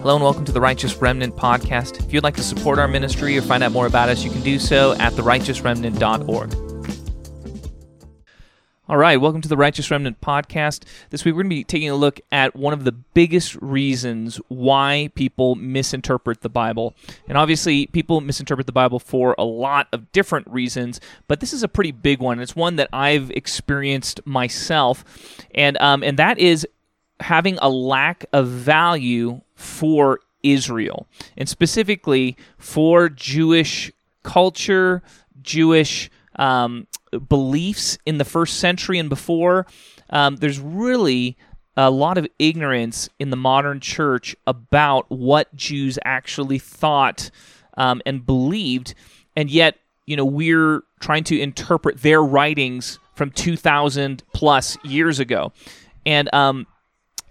Hello 0.00 0.14
and 0.14 0.22
welcome 0.22 0.44
to 0.44 0.52
the 0.52 0.60
Righteous 0.60 0.96
Remnant 0.96 1.34
podcast. 1.36 2.04
If 2.04 2.12
you'd 2.12 2.22
like 2.22 2.36
to 2.36 2.42
support 2.42 2.78
our 2.78 2.86
ministry 2.86 3.38
or 3.38 3.42
find 3.42 3.62
out 3.62 3.72
more 3.72 3.86
about 3.86 4.10
us, 4.10 4.24
you 4.24 4.30
can 4.30 4.42
do 4.42 4.58
so 4.58 4.92
at 4.92 5.14
therighteousremnant.org. 5.14 6.54
All 8.90 8.96
right, 8.96 9.20
welcome 9.20 9.42
to 9.42 9.48
the 9.50 9.56
Righteous 9.56 9.90
Remnant 9.90 10.18
podcast. 10.22 10.84
This 11.10 11.22
week 11.22 11.34
we're 11.34 11.42
going 11.42 11.50
to 11.50 11.56
be 11.56 11.64
taking 11.64 11.90
a 11.90 11.94
look 11.94 12.20
at 12.32 12.56
one 12.56 12.72
of 12.72 12.84
the 12.84 12.92
biggest 12.92 13.54
reasons 13.56 14.40
why 14.48 15.10
people 15.14 15.56
misinterpret 15.56 16.40
the 16.40 16.48
Bible. 16.48 16.94
And 17.28 17.36
obviously, 17.36 17.86
people 17.86 18.22
misinterpret 18.22 18.66
the 18.66 18.72
Bible 18.72 18.98
for 18.98 19.34
a 19.36 19.44
lot 19.44 19.88
of 19.92 20.10
different 20.12 20.48
reasons, 20.48 21.00
but 21.26 21.40
this 21.40 21.52
is 21.52 21.62
a 21.62 21.68
pretty 21.68 21.92
big 21.92 22.20
one. 22.20 22.40
It's 22.40 22.56
one 22.56 22.76
that 22.76 22.88
I've 22.90 23.30
experienced 23.32 24.20
myself, 24.24 25.04
and 25.54 25.76
um, 25.82 26.02
and 26.02 26.18
that 26.18 26.38
is 26.38 26.66
having 27.20 27.58
a 27.60 27.68
lack 27.68 28.24
of 28.32 28.48
value 28.48 29.40
for 29.54 30.20
Israel, 30.42 31.06
and 31.36 31.48
specifically 31.48 32.36
for 32.58 33.08
Jewish 33.08 33.90
culture, 34.22 35.02
Jewish 35.42 36.10
um, 36.36 36.86
beliefs 37.28 37.98
in 38.06 38.18
the 38.18 38.24
first 38.24 38.60
century 38.60 38.98
and 38.98 39.08
before. 39.08 39.66
Um, 40.10 40.36
there's 40.36 40.60
really 40.60 41.36
a 41.76 41.90
lot 41.90 42.18
of 42.18 42.26
ignorance 42.38 43.08
in 43.18 43.30
the 43.30 43.36
modern 43.36 43.80
church 43.80 44.34
about 44.46 45.06
what 45.10 45.54
Jews 45.54 45.98
actually 46.04 46.58
thought 46.58 47.30
um, 47.76 48.02
and 48.04 48.24
believed, 48.24 48.94
and 49.36 49.50
yet 49.50 49.76
you 50.06 50.16
know 50.16 50.24
we're 50.24 50.82
trying 51.00 51.24
to 51.24 51.38
interpret 51.38 52.02
their 52.02 52.22
writings 52.22 52.98
from 53.14 53.30
2,000 53.30 54.22
plus 54.32 54.76
years 54.84 55.20
ago, 55.20 55.52
and 56.06 56.32
um, 56.34 56.66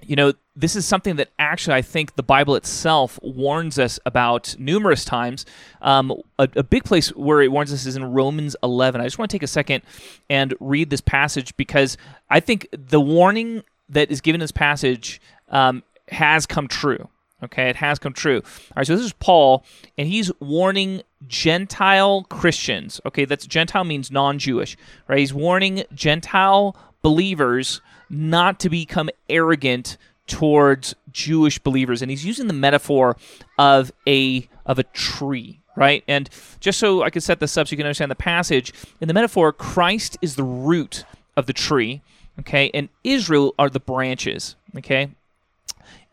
you 0.08 0.16
know, 0.16 0.34
this 0.56 0.76
is 0.76 0.86
something 0.86 1.18
that 1.18 1.30
actually 1.38 1.76
I 1.76 1.82
think 1.82 2.16
the 2.16 2.24
Bible 2.24 2.56
itself 2.56 3.20
warns 3.22 3.78
us 3.78 4.00
about 4.06 4.56
numerous 4.58 5.04
times. 5.04 5.46
Um, 5.82 6.12
a, 6.40 6.48
a, 6.56 6.64
big 6.64 6.86
place 6.86 7.10
where 7.10 7.42
it 7.42 7.52
warns 7.52 7.74
us 7.74 7.86
is 7.86 7.96
in 7.96 8.06
Romans 8.06 8.56
11. 8.64 9.02
I 9.02 9.04
just 9.04 9.20
want 9.20 9.30
to 9.30 9.36
take 9.36 9.44
a 9.44 9.48
second 9.48 9.84
and 10.30 10.56
read 10.60 10.90
this 10.90 11.02
passage 11.02 11.56
because 11.58 11.98
I 12.30 12.40
think 12.40 12.68
the 12.72 13.02
warning 13.02 13.64
that 13.90 14.10
is 14.10 14.22
given 14.22 14.40
in 14.40 14.44
this 14.44 14.52
passage 14.52 15.22
um, 15.50 15.84
has 16.10 16.46
come 16.46 16.68
true. 16.68 17.10
Okay, 17.44 17.70
it 17.70 17.76
has 17.76 18.00
come 18.00 18.14
true. 18.14 18.38
All 18.38 18.74
right, 18.78 18.88
so 18.88 18.96
this 18.96 19.06
is 19.06 19.14
Paul, 19.14 19.64
and 19.96 20.08
he's 20.08 20.32
warning 20.40 21.04
Gentile 21.28 22.24
Christians. 22.24 23.00
Okay, 23.06 23.26
that's 23.26 23.46
Gentile 23.46 23.84
means 23.84 24.10
non 24.10 24.40
Jewish, 24.40 24.76
right? 25.08 25.20
He's 25.20 25.36
warning 25.36 25.84
Gentile 25.94 26.76
believers 27.04 27.82
not 28.10 28.60
to 28.62 28.70
become 28.70 29.10
arrogant 29.30 29.98
towards 30.28 30.96
Jewish 31.12 31.58
believers, 31.60 32.02
and 32.02 32.12
he's 32.12 32.26
using 32.26 32.48
the 32.48 32.54
metaphor 32.54 33.16
of 33.58 33.92
a 34.08 34.48
of 34.66 34.80
a 34.80 34.84
tree, 34.84 35.62
right? 35.76 36.04
And 36.08 36.30
just 36.60 36.80
so 36.80 37.04
I 37.04 37.10
can 37.10 37.22
set 37.22 37.40
this 37.40 37.58
up 37.58 37.68
so 37.68 37.72
you 37.72 37.78
can 37.78 37.86
understand 37.86 38.12
the 38.12 38.16
passage, 38.16 38.74
in 39.00 39.08
the 39.08 39.14
metaphor, 39.14 39.54
Christ 39.54 40.18
is 40.22 40.36
the 40.36 40.44
root 40.44 41.06
of 41.38 41.46
the 41.46 41.54
tree, 41.54 42.02
okay, 42.40 42.70
and 42.74 42.90
Israel 43.04 43.56
are 43.58 43.70
the 43.70 43.80
branches, 43.80 44.56
okay, 44.76 45.10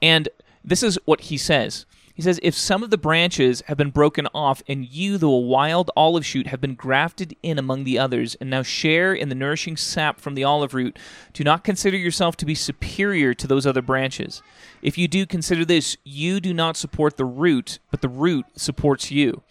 and 0.00 0.28
this 0.64 0.82
is 0.82 0.98
what 1.04 1.22
he 1.22 1.36
says. 1.36 1.86
He 2.14 2.22
says, 2.22 2.38
If 2.44 2.54
some 2.54 2.84
of 2.84 2.90
the 2.90 2.96
branches 2.96 3.62
have 3.66 3.76
been 3.76 3.90
broken 3.90 4.28
off, 4.32 4.62
and 4.68 4.86
you, 4.86 5.18
a 5.20 5.38
wild 5.38 5.90
olive 5.96 6.24
shoot, 6.24 6.46
have 6.46 6.60
been 6.60 6.76
grafted 6.76 7.36
in 7.42 7.58
among 7.58 7.82
the 7.82 7.98
others, 7.98 8.36
and 8.36 8.48
now 8.48 8.62
share 8.62 9.12
in 9.12 9.28
the 9.28 9.34
nourishing 9.34 9.76
sap 9.76 10.20
from 10.20 10.34
the 10.34 10.44
olive 10.44 10.74
root, 10.74 10.96
do 11.32 11.42
not 11.42 11.64
consider 11.64 11.96
yourself 11.96 12.36
to 12.36 12.46
be 12.46 12.54
superior 12.54 13.34
to 13.34 13.48
those 13.48 13.66
other 13.66 13.82
branches. 13.82 14.42
If 14.80 14.96
you 14.96 15.08
do, 15.08 15.26
consider 15.26 15.64
this 15.64 15.96
you 16.04 16.38
do 16.38 16.54
not 16.54 16.76
support 16.76 17.16
the 17.16 17.24
root, 17.24 17.80
but 17.90 18.00
the 18.00 18.08
root 18.08 18.46
supports 18.54 19.10
you. 19.10 19.42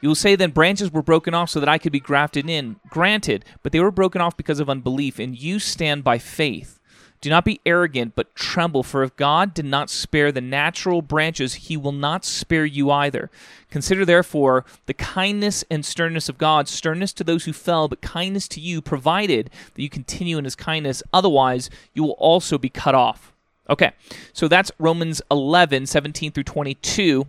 You 0.00 0.08
will 0.08 0.16
say 0.16 0.34
then 0.34 0.52
branches 0.52 0.90
were 0.90 1.02
broken 1.02 1.34
off 1.34 1.50
so 1.50 1.60
that 1.60 1.68
I 1.68 1.76
could 1.76 1.92
be 1.92 2.00
grafted 2.00 2.48
in. 2.48 2.76
Granted, 2.88 3.44
but 3.62 3.72
they 3.72 3.80
were 3.80 3.90
broken 3.90 4.22
off 4.22 4.36
because 4.36 4.60
of 4.60 4.70
unbelief, 4.70 5.18
and 5.18 5.36
you 5.36 5.58
stand 5.58 6.04
by 6.04 6.18
faith. 6.18 6.77
Do 7.20 7.30
not 7.30 7.44
be 7.44 7.60
arrogant, 7.66 8.14
but 8.14 8.34
tremble, 8.36 8.82
for 8.82 9.02
if 9.02 9.16
God 9.16 9.52
did 9.52 9.64
not 9.64 9.90
spare 9.90 10.30
the 10.30 10.40
natural 10.40 11.02
branches, 11.02 11.54
he 11.54 11.76
will 11.76 11.92
not 11.92 12.24
spare 12.24 12.64
you 12.64 12.90
either. 12.90 13.28
Consider 13.70 14.04
therefore 14.04 14.64
the 14.86 14.94
kindness 14.94 15.64
and 15.70 15.84
sternness 15.84 16.28
of 16.28 16.38
God, 16.38 16.68
sternness 16.68 17.12
to 17.14 17.24
those 17.24 17.44
who 17.44 17.52
fell, 17.52 17.88
but 17.88 18.00
kindness 18.00 18.46
to 18.48 18.60
you, 18.60 18.80
provided 18.80 19.50
that 19.74 19.82
you 19.82 19.88
continue 19.88 20.38
in 20.38 20.44
his 20.44 20.54
kindness. 20.54 21.02
Otherwise, 21.12 21.70
you 21.92 22.04
will 22.04 22.12
also 22.12 22.56
be 22.56 22.68
cut 22.68 22.94
off. 22.94 23.32
Okay, 23.68 23.90
so 24.32 24.48
that's 24.48 24.72
Romans 24.78 25.20
11, 25.30 25.86
17 25.86 26.32
through 26.32 26.44
22. 26.44 27.26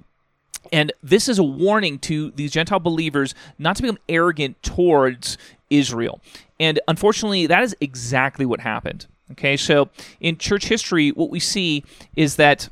And 0.72 0.94
this 1.02 1.28
is 1.28 1.40
a 1.40 1.44
warning 1.44 2.00
to 2.00 2.32
these 2.32 2.52
Gentile 2.52 2.80
believers 2.80 3.34
not 3.58 3.76
to 3.78 3.82
become 3.82 3.98
arrogant 4.08 4.62
towards 4.62 5.38
Israel. 5.70 6.22
And 6.60 6.80
unfortunately, 6.88 7.48
that 7.48 7.64
is 7.64 7.76
exactly 7.82 8.46
what 8.46 8.60
happened. 8.60 9.08
Okay, 9.32 9.58
so 9.58 9.90
in 10.20 10.38
church 10.38 10.66
history, 10.66 11.10
what 11.10 11.30
we 11.30 11.40
see 11.40 11.84
is 12.16 12.36
that 12.38 12.70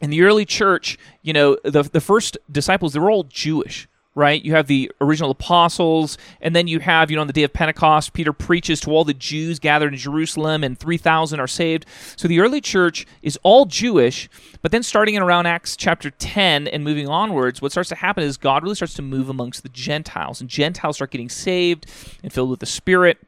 in 0.00 0.10
the 0.10 0.22
early 0.22 0.44
church, 0.44 0.98
you 1.22 1.32
know, 1.32 1.56
the, 1.64 1.82
the 1.82 2.00
first 2.00 2.36
disciples, 2.50 2.92
they 2.92 3.00
were 3.00 3.10
all 3.10 3.24
Jewish, 3.24 3.88
right? 4.14 4.42
You 4.44 4.52
have 4.52 4.66
the 4.66 4.90
original 5.00 5.30
apostles, 5.30 6.18
and 6.40 6.54
then 6.54 6.68
you 6.68 6.80
have, 6.80 7.10
you 7.10 7.16
know, 7.16 7.22
on 7.22 7.26
the 7.26 7.32
day 7.32 7.44
of 7.44 7.52
Pentecost, 7.52 8.12
Peter 8.12 8.32
preaches 8.32 8.80
to 8.80 8.90
all 8.90 9.04
the 9.04 9.14
Jews 9.14 9.58
gathered 9.58 9.92
in 9.94 9.98
Jerusalem, 9.98 10.64
and 10.64 10.78
3,000 10.78 11.40
are 11.40 11.46
saved. 11.46 11.86
So 12.16 12.28
the 12.28 12.40
early 12.40 12.60
church 12.60 13.06
is 13.22 13.38
all 13.42 13.64
Jewish, 13.64 14.28
but 14.60 14.72
then 14.72 14.82
starting 14.82 15.14
in 15.14 15.22
around 15.22 15.46
Acts 15.46 15.76
chapter 15.76 16.10
10 16.10 16.68
and 16.68 16.84
moving 16.84 17.08
onwards, 17.08 17.62
what 17.62 17.72
starts 17.72 17.88
to 17.88 17.94
happen 17.94 18.22
is 18.22 18.36
God 18.36 18.62
really 18.62 18.74
starts 18.74 18.94
to 18.94 19.02
move 19.02 19.30
amongst 19.30 19.62
the 19.62 19.70
Gentiles, 19.70 20.42
and 20.42 20.50
Gentiles 20.50 20.96
start 20.96 21.10
getting 21.10 21.30
saved 21.30 21.86
and 22.22 22.30
filled 22.30 22.50
with 22.50 22.60
the 22.60 22.66
Spirit. 22.66 23.18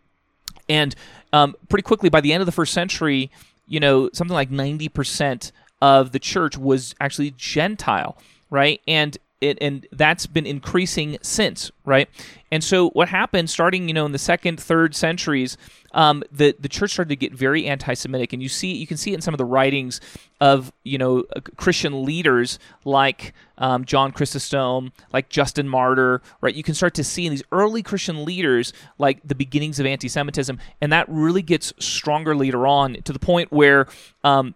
And 0.69 0.95
um, 1.33 1.55
pretty 1.69 1.83
quickly, 1.83 2.09
by 2.09 2.21
the 2.21 2.33
end 2.33 2.41
of 2.41 2.47
the 2.47 2.53
first 2.53 2.73
century, 2.73 3.31
you 3.67 3.81
know, 3.81 4.11
something 4.12 4.34
like 4.34 4.51
90% 4.51 5.53
of 5.81 6.12
the 6.12 6.19
church 6.19 6.56
was 6.59 6.95
actually 7.01 7.33
Gentile, 7.37 8.17
right? 8.51 8.81
And 8.89 9.17
it, 9.41 9.59
and 9.60 9.87
that's 9.93 10.26
been 10.26 10.47
increasing 10.47 11.19
since, 11.22 11.71
right? 11.84 12.09
And 12.50 12.65
so 12.65 12.91
what 12.91 13.09
happened, 13.09 13.50
starting 13.50 13.88
you 13.88 13.94
know 13.94 14.06
in 14.06 14.12
the 14.12 14.19
second, 14.19 14.59
third 14.59 14.94
centuries, 14.94 15.56
um, 15.93 16.25
the 16.32 16.56
the 16.59 16.69
church 16.69 16.93
started 16.93 17.10
to 17.10 17.16
get 17.16 17.32
very 17.32 17.66
anti-Semitic, 17.66 18.32
and 18.32 18.43
you 18.43 18.49
see 18.49 18.75
you 18.75 18.87
can 18.87 18.97
see 18.97 19.12
it 19.12 19.16
in 19.16 19.21
some 19.21 19.34
of 19.34 19.38
the 19.38 19.44
writings 19.44 20.00
of 20.41 20.72
you 20.82 20.99
know 20.99 21.25
uh, 21.37 21.41
Christian 21.56 22.04
leaders 22.04 22.59
like 22.84 23.34
um, 23.59 23.84
John 23.84 24.12
Chrysostom, 24.12 24.93
like 25.12 25.28
Justin 25.28 25.69
Martyr, 25.69 26.20
right? 26.41 26.55
You 26.55 26.62
can 26.62 26.75
start 26.75 26.94
to 26.94 27.05
see 27.05 27.26
in 27.26 27.31
these 27.31 27.44
early 27.53 27.82
Christian 27.82 28.25
leaders 28.25 28.72
like 28.99 29.20
the 29.25 29.34
beginnings 29.34 29.78
of 29.78 29.87
anti-Semitism, 29.87 30.59
and 30.81 30.93
that 30.93 31.06
really 31.09 31.43
gets 31.43 31.72
stronger 31.78 32.34
later 32.34 32.66
on 32.66 32.94
to 33.03 33.12
the 33.12 33.20
point 33.20 33.53
where. 33.53 33.87
Um, 34.25 34.55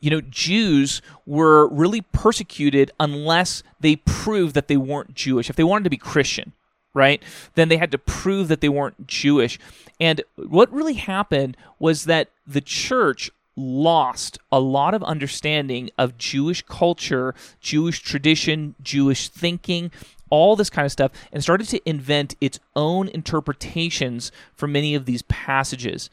you 0.00 0.10
know, 0.10 0.20
Jews 0.20 1.00
were 1.26 1.68
really 1.68 2.02
persecuted 2.02 2.90
unless 3.00 3.62
they 3.80 3.96
proved 3.96 4.54
that 4.54 4.68
they 4.68 4.76
weren't 4.76 5.14
Jewish. 5.14 5.48
If 5.48 5.56
they 5.56 5.64
wanted 5.64 5.84
to 5.84 5.90
be 5.90 5.96
Christian, 5.96 6.52
right, 6.94 7.22
then 7.54 7.68
they 7.68 7.76
had 7.76 7.90
to 7.92 7.98
prove 7.98 8.48
that 8.48 8.60
they 8.60 8.68
weren't 8.68 9.06
Jewish. 9.06 9.58
And 10.00 10.22
what 10.36 10.72
really 10.72 10.94
happened 10.94 11.56
was 11.78 12.04
that 12.04 12.28
the 12.46 12.60
church 12.60 13.30
lost 13.56 14.38
a 14.52 14.60
lot 14.60 14.94
of 14.94 15.02
understanding 15.02 15.90
of 15.98 16.16
Jewish 16.16 16.62
culture, 16.62 17.34
Jewish 17.60 18.00
tradition, 18.00 18.74
Jewish 18.82 19.28
thinking, 19.28 19.90
all 20.30 20.54
this 20.56 20.70
kind 20.70 20.86
of 20.86 20.92
stuff, 20.92 21.10
and 21.32 21.42
started 21.42 21.66
to 21.68 21.88
invent 21.88 22.36
its 22.40 22.60
own 22.76 23.08
interpretations 23.08 24.30
for 24.54 24.68
many 24.68 24.94
of 24.94 25.06
these 25.06 25.22
passages. 25.22 26.08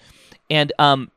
And, 0.49 0.71
um, 0.79 1.11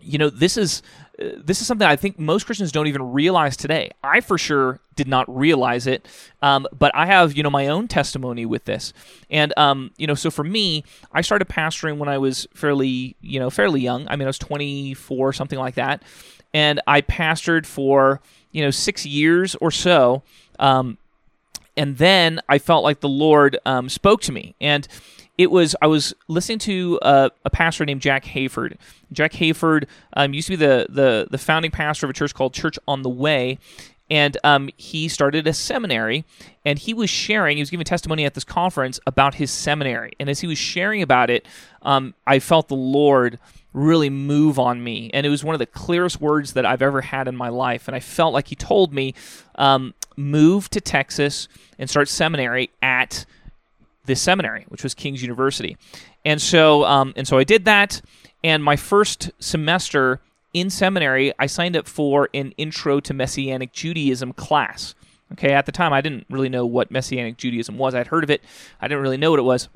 you 0.00 0.18
know, 0.18 0.30
this 0.30 0.56
is 0.56 0.82
this 1.18 1.60
is 1.60 1.66
something 1.66 1.86
I 1.86 1.96
think 1.96 2.18
most 2.18 2.44
Christians 2.44 2.72
don't 2.72 2.86
even 2.86 3.12
realize 3.12 3.56
today. 3.56 3.90
I 4.02 4.20
for 4.20 4.36
sure 4.36 4.80
did 4.96 5.08
not 5.08 5.34
realize 5.34 5.86
it, 5.86 6.06
um, 6.42 6.66
but 6.76 6.94
I 6.94 7.06
have 7.06 7.36
you 7.36 7.42
know 7.42 7.50
my 7.50 7.68
own 7.68 7.88
testimony 7.88 8.44
with 8.44 8.64
this, 8.64 8.92
and 9.30 9.52
um, 9.56 9.92
you 9.96 10.06
know 10.06 10.14
so 10.14 10.30
for 10.30 10.44
me, 10.44 10.84
I 11.12 11.22
started 11.22 11.48
pastoring 11.48 11.98
when 11.98 12.08
I 12.08 12.18
was 12.18 12.46
fairly 12.54 13.16
you 13.20 13.40
know 13.40 13.48
fairly 13.48 13.80
young. 13.80 14.06
I 14.08 14.16
mean 14.16 14.26
I 14.26 14.30
was 14.30 14.38
24 14.38 15.32
something 15.32 15.58
like 15.58 15.76
that, 15.76 16.02
and 16.52 16.80
I 16.86 17.00
pastored 17.00 17.64
for 17.64 18.20
you 18.52 18.62
know 18.62 18.70
six 18.70 19.06
years 19.06 19.54
or 19.56 19.70
so, 19.70 20.22
um, 20.58 20.98
and 21.78 21.96
then 21.96 22.40
I 22.48 22.58
felt 22.58 22.84
like 22.84 23.00
the 23.00 23.08
Lord 23.08 23.58
um, 23.64 23.88
spoke 23.88 24.20
to 24.22 24.32
me 24.32 24.54
and 24.60 24.86
it 25.38 25.50
was 25.50 25.76
I 25.82 25.86
was 25.86 26.14
listening 26.28 26.58
to 26.60 26.98
a, 27.02 27.30
a 27.44 27.50
pastor 27.50 27.84
named 27.84 28.00
Jack 28.00 28.24
Hayford. 28.24 28.76
Jack 29.12 29.32
Hayford 29.32 29.86
um, 30.14 30.34
used 30.34 30.46
to 30.46 30.52
be 30.52 30.56
the, 30.56 30.86
the 30.88 31.28
the 31.30 31.38
founding 31.38 31.70
pastor 31.70 32.06
of 32.06 32.10
a 32.10 32.12
church 32.12 32.34
called 32.34 32.54
Church 32.54 32.78
on 32.88 33.02
the 33.02 33.08
Way, 33.08 33.58
and 34.08 34.36
um, 34.44 34.70
he 34.76 35.08
started 35.08 35.46
a 35.46 35.52
seminary. 35.52 36.24
And 36.64 36.78
he 36.78 36.94
was 36.94 37.10
sharing, 37.10 37.56
he 37.56 37.62
was 37.62 37.70
giving 37.70 37.84
testimony 37.84 38.24
at 38.24 38.34
this 38.34 38.44
conference 38.44 38.98
about 39.06 39.34
his 39.34 39.50
seminary. 39.50 40.12
And 40.18 40.28
as 40.28 40.40
he 40.40 40.46
was 40.46 40.58
sharing 40.58 41.02
about 41.02 41.30
it, 41.30 41.46
um, 41.82 42.14
I 42.26 42.40
felt 42.40 42.68
the 42.68 42.74
Lord 42.74 43.38
really 43.72 44.10
move 44.10 44.58
on 44.58 44.82
me. 44.82 45.10
And 45.12 45.26
it 45.26 45.28
was 45.28 45.44
one 45.44 45.54
of 45.54 45.58
the 45.60 45.66
clearest 45.66 46.20
words 46.20 46.54
that 46.54 46.66
I've 46.66 46.82
ever 46.82 47.02
had 47.02 47.28
in 47.28 47.36
my 47.36 47.50
life. 47.50 47.86
And 47.86 47.94
I 47.94 48.00
felt 48.00 48.32
like 48.32 48.48
he 48.48 48.56
told 48.56 48.92
me, 48.92 49.14
um, 49.56 49.94
move 50.16 50.70
to 50.70 50.80
Texas 50.80 51.46
and 51.78 51.88
start 51.90 52.08
seminary 52.08 52.70
at 52.82 53.26
this 54.06 54.20
seminary, 54.20 54.64
which 54.68 54.82
was 54.82 54.94
King's 54.94 55.22
University. 55.22 55.76
And 56.24 56.40
so, 56.40 56.84
um, 56.84 57.12
and 57.16 57.26
so 57.26 57.38
I 57.38 57.44
did 57.44 57.64
that. 57.66 58.00
And 58.42 58.62
my 58.62 58.76
first 58.76 59.30
semester 59.38 60.20
in 60.52 60.70
seminary, 60.70 61.32
I 61.38 61.46
signed 61.46 61.76
up 61.76 61.86
for 61.86 62.28
an 62.32 62.52
Intro 62.56 63.00
to 63.00 63.14
Messianic 63.14 63.72
Judaism 63.72 64.32
class. 64.32 64.94
Okay, 65.32 65.52
at 65.52 65.66
the 65.66 65.72
time, 65.72 65.92
I 65.92 66.00
didn't 66.00 66.24
really 66.30 66.48
know 66.48 66.64
what 66.64 66.90
Messianic 66.90 67.36
Judaism 67.36 67.76
was. 67.78 67.94
I'd 67.94 68.06
heard 68.06 68.24
of 68.24 68.30
it, 68.30 68.42
I 68.80 68.88
didn't 68.88 69.02
really 69.02 69.16
know 69.16 69.30
what 69.30 69.40
it 69.40 69.44
was. 69.44 69.68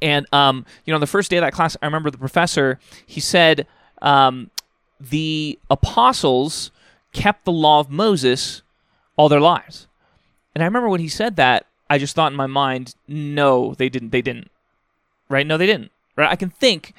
And 0.00 0.26
um, 0.32 0.66
you 0.84 0.92
know, 0.92 0.96
on 0.96 1.00
the 1.00 1.06
first 1.06 1.30
day 1.30 1.36
of 1.36 1.42
that 1.42 1.52
class, 1.52 1.76
I 1.80 1.86
remember 1.86 2.10
the 2.10 2.18
professor. 2.18 2.80
He 3.06 3.20
said 3.20 3.66
um, 4.00 4.50
the 4.98 5.58
apostles 5.70 6.70
kept 7.12 7.44
the 7.44 7.52
law 7.52 7.80
of 7.80 7.90
Moses 7.90 8.62
all 9.16 9.28
their 9.28 9.40
lives. 9.40 9.86
And 10.54 10.62
I 10.62 10.66
remember 10.66 10.88
when 10.88 11.00
he 11.00 11.08
said 11.08 11.36
that, 11.36 11.66
I 11.92 11.98
just 11.98 12.16
thought 12.16 12.32
in 12.32 12.36
my 12.38 12.46
mind, 12.46 12.94
no, 13.06 13.74
they 13.74 13.90
didn't. 13.90 14.12
They 14.12 14.22
didn't. 14.22 14.50
Right? 15.28 15.46
No, 15.46 15.58
they 15.58 15.66
didn't. 15.66 15.90
Right? 16.16 16.30
I 16.30 16.36
can 16.36 16.48
think 16.48 16.94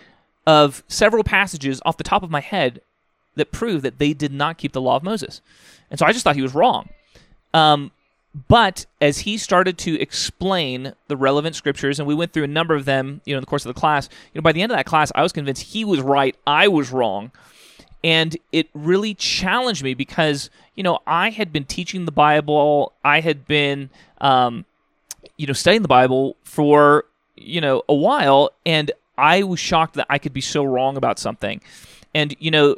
of 0.46 0.84
several 0.88 1.24
passages 1.24 1.82
off 1.84 1.98
the 1.98 2.04
top 2.04 2.22
of 2.22 2.30
my 2.30 2.42
head 2.42 2.80
that 3.34 3.52
prove 3.52 3.82
that 3.82 3.98
they 3.98 4.14
did 4.14 4.32
not 4.32 4.60
keep 4.60 4.72
the 4.72 4.82
law 4.82 4.96
of 4.96 5.02
Moses. 5.02 5.42
And 5.90 5.98
so 5.98 6.06
I 6.06 6.12
just 6.12 6.24
thought 6.24 6.36
he 6.36 6.44
was 6.44 6.54
wrong. 6.54 6.90
Um, 7.56 7.90
but 8.48 8.86
as 9.02 9.20
he 9.20 9.36
started 9.38 9.80
to 9.80 10.00
explain 10.00 10.94
the 11.08 11.18
relevant 11.18 11.56
scriptures, 11.56 11.98
and 11.98 12.08
we 12.08 12.14
went 12.14 12.32
through 12.32 12.44
a 12.44 12.48
number 12.48 12.76
of 12.76 12.86
them, 12.86 13.22
you 13.26 13.34
know, 13.34 13.40
in 13.40 13.42
the 13.42 13.48
course 13.48 13.66
of 13.66 13.74
the 13.74 13.80
class, 13.80 14.10
you 14.32 14.40
know, 14.40 14.44
by 14.44 14.52
the 14.52 14.62
end 14.62 14.72
of 14.72 14.78
that 14.78 14.86
class, 14.86 15.12
I 15.16 15.24
was 15.24 15.32
convinced 15.32 15.64
he 15.64 15.84
was 15.84 16.02
right, 16.02 16.36
I 16.46 16.68
was 16.68 16.92
wrong. 16.92 17.32
And 18.04 18.38
it 18.52 18.70
really 18.76 19.16
challenged 19.16 19.84
me 19.84 19.96
because, 19.96 20.52
you 20.76 20.84
know, 20.84 21.00
I 21.08 21.32
had 21.32 21.52
been 21.52 21.66
teaching 21.66 22.06
the 22.06 22.12
Bible, 22.12 22.94
I 23.04 23.22
had 23.22 23.48
been, 23.48 23.90
um, 24.22 24.66
you 25.38 25.48
know, 25.48 25.54
studying 25.54 25.82
the 25.82 25.88
Bible 25.88 26.36
for, 26.44 27.06
you 27.36 27.62
know, 27.62 27.84
a 27.90 27.94
while, 27.94 28.52
and 28.66 28.92
I 29.18 29.44
was 29.44 29.60
shocked 29.60 29.96
that 29.96 30.08
I 30.10 30.18
could 30.18 30.34
be 30.34 30.42
so 30.42 30.64
wrong 30.64 30.98
about 30.98 31.20
something. 31.20 31.62
And, 32.14 32.36
you 32.40 32.52
know, 32.52 32.78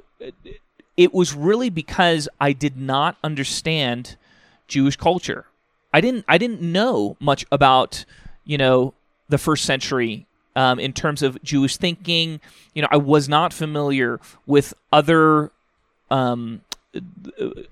it 0.97 1.13
was 1.13 1.33
really 1.33 1.69
because 1.69 2.29
I 2.39 2.53
did 2.53 2.77
not 2.77 3.17
understand 3.23 4.15
Jewish 4.67 4.95
culture. 4.95 5.45
I 5.93 6.01
didn't 6.01 6.25
I 6.27 6.37
didn't 6.37 6.61
know 6.61 7.15
much 7.19 7.45
about, 7.51 8.05
you 8.43 8.57
know, 8.57 8.93
the 9.29 9.37
first 9.37 9.65
century 9.65 10.25
um, 10.55 10.79
in 10.79 10.93
terms 10.93 11.21
of 11.21 11.41
Jewish 11.43 11.77
thinking. 11.77 12.39
You 12.73 12.81
know, 12.81 12.87
I 12.91 12.97
was 12.97 13.29
not 13.29 13.53
familiar 13.53 14.19
with 14.45 14.73
other 14.91 15.51
um, 16.09 16.61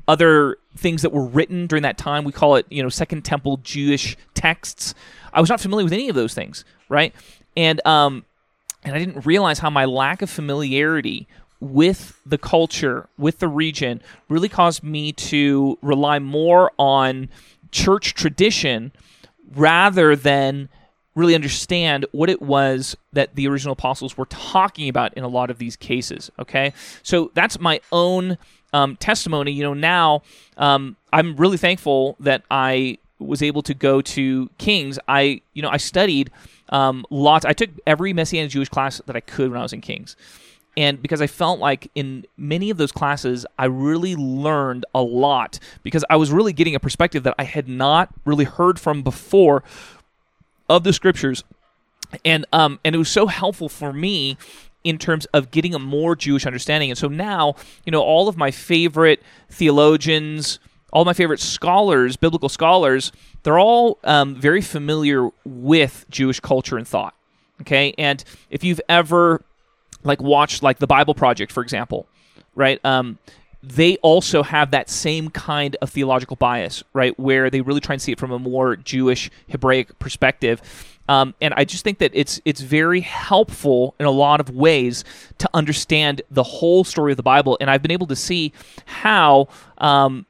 other 0.07 0.57
things 0.75 1.01
that 1.01 1.11
were 1.11 1.25
written 1.25 1.67
during 1.67 1.83
that 1.83 1.97
time. 1.97 2.23
We 2.23 2.31
call 2.31 2.55
it, 2.55 2.65
you 2.69 2.83
know, 2.83 2.89
Second 2.89 3.23
Temple 3.23 3.57
Jewish 3.57 4.17
texts. 4.33 4.93
I 5.33 5.39
was 5.39 5.49
not 5.49 5.59
familiar 5.59 5.83
with 5.85 5.93
any 5.93 6.09
of 6.09 6.15
those 6.15 6.33
things, 6.33 6.65
right? 6.89 7.13
And 7.55 7.85
um, 7.85 8.25
and 8.83 8.95
I 8.95 8.99
didn't 8.99 9.25
realize 9.25 9.59
how 9.59 9.69
my 9.69 9.85
lack 9.85 10.21
of 10.21 10.29
familiarity 10.29 11.27
with 11.59 12.19
the 12.25 12.37
culture, 12.37 13.07
with 13.17 13.39
the 13.39 13.47
region, 13.47 14.01
really 14.27 14.49
caused 14.49 14.83
me 14.83 15.13
to 15.13 15.77
rely 15.81 16.19
more 16.19 16.71
on 16.77 17.29
church 17.71 18.13
tradition 18.13 18.91
rather 19.55 20.15
than 20.15 20.69
really 21.15 21.35
understand 21.35 22.05
what 22.11 22.29
it 22.29 22.41
was 22.41 22.97
that 23.13 23.35
the 23.35 23.47
original 23.47 23.73
apostles 23.73 24.17
were 24.17 24.25
talking 24.25 24.89
about 24.89 25.13
in 25.13 25.23
a 25.23 25.27
lot 25.27 25.49
of 25.49 25.57
these 25.57 25.75
cases. 25.75 26.31
Okay, 26.39 26.73
so 27.01 27.31
that's 27.33 27.59
my 27.59 27.79
own 27.91 28.37
um, 28.73 28.95
testimony. 28.97 29.51
You 29.51 29.63
know, 29.63 29.73
now 29.73 30.23
um, 30.57 30.95
I'm 31.11 31.35
really 31.35 31.57
thankful 31.57 32.15
that 32.19 32.43
I 32.51 32.97
was 33.19 33.41
able 33.41 33.61
to 33.63 33.73
go 33.73 34.01
to 34.01 34.49
King's. 34.57 34.99
I, 35.07 35.41
you 35.53 35.61
know, 35.61 35.69
I 35.69 35.77
studied 35.77 36.31
um, 36.69 37.05
lots. 37.09 37.45
I 37.45 37.53
took 37.53 37.69
every 37.87 38.11
Messianic 38.11 38.51
Jewish 38.51 38.69
class 38.69 39.01
that 39.05 39.15
I 39.15 39.21
could 39.21 39.51
when 39.51 39.59
I 39.59 39.63
was 39.63 39.73
in 39.73 39.81
King's 39.81 40.15
and 40.75 41.01
because 41.01 41.21
I 41.21 41.27
felt 41.27 41.59
like 41.59 41.89
in 41.93 42.25
many 42.35 42.69
of 42.69 42.77
those 42.77 42.91
classes, 42.91 43.45
I 43.59 43.65
really 43.65 44.15
learned 44.15 44.85
a 44.95 45.01
lot 45.01 45.59
because 45.83 46.03
I 46.09 46.15
was 46.15 46.31
really 46.31 46.53
getting 46.53 46.73
a 46.73 46.79
perspective 46.79 47.23
that 47.23 47.35
I 47.37 47.43
had 47.43 47.67
not 47.67 48.09
really 48.25 48.45
heard 48.45 48.79
from 48.79 49.03
before 49.03 49.63
of 50.67 50.83
the 50.83 50.93
scriptures, 50.93 51.43
and 52.25 52.45
um, 52.51 52.79
and 52.83 52.95
it 52.95 52.97
was 52.97 53.09
so 53.09 53.27
helpful 53.27 53.69
for 53.69 53.93
me 53.93 54.37
in 54.83 54.97
terms 54.97 55.25
of 55.27 55.51
getting 55.51 55.73
a 55.73 55.79
more 55.79 56.15
Jewish 56.15 56.45
understanding. 56.45 56.89
And 56.89 56.97
so 56.97 57.07
now, 57.07 57.55
you 57.85 57.91
know, 57.91 58.01
all 58.01 58.27
of 58.27 58.37
my 58.37 58.51
favorite 58.51 59.21
theologians, 59.49 60.59
all 60.91 61.05
my 61.05 61.13
favorite 61.13 61.39
scholars, 61.39 62.15
biblical 62.17 62.49
scholars, 62.49 63.11
they're 63.43 63.59
all 63.59 63.99
um, 64.03 64.35
very 64.35 64.61
familiar 64.61 65.29
with 65.45 66.05
Jewish 66.09 66.39
culture 66.39 66.77
and 66.77 66.87
thought. 66.87 67.13
Okay, 67.61 67.93
and 67.97 68.23
if 68.49 68.63
you've 68.63 68.81
ever 68.89 69.41
like 70.03 70.21
watched 70.21 70.63
like 70.63 70.79
the 70.79 70.87
Bible 70.87 71.13
Project, 71.13 71.51
for 71.51 71.63
example, 71.63 72.07
right? 72.55 72.83
Um, 72.83 73.19
they 73.61 73.95
also 73.97 74.43
have 74.43 74.71
that 74.71 74.89
same 74.89 75.29
kind 75.29 75.77
of 75.81 75.89
theological 75.89 76.35
bias, 76.35 76.83
right, 76.91 77.17
where 77.17 77.49
they 77.49 77.61
really 77.61 77.79
try 77.79 77.93
and 77.93 78.01
see 78.01 78.11
it 78.11 78.19
from 78.19 78.31
a 78.31 78.39
more 78.39 78.75
Jewish 78.75 79.31
Hebraic 79.49 79.97
perspective. 79.99 80.61
Um, 81.09 81.33
and 81.41 81.53
I 81.55 81.65
just 81.65 81.83
think 81.83 81.99
that 81.99 82.11
it's 82.13 82.39
it's 82.45 82.61
very 82.61 83.01
helpful 83.01 83.95
in 83.99 84.05
a 84.05 84.11
lot 84.11 84.39
of 84.39 84.49
ways 84.49 85.03
to 85.39 85.49
understand 85.53 86.21
the 86.31 86.43
whole 86.43 86.83
story 86.83 87.11
of 87.11 87.17
the 87.17 87.23
Bible. 87.23 87.57
And 87.59 87.69
I've 87.69 87.81
been 87.81 87.91
able 87.91 88.07
to 88.07 88.15
see 88.15 88.53
how 88.85 89.47
um, 89.79 90.25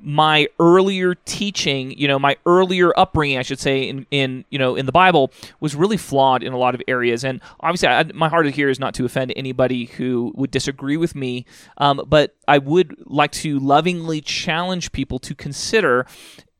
my 0.00 0.48
earlier 0.60 1.14
teaching, 1.14 1.96
you 1.98 2.06
know, 2.08 2.18
my 2.18 2.36
earlier 2.46 2.92
upbringing, 2.98 3.38
I 3.38 3.42
should 3.42 3.58
say, 3.58 3.88
in, 3.88 4.06
in 4.10 4.44
you 4.50 4.58
know 4.58 4.76
in 4.76 4.86
the 4.86 4.92
Bible 4.92 5.32
was 5.60 5.74
really 5.74 5.96
flawed 5.96 6.42
in 6.42 6.52
a 6.52 6.58
lot 6.58 6.74
of 6.74 6.82
areas. 6.88 7.24
And 7.24 7.40
obviously, 7.60 7.88
I, 7.88 8.04
my 8.14 8.28
heart 8.28 8.46
here 8.46 8.68
is 8.68 8.78
not 8.78 8.94
to 8.94 9.04
offend 9.04 9.32
anybody 9.34 9.86
who 9.86 10.32
would 10.36 10.50
disagree 10.50 10.96
with 10.96 11.14
me, 11.14 11.46
um, 11.78 12.02
but 12.06 12.34
I 12.46 12.58
would 12.58 12.96
like 13.06 13.32
to 13.32 13.58
lovingly 13.58 14.20
challenge 14.20 14.92
people 14.92 15.18
to 15.20 15.34
consider 15.34 16.06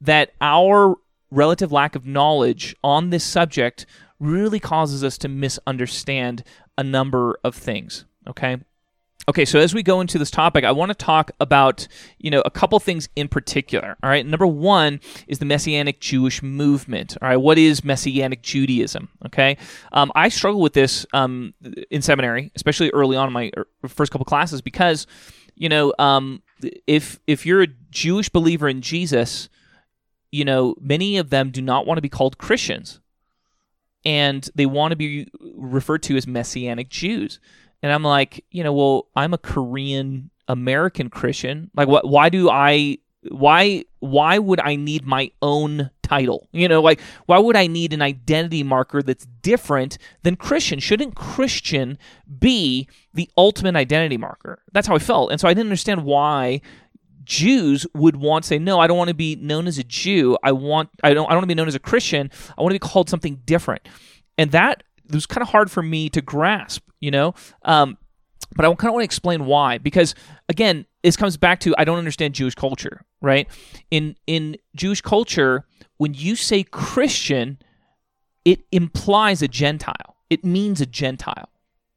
that 0.01 0.33
our 0.41 0.97
relative 1.31 1.73
lack 1.73 1.97
of 1.97 2.07
knowledge 2.07 2.75
on 2.83 3.11
this 3.11 3.25
subject 3.25 3.87
really 4.19 4.61
causes 4.61 5.05
us 5.05 5.19
to 5.19 5.29
misunderstand 5.29 6.43
a 6.79 6.83
number 6.83 7.39
of 7.45 7.55
things. 7.55 8.05
Okay. 8.29 8.59
Okay, 9.29 9.45
so 9.45 9.59
as 9.59 9.75
we 9.75 9.83
go 9.83 10.01
into 10.01 10.19
this 10.19 10.31
topic, 10.31 10.63
I 10.63 10.71
want 10.71 10.91
to 10.91 10.95
talk 10.95 11.33
about, 11.41 11.89
you 12.19 12.31
know, 12.31 12.43
a 12.45 12.51
couple 12.51 12.79
things 12.79 13.09
in 13.17 13.27
particular. 13.27 13.97
All 14.01 14.09
right, 14.09 14.25
number 14.25 14.47
one 14.47 15.01
is 15.27 15.41
the 15.41 15.45
Messianic 15.45 16.01
Jewish 16.01 16.45
movement. 16.45 17.17
All 17.21 17.29
right, 17.29 17.37
what 17.37 17.59
is 17.59 17.83
Messianic 17.83 18.43
Judaism? 18.43 19.09
Okay, 19.27 19.57
um, 19.91 20.13
I 20.15 20.29
struggle 20.29 20.61
with 20.61 20.75
this 20.75 21.07
um, 21.13 21.55
in 21.91 22.03
seminary, 22.03 22.53
especially 22.55 22.91
early 22.91 23.17
on 23.17 23.27
in 23.27 23.33
my 23.33 23.51
er, 23.57 23.67
first 23.89 24.13
couple 24.13 24.25
classes, 24.27 24.63
because, 24.63 25.09
you 25.57 25.69
know, 25.69 25.93
um, 25.99 26.41
if 26.87 27.19
if 27.27 27.45
you're 27.45 27.63
a 27.63 27.69
Jewish 27.91 28.29
believer 28.29 28.69
in 28.69 28.81
Jesus, 28.81 29.49
you 30.33 30.45
know, 30.45 30.75
many 30.81 31.17
of 31.17 31.31
them 31.31 31.51
do 31.51 31.63
not 31.63 31.87
want 31.87 31.99
to 31.99 32.03
be 32.03 32.09
called 32.09 32.39
Christians, 32.39 33.01
and 34.05 34.49
they 34.55 34.67
want 34.67 34.93
to 34.93 34.97
be 34.97 35.29
referred 35.55 36.03
to 36.05 36.17
as 36.17 36.27
Messianic 36.27 36.89
Jews. 36.89 37.41
And 37.83 37.93
I'm 37.93 38.03
like, 38.03 38.45
you 38.51 38.65
know, 38.65 38.73
well, 38.73 39.09
I'm 39.15 39.35
a 39.35 39.39
Korean 39.39 40.31
American 40.49 41.11
Christian. 41.11 41.71
Like, 41.75 41.89
what? 41.89 42.09
Why 42.09 42.29
do 42.29 42.51
I? 42.51 42.99
Why? 43.29 43.85
Why 44.01 44.39
would 44.39 44.61
I 44.61 44.77
need 44.77 45.07
my 45.07 45.31
own 45.43 45.91
title? 46.03 46.49
You 46.53 46.69
know, 46.69 46.81
like, 46.81 47.01
why 47.27 47.39
would 47.39 47.57
I 47.57 47.67
need 47.67 47.93
an 47.93 48.03
identity 48.03 48.63
marker 48.63 49.03
that's 49.03 49.27
different 49.43 49.99
than 50.23 50.37
Christian? 50.37 50.79
Shouldn't 50.79 51.17
Christian 51.17 51.99
be 52.39 52.89
the 53.13 53.29
ultimate 53.37 53.77
identity 53.77 54.17
marker? 54.17 54.63
That's 54.73 54.87
how 54.87 54.95
I 54.95 55.01
felt, 55.01 55.31
and 55.31 55.41
so 55.41 55.49
I 55.49 55.55
didn't 55.55 55.67
understand 55.67 56.05
why 56.05 56.61
Jews 57.27 57.87
would 57.95 58.17
want 58.17 58.45
to 58.45 58.49
say, 58.49 58.59
no, 58.59 58.81
I 58.81 58.87
don't 58.87 58.97
want 58.97 59.09
to 59.09 59.15
be 59.15 59.37
known 59.37 59.67
as 59.67 59.77
a 59.77 59.85
Jew. 59.85 60.39
I 60.43 60.53
want 60.53 60.89
I 61.03 61.13
don't 61.13 61.27
I 61.27 61.31
don't 61.31 61.39
want 61.39 61.45
to 61.45 61.49
be 61.49 61.55
known 61.55 61.69
as 61.69 61.75
a 61.75 61.81
Christian. 61.81 62.31
I 62.57 62.63
want 62.63 62.73
to 62.73 62.77
be 62.77 62.89
called 62.89 63.11
something 63.11 63.43
different. 63.45 63.87
And 64.39 64.53
that 64.53 64.83
was 65.11 65.27
kind 65.27 65.43
of 65.43 65.49
hard 65.49 65.71
for 65.71 65.83
me 65.83 66.09
to 66.11 66.23
grasp, 66.23 66.83
you 67.01 67.11
know. 67.11 67.35
Um, 67.63 67.99
but 68.55 68.65
I 68.65 68.69
kind 68.75 68.89
of 68.89 68.95
want 68.95 69.03
to 69.03 69.07
explain 69.07 69.45
why, 69.45 69.79
because 69.79 70.15
again, 70.49 70.87
this 71.03 71.17
comes 71.17 71.37
back 71.37 71.61
to 71.61 71.75
I 71.77 71.85
don't 71.85 71.99
understand 71.99 72.35
Jewish 72.35 72.55
culture, 72.55 73.05
right? 73.21 73.49
In 73.91 74.17
in 74.27 74.57
Jewish 74.75 75.01
culture, 75.01 75.67
when 75.97 76.15
you 76.15 76.37
say 76.37 76.63
Christian, 76.63 77.59
it 78.45 78.61
implies 78.73 79.43
a 79.43 79.49
Gentile. 79.49 80.17
It 80.31 80.45
means 80.45 80.81
a 80.81 80.87
Gentile, 80.87 81.49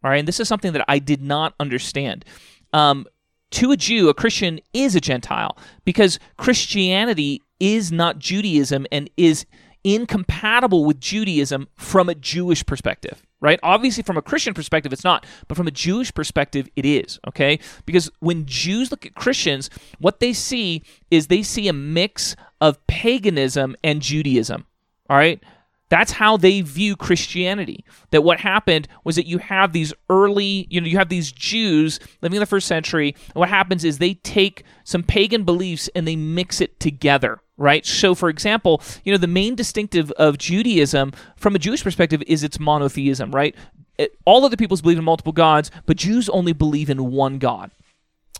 all 0.03 0.09
right. 0.09 0.17
And 0.17 0.27
this 0.27 0.39
is 0.39 0.47
something 0.47 0.73
that 0.73 0.85
I 0.87 0.99
did 0.99 1.21
not 1.21 1.53
understand. 1.59 2.25
Um, 2.73 3.05
to 3.51 3.71
a 3.71 3.77
Jew, 3.77 4.09
a 4.09 4.13
Christian 4.13 4.59
is 4.73 4.95
a 4.95 5.01
Gentile 5.01 5.57
because 5.85 6.19
Christianity 6.37 7.41
is 7.59 7.91
not 7.91 8.19
Judaism 8.19 8.85
and 8.91 9.09
is 9.17 9.45
incompatible 9.83 10.85
with 10.85 10.99
Judaism 10.99 11.67
from 11.75 12.09
a 12.09 12.15
Jewish 12.15 12.65
perspective, 12.65 13.23
right? 13.39 13.59
Obviously, 13.63 14.03
from 14.03 14.17
a 14.17 14.21
Christian 14.21 14.53
perspective, 14.53 14.91
it's 14.91 15.03
not, 15.03 15.25
but 15.47 15.55
from 15.55 15.67
a 15.67 15.71
Jewish 15.71 16.13
perspective, 16.13 16.67
it 16.75 16.85
is, 16.85 17.19
okay? 17.27 17.59
Because 17.85 18.09
when 18.19 18.45
Jews 18.45 18.91
look 18.91 19.05
at 19.05 19.15
Christians, 19.15 19.69
what 19.99 20.19
they 20.19 20.33
see 20.33 20.83
is 21.09 21.27
they 21.27 21.43
see 21.43 21.67
a 21.67 21.73
mix 21.73 22.35
of 22.59 22.85
paganism 22.87 23.75
and 23.83 24.01
Judaism, 24.01 24.65
all 25.09 25.17
right? 25.17 25.41
That's 25.89 26.13
how 26.13 26.37
they 26.37 26.61
view 26.61 26.95
Christianity. 26.95 27.83
That 28.11 28.23
what 28.23 28.39
happened 28.39 28.87
was 29.03 29.15
that 29.15 29.25
you 29.25 29.39
have 29.39 29.73
these 29.73 29.91
early, 30.09 30.67
you 30.69 30.79
know, 30.79 30.87
you 30.87 30.97
have 30.97 31.09
these 31.09 31.31
Jews 31.31 31.99
living 32.21 32.37
in 32.37 32.41
the 32.41 32.45
first 32.45 32.67
century. 32.67 33.15
And 33.25 33.35
what 33.35 33.49
happens 33.49 33.83
is 33.83 33.97
they 33.97 34.13
take 34.15 34.63
some 34.83 35.03
pagan 35.03 35.43
beliefs 35.43 35.89
and 35.95 36.07
they 36.07 36.15
mix 36.15 36.61
it 36.61 36.79
together, 36.79 37.41
right? 37.57 37.85
So, 37.85 38.13
for 38.13 38.29
example, 38.29 38.81
you 39.03 39.11
know, 39.11 39.17
the 39.17 39.27
main 39.27 39.55
distinctive 39.55 40.11
of 40.11 40.37
Judaism 40.37 41.11
from 41.35 41.55
a 41.55 41.59
Jewish 41.59 41.83
perspective 41.83 42.21
is 42.27 42.43
its 42.43 42.59
monotheism, 42.59 43.31
right? 43.31 43.55
It, 43.97 44.17
all 44.25 44.45
other 44.45 44.57
peoples 44.57 44.81
believe 44.81 44.99
in 44.99 45.03
multiple 45.03 45.33
gods, 45.33 45.71
but 45.85 45.97
Jews 45.97 46.29
only 46.29 46.53
believe 46.53 46.89
in 46.89 47.11
one 47.11 47.39
God, 47.39 47.71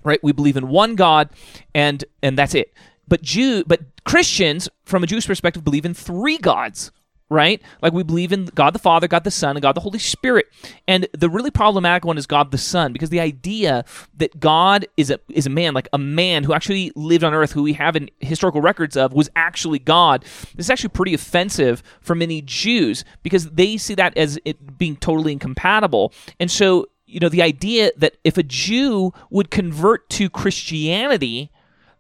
right? 0.03 0.23
We 0.23 0.31
believe 0.31 0.55
in 0.55 0.69
one 0.69 0.95
God, 0.95 1.29
and 1.75 2.05
and 2.23 2.37
that's 2.37 2.55
it. 2.55 2.73
But 3.09 3.23
Jew, 3.23 3.63
but 3.65 3.81
Christians, 4.05 4.69
from 4.85 5.03
a 5.03 5.07
Jewish 5.07 5.27
perspective, 5.27 5.63
believe 5.63 5.83
in 5.83 5.93
three 5.95 6.37
gods, 6.37 6.91
right? 7.29 7.61
Like 7.81 7.93
we 7.93 8.03
believe 8.03 8.31
in 8.31 8.45
God 8.45 8.73
the 8.73 8.79
Father, 8.79 9.07
God 9.07 9.23
the 9.23 9.31
Son, 9.31 9.55
and 9.55 9.61
God 9.61 9.75
the 9.75 9.81
Holy 9.81 9.99
Spirit. 9.99 10.47
And 10.87 11.07
the 11.13 11.29
really 11.29 11.51
problematic 11.51 12.03
one 12.05 12.17
is 12.17 12.25
God 12.25 12.51
the 12.51 12.57
Son, 12.57 12.91
because 12.91 13.09
the 13.09 13.19
idea 13.19 13.85
that 14.17 14.39
God 14.39 14.87
is 14.97 15.11
a 15.11 15.19
is 15.29 15.45
a 15.45 15.49
man, 15.49 15.73
like 15.73 15.87
a 15.93 15.97
man 15.97 16.43
who 16.43 16.53
actually 16.53 16.91
lived 16.95 17.23
on 17.23 17.33
earth, 17.33 17.51
who 17.51 17.63
we 17.63 17.73
have 17.73 17.95
in 17.95 18.09
historical 18.19 18.61
records 18.61 18.97
of, 18.97 19.13
was 19.13 19.29
actually 19.35 19.79
God. 19.79 20.23
This 20.55 20.65
is 20.65 20.69
actually 20.69 20.89
pretty 20.89 21.13
offensive 21.13 21.83
for 22.01 22.15
many 22.15 22.41
Jews 22.41 23.05
because 23.23 23.49
they 23.51 23.77
see 23.77 23.95
that 23.95 24.17
as 24.17 24.39
it 24.45 24.77
being 24.77 24.95
totally 24.95 25.31
incompatible. 25.31 26.11
And 26.39 26.49
so, 26.49 26.87
you 27.05 27.19
know, 27.19 27.29
the 27.29 27.41
idea 27.41 27.91
that 27.97 28.17
if 28.23 28.37
a 28.37 28.43
Jew 28.43 29.13
would 29.29 29.51
convert 29.51 30.09
to 30.11 30.29
Christianity, 30.29 31.51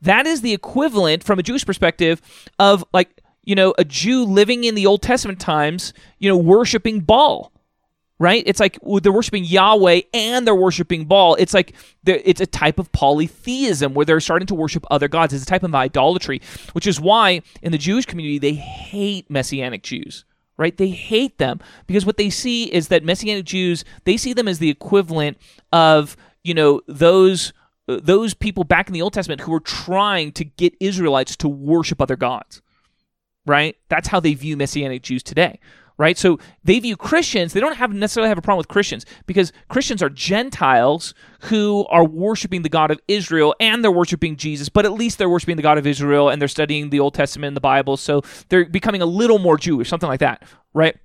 that 0.01 0.25
is 0.25 0.41
the 0.41 0.53
equivalent 0.53 1.23
from 1.23 1.39
a 1.39 1.43
Jewish 1.43 1.65
perspective 1.65 2.21
of 2.57 2.83
like 2.93 3.21
you 3.49 3.55
know, 3.55 3.73
a 3.79 3.83
Jew 3.83 4.25
living 4.25 4.63
in 4.63 4.75
the 4.75 4.85
Old 4.85 5.01
Testament 5.01 5.39
times, 5.39 5.91
you 6.19 6.29
know, 6.29 6.37
worshiping 6.37 6.99
Baal, 6.99 7.51
right? 8.19 8.43
It's 8.45 8.59
like 8.59 8.77
they're 9.01 9.11
worshiping 9.11 9.43
Yahweh 9.43 10.01
and 10.13 10.45
they're 10.45 10.53
worshiping 10.53 11.05
Baal. 11.05 11.33
It's 11.33 11.51
like 11.51 11.73
it's 12.05 12.41
a 12.41 12.45
type 12.45 12.77
of 12.77 12.91
polytheism 12.91 13.95
where 13.95 14.05
they're 14.05 14.19
starting 14.19 14.45
to 14.45 14.53
worship 14.53 14.85
other 14.91 15.07
gods. 15.07 15.33
It's 15.33 15.41
a 15.41 15.47
type 15.47 15.63
of 15.63 15.73
idolatry, 15.73 16.43
which 16.73 16.85
is 16.85 17.01
why 17.01 17.41
in 17.63 17.71
the 17.71 17.79
Jewish 17.79 18.05
community 18.05 18.37
they 18.37 18.53
hate 18.53 19.31
Messianic 19.31 19.81
Jews. 19.81 20.25
Right? 20.55 20.77
They 20.77 20.89
hate 20.89 21.39
them 21.39 21.59
because 21.87 22.05
what 22.05 22.17
they 22.17 22.29
see 22.29 22.65
is 22.65 22.89
that 22.89 23.03
Messianic 23.03 23.45
Jews, 23.45 23.83
they 24.03 24.17
see 24.17 24.33
them 24.33 24.47
as 24.47 24.59
the 24.59 24.69
equivalent 24.69 25.37
of, 25.73 26.15
you 26.43 26.53
know, 26.53 26.81
those 26.87 27.51
those 27.87 28.35
people 28.35 28.63
back 28.63 28.85
in 28.85 28.93
the 28.93 29.01
Old 29.01 29.13
Testament 29.13 29.41
who 29.41 29.51
were 29.51 29.59
trying 29.59 30.33
to 30.33 30.45
get 30.45 30.75
Israelites 30.79 31.35
to 31.37 31.47
worship 31.47 31.99
other 31.99 32.15
gods 32.15 32.61
right? 33.45 33.75
That's 33.89 34.07
how 34.07 34.19
they 34.19 34.33
view 34.33 34.57
Messianic 34.57 35.01
Jews 35.01 35.23
today, 35.23 35.59
right? 35.97 36.17
So 36.17 36.39
they 36.63 36.79
view 36.79 36.95
Christians, 36.95 37.53
they 37.53 37.59
don't 37.59 37.75
have 37.75 37.93
necessarily 37.93 38.29
have 38.29 38.37
a 38.37 38.41
problem 38.41 38.59
with 38.59 38.67
Christians 38.67 39.05
because 39.25 39.51
Christians 39.67 40.01
are 40.03 40.09
Gentiles 40.09 41.13
who 41.41 41.85
are 41.89 42.05
worshiping 42.05 42.61
the 42.61 42.69
God 42.69 42.91
of 42.91 42.99
Israel 43.07 43.55
and 43.59 43.83
they're 43.83 43.91
worshiping 43.91 44.35
Jesus, 44.35 44.69
but 44.69 44.85
at 44.85 44.93
least 44.93 45.17
they're 45.17 45.29
worshiping 45.29 45.57
the 45.57 45.63
God 45.63 45.77
of 45.77 45.87
Israel 45.87 46.29
and 46.29 46.41
they're 46.41 46.47
studying 46.47 46.89
the 46.89 46.99
Old 46.99 47.13
Testament 47.13 47.49
and 47.49 47.57
the 47.57 47.61
Bible, 47.61 47.97
so 47.97 48.21
they're 48.49 48.65
becoming 48.65 49.01
a 49.01 49.05
little 49.07 49.39
more 49.39 49.57
Jewish, 49.57 49.89
something 49.89 50.09
like 50.09 50.21
that, 50.21 50.43
right? 50.73 50.95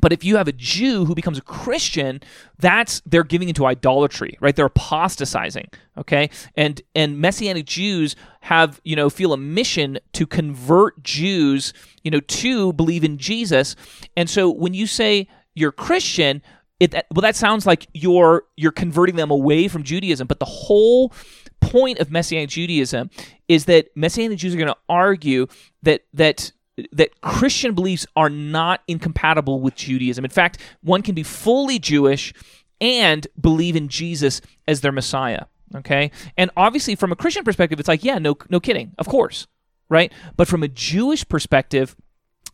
But 0.00 0.12
if 0.12 0.24
you 0.24 0.36
have 0.36 0.48
a 0.48 0.52
Jew 0.52 1.04
who 1.04 1.14
becomes 1.14 1.38
a 1.38 1.42
Christian, 1.42 2.20
that's 2.58 3.02
they're 3.06 3.24
giving 3.24 3.48
into 3.48 3.66
idolatry, 3.66 4.36
right? 4.40 4.54
They're 4.54 4.66
apostatizing, 4.66 5.68
okay? 5.98 6.30
And 6.54 6.82
and 6.94 7.18
messianic 7.18 7.66
Jews 7.66 8.16
have, 8.42 8.80
you 8.84 8.96
know, 8.96 9.10
feel 9.10 9.32
a 9.32 9.36
mission 9.36 9.98
to 10.12 10.26
convert 10.26 11.02
Jews, 11.02 11.72
you 12.02 12.10
know, 12.10 12.20
to 12.20 12.72
believe 12.72 13.04
in 13.04 13.18
Jesus. 13.18 13.76
And 14.16 14.28
so 14.28 14.50
when 14.50 14.74
you 14.74 14.86
say 14.86 15.28
you're 15.54 15.72
Christian, 15.72 16.42
it 16.78 16.92
well 17.10 17.22
that 17.22 17.36
sounds 17.36 17.66
like 17.66 17.86
you're 17.94 18.44
you're 18.56 18.72
converting 18.72 19.16
them 19.16 19.30
away 19.30 19.68
from 19.68 19.82
Judaism, 19.82 20.26
but 20.26 20.38
the 20.38 20.44
whole 20.44 21.12
point 21.60 21.98
of 21.98 22.10
messianic 22.10 22.50
Judaism 22.50 23.10
is 23.48 23.64
that 23.64 23.88
messianic 23.96 24.38
Jews 24.38 24.54
are 24.54 24.58
going 24.58 24.68
to 24.68 24.76
argue 24.88 25.46
that 25.82 26.02
that 26.12 26.52
that 26.92 27.20
Christian 27.20 27.74
beliefs 27.74 28.06
are 28.16 28.30
not 28.30 28.82
incompatible 28.86 29.60
with 29.60 29.74
Judaism. 29.76 30.24
In 30.24 30.30
fact, 30.30 30.58
one 30.82 31.02
can 31.02 31.14
be 31.14 31.22
fully 31.22 31.78
Jewish 31.78 32.32
and 32.80 33.26
believe 33.40 33.76
in 33.76 33.88
Jesus 33.88 34.40
as 34.68 34.80
their 34.80 34.92
Messiah. 34.92 35.44
Okay, 35.74 36.12
and 36.36 36.50
obviously, 36.56 36.94
from 36.94 37.10
a 37.10 37.16
Christian 37.16 37.42
perspective, 37.42 37.80
it's 37.80 37.88
like, 37.88 38.04
yeah, 38.04 38.18
no, 38.18 38.36
no 38.50 38.60
kidding, 38.60 38.92
of 38.98 39.08
course, 39.08 39.48
right? 39.88 40.12
But 40.36 40.46
from 40.46 40.62
a 40.62 40.68
Jewish 40.68 41.28
perspective, 41.28 41.96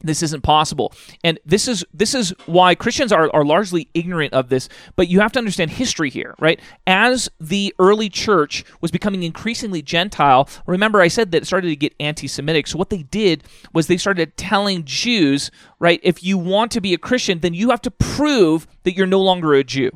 this 0.03 0.23
isn't 0.23 0.43
possible. 0.43 0.93
And 1.25 1.39
this 1.45 1.69
is 1.69 1.85
this 1.93 2.15
is 2.15 2.35
why 2.47 2.75
christians 2.75 3.13
are, 3.13 3.31
are 3.35 3.45
largely 3.45 3.89
ignorant 3.95 4.33
of 4.33 4.49
this 4.49 4.69
but 4.97 5.09
you 5.09 5.21
have 5.21 5.33
to 5.33 5.39
understand 5.39 5.71
history 5.71 6.11
here 6.11 6.35
right? 6.39 6.61
As 6.87 7.31
the 7.41 7.75
early 7.79 8.09
church 8.09 8.65
was 8.81 8.91
becoming 8.91 9.23
increasingly 9.23 9.83
gentile 9.83 10.49
remember 10.67 11.01
i 11.01 11.09
said 11.09 11.31
that 11.31 11.43
it 11.43 11.47
started 11.47 11.69
to 11.69 11.77
get 11.77 11.95
anti-semitic. 12.01 12.67
So 12.67 12.79
what 12.79 12.91
they 12.91 13.03
did 13.03 13.45
was 13.73 13.87
they 13.87 13.97
started 13.97 14.37
telling 14.37 14.85
jews 14.85 15.51
right 15.79 16.01
if 16.03 16.23
you 16.23 16.39
want 16.39 16.73
to 16.73 16.81
be 16.81 16.95
a 16.95 16.99
christian 16.99 17.41
then 17.41 17.55
you 17.55 17.71
have 17.71 17.83
to 17.83 17.91
prove 17.91 18.67
that 18.85 18.95
you're 18.97 19.07
no 19.07 19.21
longer 19.21 19.55
a 19.55 19.65
jew. 19.65 19.91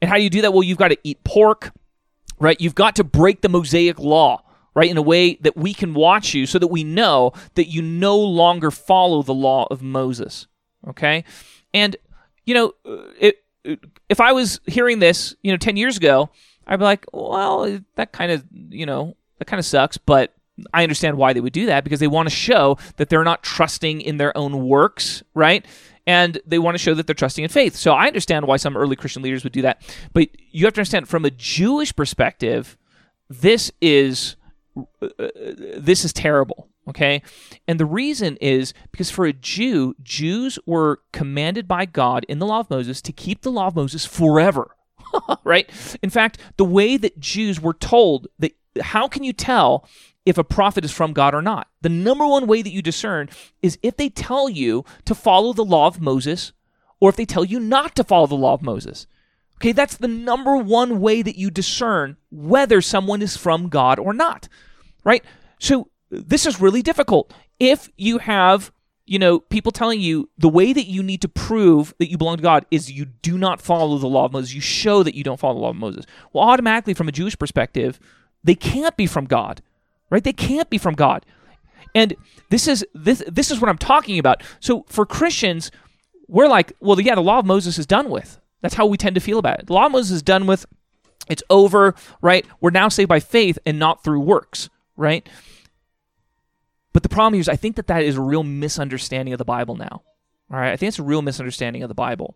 And 0.00 0.08
how 0.08 0.16
do 0.16 0.22
you 0.22 0.30
do 0.30 0.42
that? 0.42 0.52
Well 0.52 0.62
you've 0.62 0.78
got 0.78 0.88
to 0.88 0.98
eat 1.04 1.22
pork 1.24 1.72
right? 2.40 2.60
You've 2.60 2.74
got 2.74 2.96
to 2.96 3.04
break 3.04 3.40
the 3.40 3.48
mosaic 3.48 3.98
law 3.98 4.42
right, 4.78 4.90
in 4.90 4.96
a 4.96 5.02
way 5.02 5.34
that 5.36 5.56
we 5.56 5.74
can 5.74 5.92
watch 5.92 6.34
you 6.34 6.46
so 6.46 6.58
that 6.58 6.68
we 6.68 6.84
know 6.84 7.32
that 7.54 7.66
you 7.66 7.82
no 7.82 8.16
longer 8.16 8.70
follow 8.70 9.22
the 9.22 9.34
law 9.34 9.66
of 9.70 9.82
Moses. 9.82 10.46
Okay? 10.86 11.24
And, 11.74 11.96
you 12.46 12.54
know, 12.54 12.72
uh, 12.86 13.10
it, 13.18 13.44
uh, 13.68 13.76
if 14.08 14.20
I 14.20 14.32
was 14.32 14.60
hearing 14.66 15.00
this, 15.00 15.34
you 15.42 15.50
know, 15.50 15.56
10 15.56 15.76
years 15.76 15.96
ago, 15.96 16.30
I'd 16.66 16.78
be 16.78 16.84
like, 16.84 17.06
well, 17.12 17.80
that 17.96 18.12
kind 18.12 18.30
of, 18.30 18.44
you 18.52 18.86
know, 18.86 19.16
that 19.38 19.46
kind 19.46 19.58
of 19.58 19.66
sucks, 19.66 19.98
but 19.98 20.34
I 20.72 20.82
understand 20.82 21.16
why 21.16 21.32
they 21.32 21.40
would 21.40 21.52
do 21.52 21.66
that 21.66 21.84
because 21.84 22.00
they 22.00 22.06
want 22.06 22.28
to 22.28 22.34
show 22.34 22.78
that 22.96 23.08
they're 23.08 23.24
not 23.24 23.42
trusting 23.42 24.00
in 24.00 24.16
their 24.16 24.36
own 24.36 24.66
works, 24.66 25.22
right? 25.34 25.64
And 26.06 26.40
they 26.46 26.58
want 26.58 26.74
to 26.74 26.78
show 26.78 26.94
that 26.94 27.06
they're 27.06 27.14
trusting 27.14 27.44
in 27.44 27.50
faith. 27.50 27.76
So 27.76 27.92
I 27.92 28.06
understand 28.06 28.46
why 28.46 28.56
some 28.56 28.76
early 28.76 28.96
Christian 28.96 29.22
leaders 29.22 29.44
would 29.44 29.52
do 29.52 29.62
that. 29.62 29.82
But 30.12 30.28
you 30.50 30.64
have 30.64 30.74
to 30.74 30.80
understand 30.80 31.08
from 31.08 31.24
a 31.24 31.30
Jewish 31.30 31.94
perspective, 31.94 32.76
this 33.28 33.70
is 33.80 34.36
this 35.00 36.04
is 36.04 36.12
terrible. 36.12 36.68
Okay. 36.88 37.22
And 37.66 37.78
the 37.78 37.86
reason 37.86 38.36
is 38.40 38.72
because 38.90 39.10
for 39.10 39.26
a 39.26 39.32
Jew, 39.32 39.94
Jews 40.02 40.58
were 40.64 41.00
commanded 41.12 41.68
by 41.68 41.84
God 41.84 42.24
in 42.28 42.38
the 42.38 42.46
law 42.46 42.60
of 42.60 42.70
Moses 42.70 43.02
to 43.02 43.12
keep 43.12 43.42
the 43.42 43.52
law 43.52 43.66
of 43.66 43.76
Moses 43.76 44.06
forever. 44.06 44.74
right? 45.44 45.70
In 46.02 46.10
fact, 46.10 46.38
the 46.56 46.64
way 46.64 46.96
that 46.96 47.20
Jews 47.20 47.60
were 47.60 47.74
told 47.74 48.28
that 48.38 48.56
how 48.80 49.08
can 49.08 49.24
you 49.24 49.32
tell 49.32 49.86
if 50.24 50.38
a 50.38 50.44
prophet 50.44 50.84
is 50.84 50.92
from 50.92 51.12
God 51.12 51.34
or 51.34 51.42
not? 51.42 51.68
The 51.82 51.88
number 51.88 52.26
one 52.26 52.46
way 52.46 52.62
that 52.62 52.72
you 52.72 52.82
discern 52.82 53.28
is 53.62 53.78
if 53.82 53.96
they 53.96 54.08
tell 54.08 54.48
you 54.48 54.84
to 55.04 55.14
follow 55.14 55.52
the 55.52 55.64
law 55.64 55.86
of 55.86 56.00
Moses 56.00 56.52
or 57.00 57.10
if 57.10 57.16
they 57.16 57.26
tell 57.26 57.44
you 57.44 57.60
not 57.60 57.94
to 57.96 58.04
follow 58.04 58.26
the 58.26 58.34
law 58.34 58.54
of 58.54 58.62
Moses. 58.62 59.06
Okay, 59.56 59.72
that's 59.72 59.96
the 59.96 60.08
number 60.08 60.56
one 60.56 61.00
way 61.00 61.20
that 61.20 61.36
you 61.36 61.50
discern 61.50 62.16
whether 62.30 62.80
someone 62.80 63.22
is 63.22 63.36
from 63.36 63.68
God 63.68 63.98
or 63.98 64.12
not 64.12 64.48
right? 65.04 65.24
So 65.58 65.88
this 66.10 66.46
is 66.46 66.60
really 66.60 66.82
difficult. 66.82 67.32
If 67.58 67.88
you 67.96 68.18
have, 68.18 68.72
you 69.06 69.18
know, 69.18 69.40
people 69.40 69.72
telling 69.72 70.00
you 70.00 70.28
the 70.38 70.48
way 70.48 70.72
that 70.72 70.86
you 70.86 71.02
need 71.02 71.22
to 71.22 71.28
prove 71.28 71.94
that 71.98 72.10
you 72.10 72.18
belong 72.18 72.36
to 72.36 72.42
God 72.42 72.66
is 72.70 72.90
you 72.90 73.06
do 73.06 73.36
not 73.36 73.60
follow 73.60 73.98
the 73.98 74.06
law 74.06 74.24
of 74.24 74.32
Moses, 74.32 74.54
you 74.54 74.60
show 74.60 75.02
that 75.02 75.14
you 75.14 75.24
don't 75.24 75.40
follow 75.40 75.54
the 75.54 75.60
law 75.60 75.70
of 75.70 75.76
Moses. 75.76 76.04
Well, 76.32 76.48
automatically, 76.48 76.94
from 76.94 77.08
a 77.08 77.12
Jewish 77.12 77.38
perspective, 77.38 77.98
they 78.44 78.54
can't 78.54 78.96
be 78.96 79.06
from 79.06 79.26
God, 79.26 79.62
right? 80.10 80.22
They 80.22 80.32
can't 80.32 80.70
be 80.70 80.78
from 80.78 80.94
God. 80.94 81.26
And 81.94 82.14
this 82.50 82.68
is 82.68 82.86
this 82.94 83.22
this 83.26 83.50
is 83.50 83.60
what 83.60 83.68
I'm 83.68 83.78
talking 83.78 84.18
about. 84.18 84.42
So 84.60 84.84
for 84.88 85.06
Christians, 85.06 85.70
we're 86.28 86.48
like, 86.48 86.72
well, 86.80 87.00
yeah, 87.00 87.14
the 87.14 87.22
law 87.22 87.38
of 87.38 87.46
Moses 87.46 87.78
is 87.78 87.86
done 87.86 88.10
with. 88.10 88.38
That's 88.60 88.74
how 88.74 88.86
we 88.86 88.96
tend 88.96 89.14
to 89.14 89.20
feel 89.20 89.38
about 89.38 89.60
it. 89.60 89.66
The 89.66 89.72
law 89.72 89.86
of 89.86 89.92
Moses 89.92 90.16
is 90.16 90.22
done 90.22 90.46
with. 90.46 90.66
It's 91.28 91.42
over, 91.50 91.94
right? 92.22 92.46
We're 92.60 92.70
now 92.70 92.88
saved 92.88 93.08
by 93.08 93.20
faith 93.20 93.58
and 93.66 93.78
not 93.78 94.02
through 94.02 94.20
works 94.20 94.68
right? 94.98 95.26
But 96.92 97.02
the 97.02 97.08
problem 97.08 97.40
is, 97.40 97.48
I 97.48 97.56
think 97.56 97.76
that 97.76 97.86
that 97.86 98.02
is 98.02 98.16
a 98.16 98.20
real 98.20 98.42
misunderstanding 98.42 99.32
of 99.32 99.38
the 99.38 99.44
Bible 99.46 99.76
now. 99.76 100.02
All 100.50 100.58
right, 100.58 100.72
I 100.72 100.76
think 100.76 100.88
it's 100.88 100.98
a 100.98 101.02
real 101.02 101.22
misunderstanding 101.22 101.82
of 101.82 101.88
the 101.88 101.94
Bible, 101.94 102.34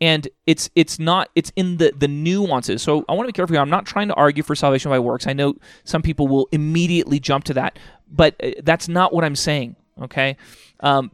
and 0.00 0.28
it's 0.46 0.70
it's 0.74 0.98
not 0.98 1.30
it's 1.34 1.50
in 1.56 1.78
the 1.78 1.92
the 1.96 2.08
nuances. 2.08 2.82
So 2.82 3.04
I 3.08 3.14
want 3.14 3.26
to 3.26 3.32
be 3.32 3.36
careful 3.36 3.54
here. 3.54 3.62
I'm 3.62 3.70
not 3.70 3.86
trying 3.86 4.08
to 4.08 4.14
argue 4.14 4.42
for 4.42 4.54
salvation 4.54 4.90
by 4.90 4.98
works. 4.98 5.26
I 5.26 5.32
know 5.32 5.54
some 5.84 6.02
people 6.02 6.28
will 6.28 6.48
immediately 6.52 7.18
jump 7.18 7.44
to 7.44 7.54
that, 7.54 7.78
but 8.10 8.36
uh, 8.42 8.50
that's 8.62 8.88
not 8.88 9.12
what 9.12 9.24
I'm 9.24 9.36
saying. 9.36 9.76
Okay, 10.00 10.36
um, 10.80 11.10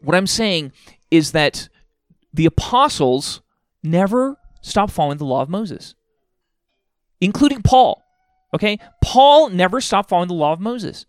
What 0.00 0.16
I'm 0.16 0.26
saying 0.26 0.72
is 1.10 1.32
that 1.32 1.68
the 2.32 2.46
apostles 2.46 3.42
never 3.82 4.38
stopped 4.62 4.92
following 4.92 5.18
the 5.18 5.24
law 5.26 5.42
of 5.42 5.48
Moses, 5.48 5.94
including 7.20 7.62
Paul. 7.62 8.03
Okay? 8.54 8.78
Paul 9.02 9.50
never 9.50 9.80
stopped 9.80 10.08
following 10.08 10.28
the 10.28 10.34
law 10.34 10.52
of 10.52 10.60
Moses. 10.60 11.04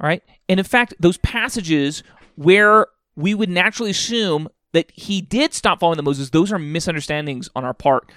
All 0.00 0.08
right? 0.08 0.22
And 0.48 0.58
in 0.58 0.64
fact, 0.64 0.94
those 0.98 1.18
passages 1.18 2.02
where 2.36 2.86
we 3.14 3.34
would 3.34 3.50
naturally 3.50 3.90
assume 3.90 4.48
that 4.72 4.90
he 4.92 5.20
did 5.20 5.54
stop 5.54 5.80
following 5.80 5.96
the 5.96 6.02
Moses, 6.02 6.30
those 6.30 6.52
are 6.52 6.58
misunderstandings 6.58 7.48
on 7.54 7.64
our 7.64 7.74
part. 7.74 8.10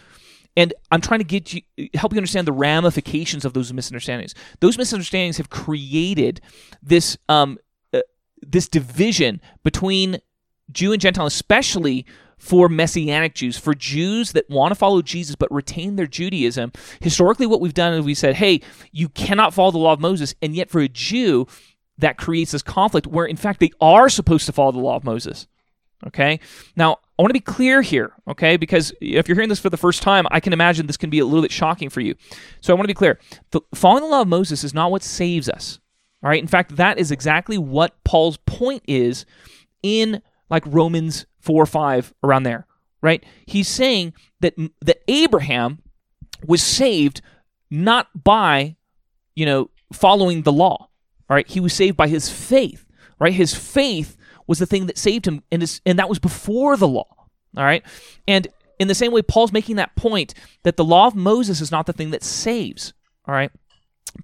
And 0.56 0.74
I'm 0.92 1.02
trying 1.02 1.20
to 1.20 1.26
get 1.26 1.54
you 1.54 1.62
help 1.94 2.12
you 2.12 2.18
understand 2.18 2.46
the 2.46 2.52
ramifications 2.52 3.46
of 3.46 3.54
those 3.54 3.72
misunderstandings. 3.72 4.36
Those 4.60 4.78
misunderstandings 4.78 5.38
have 5.38 5.50
created 5.50 6.42
this 6.84 7.18
um, 7.30 7.58
uh, 7.94 8.02
this 8.42 8.68
division 8.68 9.40
between 9.64 10.18
Jew 10.70 10.92
and 10.92 11.02
Gentile, 11.02 11.26
especially 11.26 12.06
for 12.42 12.68
Messianic 12.68 13.36
Jews, 13.36 13.56
for 13.56 13.76
Jews 13.76 14.32
that 14.32 14.50
want 14.50 14.72
to 14.72 14.76
follow 14.76 15.04
Jesus 15.04 15.36
but 15.36 15.52
retain 15.52 15.96
their 15.96 16.08
Judaism. 16.08 16.72
Historically, 17.00 17.46
what 17.46 17.62
we've 17.62 17.74
done 17.74 17.94
is 17.94 18.04
we 18.04 18.16
said, 18.16 18.36
hey, 18.36 18.62
you 18.92 19.10
cannot 19.10 19.54
follow 19.54 19.70
the 19.70 19.78
law 19.78 19.94
of 19.94 20.00
Moses. 20.00 20.34
And 20.42 20.56
yet, 20.56 20.72
for 20.72 20.82
a 20.82 20.88
Jew, 20.88 21.46
that 22.00 22.18
creates 22.18 22.52
this 22.52 22.64
conflict 22.64 23.06
where, 23.06 23.28
in 23.28 23.38
fact, 23.38 23.60
they 23.60 23.70
are 23.80 24.10
supposed 24.10 24.48
to 24.48 24.52
follow 24.52 24.72
the 24.72 24.80
law 24.80 24.96
of 24.96 25.04
Moses. 25.04 25.46
Okay? 26.08 26.40
Now, 26.76 26.98
I 27.20 27.22
want 27.22 27.30
to 27.30 27.34
be 27.34 27.42
clear 27.42 27.84
here, 27.84 28.14
okay? 28.28 28.58
Because 28.58 28.92
if 29.00 29.28
you're 29.28 29.36
hearing 29.36 29.50
this 29.50 29.60
for 29.60 29.70
the 29.70 29.78
first 29.78 30.02
time, 30.02 30.26
I 30.32 30.40
can 30.40 30.52
imagine 30.52 30.88
this 30.88 30.98
can 30.98 31.12
be 31.12 31.20
a 31.20 31.26
little 31.26 31.44
bit 31.44 31.52
shocking 31.52 31.92
for 31.92 32.02
you. 32.02 32.16
So 32.60 32.74
I 32.74 32.76
want 32.76 32.86
to 32.86 32.94
be 32.94 32.96
clear. 32.96 33.20
The, 33.52 33.62
following 33.76 34.02
the 34.02 34.10
law 34.10 34.22
of 34.22 34.28
Moses 34.28 34.64
is 34.64 34.74
not 34.74 34.90
what 34.90 35.04
saves 35.04 35.48
us. 35.48 35.80
All 36.24 36.30
right? 36.32 36.42
In 36.42 36.48
fact, 36.48 36.76
that 36.78 36.98
is 36.98 37.12
exactly 37.12 37.60
what 37.60 38.04
Paul's 38.04 38.38
point 38.48 38.82
is 38.88 39.28
in 39.84 40.24
like 40.50 40.64
Romans 40.66 41.28
4 41.42 41.64
or 41.64 41.66
5 41.66 42.14
around 42.24 42.44
there, 42.44 42.66
right? 43.02 43.24
He's 43.46 43.68
saying 43.68 44.14
that 44.40 44.56
that 44.82 45.02
Abraham 45.08 45.80
was 46.46 46.64
saved 46.64 47.22
not 47.70 48.24
by, 48.24 48.76
you 49.36 49.46
know, 49.46 49.70
following 49.94 50.44
the 50.44 50.54
law. 50.54 50.88
Right? 51.30 51.48
He 51.48 51.62
was 51.62 51.72
saved 51.72 51.96
by 51.96 52.10
his 52.10 52.30
faith, 52.30 52.86
right? 53.18 53.32
His 53.32 53.56
faith 53.56 54.18
was 54.48 54.60
the 54.60 54.66
thing 54.66 54.88
that 54.88 54.98
saved 54.98 55.26
him, 55.26 55.44
and, 55.50 55.62
his, 55.62 55.80
and 55.86 55.98
that 55.98 56.10
was 56.10 56.20
before 56.20 56.76
the 56.76 56.90
law. 56.90 57.08
All 57.56 57.64
right? 57.64 57.86
And 58.28 58.50
in 58.80 58.90
the 58.90 58.96
same 58.96 59.14
way, 59.14 59.22
Paul's 59.22 59.54
making 59.54 59.78
that 59.78 59.96
point 59.96 60.34
that 60.64 60.76
the 60.76 60.84
law 60.84 61.08
of 61.08 61.16
Moses 61.16 61.62
is 61.62 61.72
not 61.72 61.86
the 61.86 61.94
thing 61.94 62.12
that 62.12 62.22
saves. 62.22 62.92
All 63.26 63.34
right? 63.34 63.50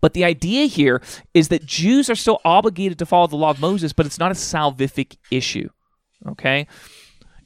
But 0.01 0.15
the 0.15 0.25
idea 0.25 0.65
here 0.65 1.01
is 1.33 1.47
that 1.47 1.65
Jews 1.65 2.09
are 2.09 2.15
still 2.15 2.41
obligated 2.43 2.99
to 2.99 3.05
follow 3.05 3.27
the 3.27 3.37
law 3.37 3.51
of 3.51 3.61
Moses, 3.61 3.93
but 3.93 4.05
it's 4.05 4.19
not 4.19 4.31
a 4.31 4.35
salvific 4.35 5.15
issue. 5.31 5.69
Okay? 6.27 6.67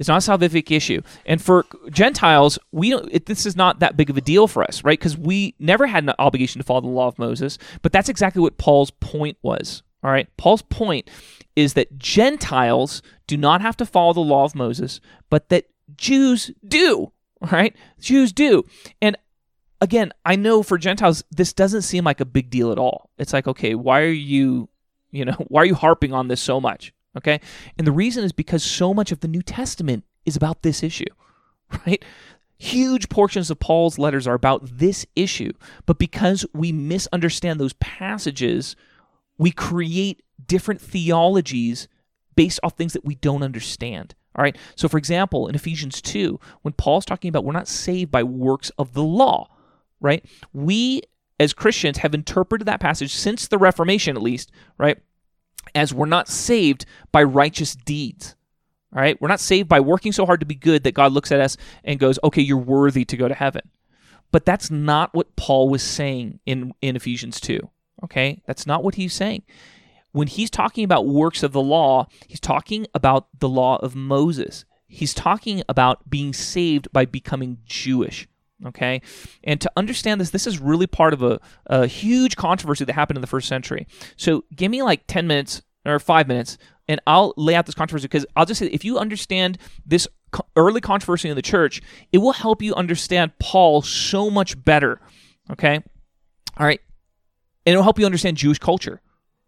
It's 0.01 0.07
not 0.07 0.27
a 0.27 0.31
salvific 0.31 0.75
issue. 0.75 1.03
And 1.27 1.39
for 1.39 1.67
Gentiles, 1.91 2.57
we 2.71 2.89
don't, 2.89 3.07
it, 3.11 3.27
this 3.27 3.45
is 3.45 3.55
not 3.55 3.81
that 3.81 3.95
big 3.95 4.09
of 4.09 4.17
a 4.17 4.21
deal 4.21 4.47
for 4.47 4.63
us, 4.63 4.83
right? 4.83 4.97
Because 4.97 5.15
we 5.15 5.53
never 5.59 5.85
had 5.85 6.03
an 6.03 6.15
obligation 6.17 6.59
to 6.59 6.65
follow 6.65 6.81
the 6.81 6.87
law 6.87 7.07
of 7.07 7.19
Moses. 7.19 7.59
But 7.83 7.91
that's 7.91 8.09
exactly 8.09 8.41
what 8.41 8.57
Paul's 8.57 8.89
point 8.89 9.37
was. 9.43 9.83
All 10.03 10.09
right? 10.09 10.27
Paul's 10.37 10.63
point 10.63 11.07
is 11.55 11.75
that 11.75 11.99
Gentiles 11.99 13.03
do 13.27 13.37
not 13.37 13.61
have 13.61 13.77
to 13.77 13.85
follow 13.85 14.13
the 14.13 14.21
law 14.21 14.43
of 14.43 14.55
Moses, 14.55 15.01
but 15.29 15.49
that 15.49 15.65
Jews 15.95 16.49
do. 16.67 17.11
Right? 17.51 17.75
Jews 17.99 18.33
do. 18.33 18.65
And 19.03 19.15
again, 19.81 20.13
I 20.25 20.35
know 20.35 20.63
for 20.63 20.79
Gentiles, 20.79 21.23
this 21.29 21.53
doesn't 21.53 21.83
seem 21.83 22.05
like 22.05 22.19
a 22.19 22.25
big 22.25 22.49
deal 22.49 22.71
at 22.71 22.79
all. 22.79 23.11
It's 23.19 23.33
like, 23.33 23.47
okay, 23.47 23.75
why 23.75 24.01
are 24.01 24.07
you, 24.07 24.67
you 25.11 25.25
know, 25.25 25.33
why 25.47 25.61
are 25.61 25.65
you 25.65 25.75
harping 25.75 26.11
on 26.11 26.27
this 26.27 26.41
so 26.41 26.59
much? 26.59 26.91
Okay. 27.17 27.41
And 27.77 27.85
the 27.85 27.91
reason 27.91 28.23
is 28.23 28.31
because 28.31 28.63
so 28.63 28.93
much 28.93 29.11
of 29.11 29.19
the 29.19 29.27
New 29.27 29.41
Testament 29.41 30.05
is 30.25 30.35
about 30.35 30.61
this 30.61 30.83
issue, 30.83 31.05
right? 31.85 32.03
Huge 32.57 33.09
portions 33.09 33.49
of 33.49 33.59
Paul's 33.59 33.97
letters 33.97 34.27
are 34.27 34.35
about 34.35 34.77
this 34.77 35.05
issue. 35.15 35.51
But 35.85 35.97
because 35.97 36.45
we 36.53 36.71
misunderstand 36.71 37.59
those 37.59 37.73
passages, 37.73 38.75
we 39.37 39.51
create 39.51 40.21
different 40.45 40.79
theologies 40.79 41.87
based 42.35 42.59
off 42.63 42.77
things 42.77 42.93
that 42.93 43.05
we 43.05 43.15
don't 43.15 43.43
understand. 43.43 44.15
All 44.35 44.43
right. 44.43 44.57
So, 44.75 44.87
for 44.87 44.97
example, 44.97 45.47
in 45.47 45.55
Ephesians 45.55 46.01
2, 46.01 46.39
when 46.61 46.73
Paul's 46.73 47.05
talking 47.05 47.29
about 47.29 47.43
we're 47.43 47.51
not 47.51 47.67
saved 47.67 48.11
by 48.11 48.23
works 48.23 48.69
of 48.77 48.93
the 48.93 49.03
law, 49.03 49.49
right? 49.99 50.23
We 50.53 51.01
as 51.39 51.53
Christians 51.53 51.97
have 51.97 52.13
interpreted 52.13 52.67
that 52.67 52.79
passage 52.79 53.13
since 53.13 53.47
the 53.47 53.57
Reformation, 53.57 54.15
at 54.15 54.21
least, 54.21 54.51
right? 54.77 54.99
As 55.73 55.93
we're 55.93 56.05
not 56.05 56.27
saved 56.27 56.85
by 57.11 57.23
righteous 57.23 57.75
deeds. 57.75 58.35
All 58.93 59.01
right. 59.01 59.19
We're 59.21 59.29
not 59.29 59.39
saved 59.39 59.69
by 59.69 59.79
working 59.79 60.11
so 60.11 60.25
hard 60.25 60.41
to 60.41 60.45
be 60.45 60.55
good 60.55 60.83
that 60.83 60.93
God 60.93 61.13
looks 61.13 61.31
at 61.31 61.39
us 61.39 61.55
and 61.83 61.99
goes, 61.99 62.19
okay, 62.23 62.41
you're 62.41 62.57
worthy 62.57 63.05
to 63.05 63.17
go 63.17 63.27
to 63.27 63.33
heaven. 63.33 63.69
But 64.31 64.45
that's 64.45 64.69
not 64.69 65.13
what 65.13 65.35
Paul 65.35 65.69
was 65.69 65.83
saying 65.83 66.39
in, 66.45 66.73
in 66.81 66.95
Ephesians 66.95 67.39
2. 67.39 67.59
Okay. 68.03 68.41
That's 68.45 68.67
not 68.67 68.83
what 68.83 68.95
he's 68.95 69.13
saying 69.13 69.43
when 70.11 70.27
he's 70.27 70.49
talking 70.49 70.83
about 70.83 71.07
works 71.07 71.43
of 71.43 71.51
the 71.51 71.61
law, 71.61 72.07
he's 72.27 72.39
talking 72.39 72.87
about 72.93 73.27
the 73.39 73.49
law 73.49 73.77
of 73.77 73.95
Moses. 73.95 74.65
He's 74.87 75.13
talking 75.13 75.63
about 75.69 76.09
being 76.09 76.33
saved 76.33 76.91
by 76.91 77.05
becoming 77.05 77.59
Jewish. 77.65 78.27
Okay. 78.67 79.01
And 79.43 79.59
to 79.61 79.71
understand 79.75 80.21
this, 80.21 80.29
this 80.29 80.45
is 80.45 80.59
really 80.59 80.87
part 80.87 81.13
of 81.13 81.23
a, 81.23 81.39
a 81.65 81.87
huge 81.87 82.35
controversy 82.35 82.85
that 82.85 82.93
happened 82.93 83.17
in 83.17 83.21
the 83.21 83.27
first 83.27 83.47
century. 83.47 83.87
So 84.17 84.43
give 84.55 84.69
me 84.69 84.83
like 84.83 85.07
10 85.07 85.27
minutes 85.27 85.61
or 85.85 85.97
five 85.99 86.27
minutes 86.27 86.57
and 86.87 87.01
I'll 87.07 87.33
lay 87.37 87.55
out 87.55 87.65
this 87.65 87.75
controversy 87.75 88.05
because 88.05 88.25
I'll 88.35 88.45
just 88.45 88.59
say 88.59 88.67
if 88.67 88.85
you 88.85 88.99
understand 88.99 89.57
this 89.85 90.07
early 90.55 90.81
controversy 90.81 91.29
in 91.29 91.35
the 91.35 91.41
church, 91.41 91.81
it 92.11 92.19
will 92.19 92.33
help 92.33 92.61
you 92.61 92.75
understand 92.75 93.31
Paul 93.39 93.81
so 93.81 94.29
much 94.29 94.61
better. 94.63 94.99
Okay. 95.49 95.81
All 96.57 96.65
right. 96.65 96.81
And 97.65 97.73
it'll 97.73 97.83
help 97.83 97.99
you 97.99 98.05
understand 98.05 98.37
Jewish 98.37 98.59
culture. 98.59 99.01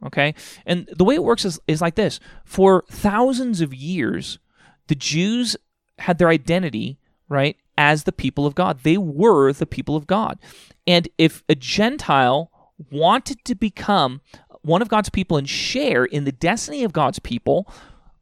Okay? 0.06 0.36
And 0.65 0.89
the 0.95 1.04
way 1.04 1.15
it 1.15 1.23
works 1.23 1.45
is, 1.45 1.60
is 1.67 1.82
like 1.82 1.95
this 1.95 2.19
for 2.45 2.84
thousands 2.89 3.62
of 3.62 3.73
years, 3.73 4.39
the 4.88 4.95
Jews 4.95 5.56
had 5.99 6.17
their 6.17 6.30
identity, 6.30 6.99
right, 7.30 7.56
as 7.77 8.03
the 8.03 8.12
people 8.12 8.45
of 8.45 8.55
God. 8.55 8.79
They 8.83 8.97
were 8.97 9.53
the 9.53 9.65
people 9.65 9.95
of 9.95 10.07
God. 10.07 10.39
And 10.86 11.07
if 11.17 11.43
a 11.49 11.55
Gentile 11.55 12.51
wanted 12.91 13.43
to 13.45 13.55
become 13.55 14.21
one 14.62 14.81
of 14.81 14.89
God's 14.89 15.09
people 15.09 15.38
and 15.38 15.47
share 15.47 16.05
in 16.05 16.23
the 16.23 16.31
destiny 16.31 16.83
of 16.83 16.93
God's 16.93 17.19
people, 17.19 17.67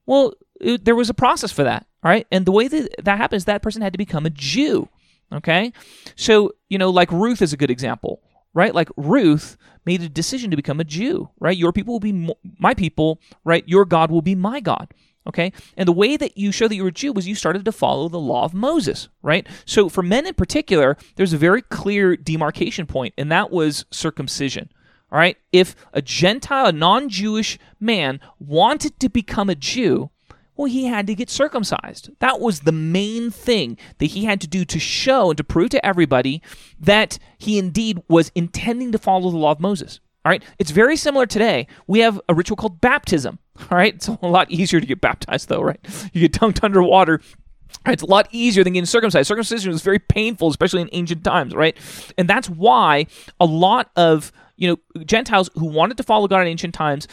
well, 0.05 0.33
it, 0.59 0.85
there 0.85 0.95
was 0.95 1.09
a 1.09 1.13
process 1.13 1.51
for 1.51 1.63
that, 1.63 1.85
right? 2.03 2.27
And 2.31 2.45
the 2.45 2.51
way 2.51 2.67
that 2.67 2.89
that 3.03 3.17
happens, 3.17 3.45
that 3.45 3.61
person 3.61 3.81
had 3.81 3.93
to 3.93 3.97
become 3.97 4.25
a 4.25 4.31
Jew. 4.31 4.89
Okay? 5.33 5.71
So, 6.15 6.51
you 6.69 6.77
know, 6.77 6.89
like 6.89 7.11
Ruth 7.11 7.41
is 7.41 7.53
a 7.53 7.57
good 7.57 7.71
example 7.71 8.21
right? 8.53 8.75
Like 8.75 8.89
Ruth 8.97 9.57
made 9.85 10.01
a 10.01 10.09
decision 10.09 10.51
to 10.51 10.57
become 10.57 10.79
a 10.79 10.85
Jew, 10.85 11.29
right? 11.39 11.57
Your 11.57 11.71
people 11.71 11.93
will 11.93 11.99
be 11.99 12.35
my 12.59 12.73
people, 12.73 13.19
right? 13.43 13.63
Your 13.67 13.85
God 13.85 14.11
will 14.11 14.21
be 14.21 14.35
my 14.35 14.59
God. 14.59 14.93
Okay? 15.27 15.53
And 15.77 15.88
the 15.88 15.93
way 15.93 16.17
that 16.17 16.38
you 16.38 16.51
show 16.51 16.67
that 16.67 16.75
you're 16.75 16.88
a 16.88 16.91
Jew 16.91 17.13
was 17.13 17.27
you 17.27 17.36
started 17.36 17.65
to 17.65 17.71
follow 17.71 18.10
the 18.10 18.19
law 18.19 18.43
of 18.43 18.53
Moses, 18.53 19.07
right? 19.21 19.47
So 19.65 19.88
for 19.88 20.01
men 20.01 20.25
in 20.25 20.34
particular, 20.34 20.97
there's 21.15 21.34
a 21.34 21.38
very 21.38 21.62
clear 21.62 22.15
demarcation 22.15 22.88
point, 22.88 23.13
and 23.17 23.31
that 23.31 23.51
was 23.51 23.86
circumcision. 23.91 24.69
All 25.12 25.19
right? 25.19 25.38
If 25.51 25.75
a 25.93 26.01
Gentile, 26.01 26.67
a 26.67 26.71
non 26.71 27.10
Jewish 27.10 27.60
man 27.79 28.19
wanted 28.39 28.99
to 28.99 29.10
become 29.10 29.49
a 29.49 29.55
Jew, 29.55 30.10
well, 30.55 30.71
he 30.71 30.86
had 30.86 31.07
to 31.07 31.15
get 31.15 31.29
circumcised. 31.29 32.12
That 32.19 32.39
was 32.39 32.62
the 32.62 32.71
main 32.71 33.31
thing 33.31 33.77
that 33.97 34.07
he 34.07 34.25
had 34.25 34.39
to 34.41 34.47
do 34.47 34.63
to 34.65 34.79
show 34.79 35.31
and 35.31 35.38
to 35.38 35.43
prove 35.43 35.71
to 35.71 35.86
everybody 35.86 36.41
that 36.79 37.17
he 37.38 37.57
indeed 37.57 38.01
was 38.07 38.31
intending 38.36 38.91
to 38.91 38.97
follow 38.97 39.31
the 39.31 39.38
law 39.38 39.51
of 39.51 39.60
Moses. 39.60 39.99
All 40.23 40.29
right, 40.29 40.43
it's 40.60 40.71
very 40.71 40.97
similar 40.97 41.25
today. 41.25 41.67
We 41.88 41.99
have 41.99 42.21
a 42.29 42.34
ritual 42.34 42.55
called 42.55 42.79
baptism. 42.79 43.39
All 43.71 43.77
right, 43.77 43.95
it's 43.95 44.07
a 44.21 44.27
lot 44.27 44.51
easier 44.51 44.79
to 44.79 44.86
get 44.86 45.01
baptized, 45.01 45.49
though, 45.49 45.62
right? 45.62 45.79
You 46.13 46.27
get 46.27 46.34
dunked 46.34 46.63
underwater. 46.63 47.21
It's 47.88 48.03
a 48.03 48.07
lot 48.07 48.27
easier 48.31 48.63
than 48.63 48.73
getting 48.73 48.86
circumcised. 48.86 49.27
Circumcision 49.27 49.71
was 49.71 49.81
very 49.81 49.97
painful, 49.97 50.49
especially 50.49 50.81
in 50.81 50.89
ancient 50.91 51.23
times, 51.23 51.55
right? 51.55 51.75
And 52.17 52.27
that's 52.27 52.49
why 52.49 53.07
a 53.39 53.45
lot 53.45 53.89
of 53.95 54.31
you 54.57 54.67
know 54.67 55.03
Gentiles 55.03 55.49
who 55.55 55.65
wanted 55.65 55.97
to 55.97 56.03
follow 56.03 56.27
God 56.27 56.41
in 56.41 56.47
ancient 56.47 56.75
times 56.75 57.07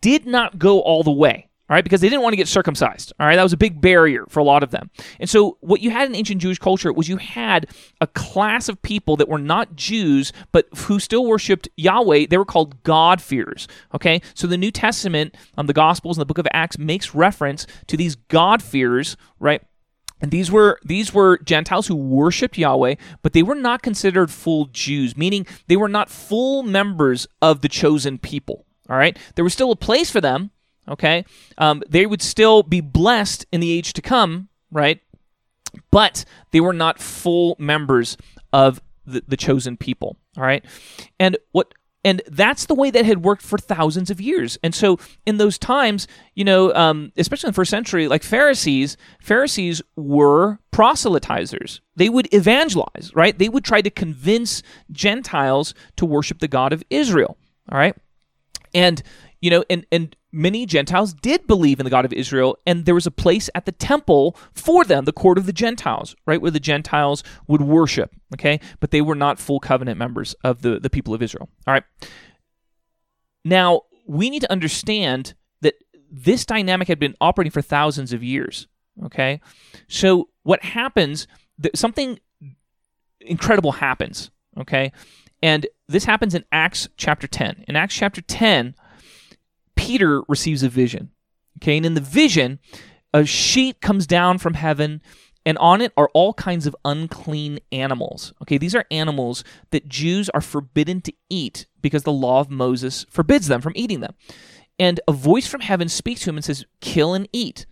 did 0.00 0.26
not 0.26 0.58
go 0.58 0.80
all 0.80 1.02
the 1.02 1.10
way 1.10 1.48
all 1.72 1.76
right, 1.76 1.84
because 1.84 2.02
they 2.02 2.10
didn't 2.10 2.20
want 2.20 2.34
to 2.34 2.36
get 2.36 2.48
circumcised. 2.48 3.14
All 3.18 3.26
right, 3.26 3.36
that 3.36 3.42
was 3.42 3.54
a 3.54 3.56
big 3.56 3.80
barrier 3.80 4.26
for 4.28 4.40
a 4.40 4.44
lot 4.44 4.62
of 4.62 4.72
them. 4.72 4.90
And 5.18 5.30
so, 5.30 5.56
what 5.62 5.80
you 5.80 5.88
had 5.88 6.06
in 6.06 6.14
ancient 6.14 6.42
Jewish 6.42 6.58
culture 6.58 6.92
was 6.92 7.08
you 7.08 7.16
had 7.16 7.66
a 7.98 8.06
class 8.06 8.68
of 8.68 8.82
people 8.82 9.16
that 9.16 9.26
were 9.26 9.38
not 9.38 9.74
Jews, 9.74 10.34
but 10.52 10.66
who 10.76 11.00
still 11.00 11.24
worshipped 11.24 11.70
Yahweh. 11.78 12.26
They 12.28 12.36
were 12.36 12.44
called 12.44 12.82
God-fearers. 12.82 13.68
Okay, 13.94 14.20
so 14.34 14.46
the 14.46 14.58
New 14.58 14.70
Testament, 14.70 15.34
um, 15.56 15.66
the 15.66 15.72
Gospels, 15.72 16.18
and 16.18 16.20
the 16.20 16.26
Book 16.26 16.36
of 16.36 16.46
Acts 16.52 16.76
makes 16.76 17.14
reference 17.14 17.66
to 17.86 17.96
these 17.96 18.16
God-fearers, 18.16 19.16
right? 19.40 19.62
And 20.20 20.30
these 20.30 20.50
were 20.50 20.78
these 20.84 21.14
were 21.14 21.38
Gentiles 21.38 21.86
who 21.86 21.96
worshipped 21.96 22.58
Yahweh, 22.58 22.96
but 23.22 23.32
they 23.32 23.42
were 23.42 23.54
not 23.54 23.80
considered 23.80 24.30
full 24.30 24.66
Jews, 24.66 25.16
meaning 25.16 25.46
they 25.68 25.76
were 25.76 25.88
not 25.88 26.10
full 26.10 26.64
members 26.64 27.26
of 27.40 27.62
the 27.62 27.70
chosen 27.70 28.18
people. 28.18 28.66
All 28.90 28.98
right, 28.98 29.16
there 29.36 29.42
was 29.42 29.54
still 29.54 29.72
a 29.72 29.76
place 29.76 30.10
for 30.10 30.20
them 30.20 30.50
Okay, 30.88 31.24
um, 31.58 31.82
they 31.88 32.06
would 32.06 32.22
still 32.22 32.62
be 32.62 32.80
blessed 32.80 33.46
in 33.52 33.60
the 33.60 33.70
age 33.70 33.92
to 33.92 34.02
come, 34.02 34.48
right? 34.70 35.00
But 35.90 36.24
they 36.50 36.60
were 36.60 36.72
not 36.72 36.98
full 36.98 37.56
members 37.58 38.16
of 38.52 38.82
the, 39.06 39.22
the 39.26 39.36
chosen 39.36 39.76
people. 39.76 40.16
All 40.36 40.42
right, 40.42 40.64
and 41.20 41.36
what 41.52 41.72
and 42.04 42.20
that's 42.28 42.66
the 42.66 42.74
way 42.74 42.90
that 42.90 43.04
had 43.04 43.22
worked 43.22 43.42
for 43.42 43.58
thousands 43.58 44.10
of 44.10 44.20
years. 44.20 44.58
And 44.62 44.74
so, 44.74 44.98
in 45.24 45.36
those 45.36 45.58
times, 45.58 46.08
you 46.34 46.44
know, 46.44 46.74
um, 46.74 47.12
especially 47.16 47.48
in 47.48 47.52
the 47.52 47.56
first 47.56 47.70
century, 47.70 48.08
like 48.08 48.22
Pharisees, 48.22 48.96
Pharisees 49.20 49.82
were 49.94 50.58
proselytizers. 50.72 51.80
They 51.94 52.08
would 52.08 52.32
evangelize, 52.34 53.12
right? 53.14 53.38
They 53.38 53.48
would 53.48 53.64
try 53.64 53.82
to 53.82 53.90
convince 53.90 54.62
Gentiles 54.90 55.74
to 55.96 56.06
worship 56.06 56.40
the 56.40 56.48
God 56.48 56.72
of 56.72 56.82
Israel. 56.90 57.36
All 57.70 57.78
right, 57.78 57.94
and 58.74 59.02
you 59.42 59.50
know, 59.50 59.64
and 59.68 59.84
and 59.92 60.16
many 60.30 60.64
Gentiles 60.64 61.12
did 61.12 61.46
believe 61.46 61.80
in 61.80 61.84
the 61.84 61.90
God 61.90 62.06
of 62.06 62.12
Israel, 62.12 62.56
and 62.64 62.86
there 62.86 62.94
was 62.94 63.08
a 63.08 63.10
place 63.10 63.50
at 63.54 63.66
the 63.66 63.72
temple 63.72 64.36
for 64.54 64.84
them, 64.84 65.04
the 65.04 65.12
court 65.12 65.36
of 65.36 65.44
the 65.46 65.52
Gentiles, 65.52 66.14
right, 66.24 66.40
where 66.40 66.52
the 66.52 66.60
Gentiles 66.60 67.22
would 67.48 67.60
worship. 67.60 68.14
Okay, 68.32 68.60
but 68.80 68.92
they 68.92 69.02
were 69.02 69.16
not 69.16 69.40
full 69.40 69.60
covenant 69.60 69.98
members 69.98 70.34
of 70.44 70.62
the 70.62 70.78
the 70.78 70.88
people 70.88 71.12
of 71.12 71.20
Israel. 71.20 71.50
All 71.66 71.74
right. 71.74 71.82
Now 73.44 73.82
we 74.06 74.30
need 74.30 74.40
to 74.40 74.52
understand 74.52 75.34
that 75.60 75.74
this 76.10 76.46
dynamic 76.46 76.86
had 76.86 77.00
been 77.00 77.16
operating 77.20 77.50
for 77.50 77.62
thousands 77.62 78.12
of 78.12 78.22
years. 78.22 78.68
Okay, 79.04 79.40
so 79.88 80.28
what 80.44 80.62
happens? 80.62 81.26
Something 81.74 82.20
incredible 83.20 83.72
happens. 83.72 84.30
Okay, 84.56 84.92
and 85.42 85.66
this 85.88 86.04
happens 86.04 86.32
in 86.36 86.44
Acts 86.52 86.88
chapter 86.96 87.26
ten. 87.26 87.64
In 87.66 87.74
Acts 87.74 87.96
chapter 87.96 88.20
ten 88.20 88.76
Peter 89.82 90.22
receives 90.28 90.62
a 90.62 90.68
vision. 90.68 91.10
Okay, 91.58 91.76
and 91.76 91.84
in 91.84 91.94
the 91.94 92.00
vision, 92.00 92.60
a 93.12 93.26
sheet 93.26 93.80
comes 93.80 94.06
down 94.06 94.38
from 94.38 94.54
heaven, 94.54 95.02
and 95.44 95.58
on 95.58 95.80
it 95.80 95.92
are 95.96 96.08
all 96.14 96.34
kinds 96.34 96.66
of 96.66 96.76
unclean 96.84 97.58
animals. 97.72 98.32
Okay, 98.42 98.58
these 98.58 98.74
are 98.74 98.84
animals 98.90 99.42
that 99.70 99.88
Jews 99.88 100.30
are 100.30 100.40
forbidden 100.40 101.00
to 101.02 101.12
eat 101.28 101.66
because 101.80 102.04
the 102.04 102.12
law 102.12 102.40
of 102.40 102.48
Moses 102.48 103.04
forbids 103.10 103.48
them 103.48 103.60
from 103.60 103.72
eating 103.74 104.00
them. 104.00 104.14
And 104.78 105.00
a 105.08 105.12
voice 105.12 105.46
from 105.46 105.60
heaven 105.60 105.88
speaks 105.88 106.22
to 106.22 106.30
him 106.30 106.36
and 106.36 106.44
says, 106.44 106.64
Kill 106.80 107.12
and 107.12 107.28
eat. 107.32 107.66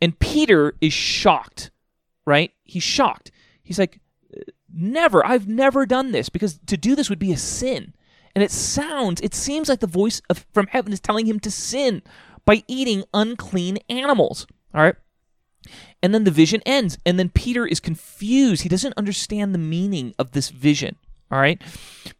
And 0.00 0.18
Peter 0.18 0.74
is 0.80 0.94
shocked, 0.94 1.70
right? 2.26 2.52
He's 2.64 2.82
shocked. 2.82 3.30
He's 3.62 3.78
like, 3.78 4.00
Never, 4.72 5.24
I've 5.26 5.46
never 5.46 5.84
done 5.84 6.12
this 6.12 6.28
because 6.28 6.58
to 6.66 6.76
do 6.76 6.94
this 6.94 7.10
would 7.10 7.18
be 7.18 7.32
a 7.32 7.36
sin. 7.36 7.94
And 8.34 8.44
it 8.44 8.50
sounds, 8.50 9.20
it 9.20 9.34
seems 9.34 9.68
like 9.68 9.80
the 9.80 9.86
voice 9.86 10.22
of, 10.30 10.46
from 10.52 10.68
heaven 10.68 10.92
is 10.92 11.00
telling 11.00 11.26
him 11.26 11.40
to 11.40 11.50
sin 11.50 12.02
by 12.44 12.62
eating 12.68 13.04
unclean 13.12 13.78
animals. 13.88 14.46
All 14.74 14.82
right. 14.82 14.94
And 16.02 16.14
then 16.14 16.24
the 16.24 16.30
vision 16.30 16.62
ends. 16.64 16.96
And 17.04 17.18
then 17.18 17.28
Peter 17.28 17.66
is 17.66 17.80
confused. 17.80 18.62
He 18.62 18.68
doesn't 18.68 18.94
understand 18.96 19.54
the 19.54 19.58
meaning 19.58 20.14
of 20.18 20.32
this 20.32 20.48
vision. 20.48 20.96
All 21.30 21.38
right. 21.38 21.60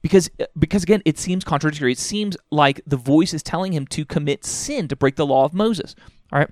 Because, 0.02 0.30
because 0.58 0.82
again, 0.82 1.02
it 1.04 1.18
seems 1.18 1.44
contradictory. 1.44 1.92
It 1.92 1.98
seems 1.98 2.36
like 2.50 2.80
the 2.86 2.96
voice 2.96 3.32
is 3.32 3.42
telling 3.42 3.72
him 3.72 3.86
to 3.88 4.04
commit 4.04 4.44
sin, 4.44 4.88
to 4.88 4.96
break 4.96 5.16
the 5.16 5.26
law 5.26 5.44
of 5.44 5.54
Moses. 5.54 5.94
All 6.32 6.38
right. 6.38 6.50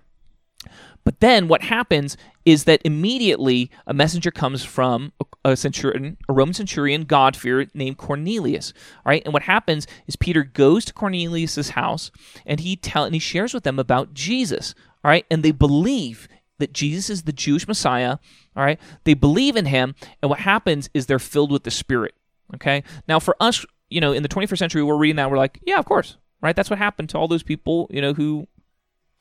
But 1.04 1.20
then 1.20 1.48
what 1.48 1.62
happens 1.62 2.16
is 2.44 2.64
that 2.64 2.82
immediately 2.84 3.70
a 3.86 3.94
messenger 3.94 4.30
comes 4.30 4.64
from 4.64 5.12
a, 5.44 5.56
centurion, 5.56 6.16
a 6.28 6.32
Roman 6.32 6.54
centurion, 6.54 7.04
God-fearer 7.04 7.66
named 7.74 7.98
Cornelius. 7.98 8.72
All 9.04 9.10
right, 9.10 9.22
and 9.24 9.32
what 9.32 9.44
happens 9.44 9.86
is 10.06 10.16
Peter 10.16 10.44
goes 10.44 10.84
to 10.86 10.92
Cornelius's 10.92 11.70
house 11.70 12.10
and 12.44 12.60
he 12.60 12.76
tell 12.76 13.04
and 13.04 13.14
he 13.14 13.20
shares 13.20 13.54
with 13.54 13.64
them 13.64 13.78
about 13.78 14.14
Jesus. 14.14 14.74
All 15.04 15.10
right, 15.10 15.26
and 15.30 15.42
they 15.42 15.52
believe 15.52 16.28
that 16.58 16.72
Jesus 16.72 17.08
is 17.08 17.22
the 17.22 17.32
Jewish 17.32 17.68
Messiah. 17.68 18.18
All 18.56 18.64
right, 18.64 18.80
they 19.04 19.14
believe 19.14 19.56
in 19.56 19.66
him, 19.66 19.94
and 20.20 20.28
what 20.28 20.40
happens 20.40 20.90
is 20.92 21.06
they're 21.06 21.18
filled 21.18 21.52
with 21.52 21.64
the 21.64 21.70
Spirit. 21.70 22.14
Okay, 22.54 22.82
now 23.06 23.18
for 23.18 23.36
us, 23.40 23.64
you 23.90 24.00
know, 24.00 24.12
in 24.12 24.22
the 24.22 24.28
21st 24.28 24.58
century, 24.58 24.82
we're 24.82 24.96
reading 24.96 25.16
that, 25.16 25.30
we're 25.30 25.36
like, 25.36 25.60
yeah, 25.64 25.78
of 25.78 25.84
course, 25.84 26.16
right? 26.40 26.56
That's 26.56 26.70
what 26.70 26.78
happened 26.78 27.10
to 27.10 27.18
all 27.18 27.28
those 27.28 27.42
people, 27.42 27.88
you 27.90 28.00
know, 28.00 28.14
who 28.14 28.48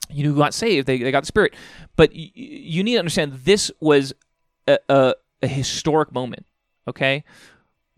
you 0.10 0.32
who 0.32 0.38
got 0.38 0.54
saved. 0.54 0.88
They, 0.88 0.98
they 0.98 1.12
got 1.12 1.22
the 1.22 1.28
Spirit. 1.28 1.54
But 1.96 2.12
y- 2.12 2.32
you 2.34 2.84
need 2.84 2.94
to 2.94 3.00
understand 3.00 3.34
this 3.44 3.72
was 3.80 4.14
a, 4.68 4.78
a, 4.90 5.14
a 5.42 5.48
historic 5.48 6.12
moment, 6.12 6.46
okay? 6.88 7.24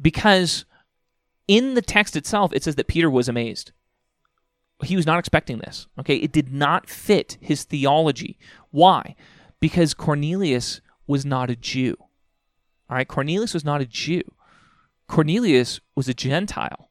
Because 0.02 0.66
in 1.48 1.74
the 1.74 1.82
text 1.82 2.16
itself, 2.16 2.54
it 2.54 2.64
says 2.64 2.76
that 2.76 2.88
Peter 2.88 3.10
was 3.10 3.28
amazed. 3.28 3.72
He 4.84 4.96
was 4.96 5.06
not 5.06 5.20
expecting 5.20 5.58
this, 5.58 5.88
okay? 6.00 6.16
It 6.16 6.32
did 6.32 6.54
not 6.54 6.90
fit 6.90 7.38
his 7.42 7.64
theology. 7.64 8.38
Why? 8.72 9.16
Because 9.60 9.94
Cornelius 9.94 10.80
was 11.06 11.26
not 11.26 11.50
a 11.50 11.56
Jew. 11.56 11.98
All 12.90 12.96
right, 12.96 13.08
Cornelius 13.08 13.54
was 13.54 13.66
not 13.66 13.82
a 13.82 13.86
Jew. 13.86 14.24
Cornelius 15.08 15.80
was 15.96 16.08
a 16.08 16.14
Gentile. 16.14 16.89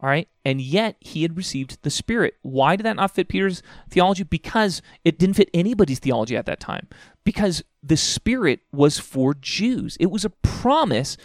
All 0.00 0.08
right. 0.10 0.28
And 0.44 0.60
yet 0.60 0.96
he 1.00 1.22
had 1.22 1.36
received 1.36 1.78
the 1.82 1.90
Spirit. 1.90 2.34
Why 2.42 2.76
did 2.76 2.84
that 2.84 2.96
not 2.96 3.14
fit 3.14 3.28
Peter's 3.28 3.62
theology? 3.88 4.24
Because 4.24 4.82
it 5.04 5.18
didn't 5.18 5.36
fit 5.36 5.48
anybody's 5.54 5.98
theology 5.98 6.36
at 6.36 6.46
that 6.46 6.60
time. 6.60 6.86
Because 7.24 7.64
the 7.82 7.96
Spirit 7.96 8.60
was 8.72 8.98
for 8.98 9.34
Jews. 9.34 9.96
It 9.98 10.10
was 10.10 10.24
a 10.24 10.30
promise 10.30 11.16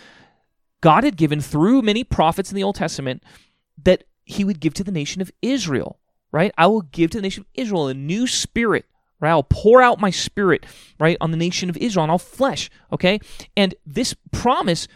God 0.79 1.03
had 1.03 1.17
given 1.17 1.41
through 1.41 1.81
many 1.81 2.03
prophets 2.03 2.49
in 2.49 2.55
the 2.55 2.63
Old 2.63 2.75
Testament 2.75 3.23
that 3.83 4.05
he 4.23 4.45
would 4.45 4.61
give 4.61 4.73
to 4.75 4.83
the 4.83 4.91
nation 4.91 5.21
of 5.21 5.31
Israel. 5.41 5.99
Right? 6.31 6.53
I 6.57 6.67
will 6.67 6.81
give 6.81 7.11
to 7.11 7.17
the 7.17 7.23
nation 7.23 7.41
of 7.41 7.47
Israel 7.53 7.87
a 7.87 7.93
new 7.93 8.25
spirit. 8.25 8.85
Right? 9.19 9.31
I'll 9.31 9.43
pour 9.43 9.81
out 9.83 9.99
my 9.99 10.09
spirit, 10.09 10.65
right, 10.97 11.15
on 11.21 11.29
the 11.29 11.37
nation 11.37 11.69
of 11.69 11.77
Israel, 11.77 12.03
on 12.03 12.09
all 12.09 12.17
flesh. 12.17 12.71
Okay? 12.91 13.19
And 13.55 13.75
this 13.85 14.15
promise 14.31 14.87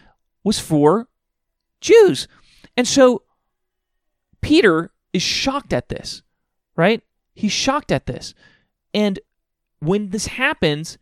was 0.43 0.57
for 0.57 1.07
Jews. 1.81 2.27
And 2.75 2.87
so 2.87 3.21
Peter 4.45 4.91
is 5.11 5.23
shocked 5.23 5.73
at 5.73 5.89
this, 5.89 6.21
right? 6.75 7.01
He's 7.33 7.51
shocked 7.51 7.91
at 7.91 8.05
this. 8.05 8.35
And 8.93 9.19
when 9.79 10.11
this 10.11 10.27
happens, 10.27 10.99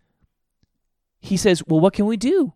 he 1.20 1.36
says, 1.36 1.62
Well, 1.68 1.82
what 1.82 1.92
can 1.92 2.06
we 2.06 2.16
do? 2.16 2.54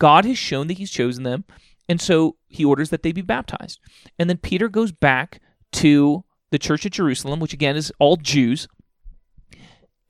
God 0.00 0.24
has 0.24 0.36
shown 0.36 0.66
that 0.66 0.78
he's 0.78 0.90
chosen 0.90 1.22
them. 1.22 1.44
And 1.88 2.00
so 2.00 2.34
he 2.48 2.64
orders 2.64 2.90
that 2.90 3.04
they 3.04 3.12
be 3.12 3.22
baptized. 3.22 3.78
And 4.18 4.28
then 4.28 4.38
Peter 4.38 4.68
goes 4.68 4.90
back 4.90 5.40
to 5.74 6.24
the 6.50 6.58
church 6.58 6.84
at 6.84 6.92
Jerusalem, 6.92 7.38
which 7.38 7.52
again 7.52 7.76
is 7.76 7.92
all 8.00 8.16
Jews, 8.16 8.66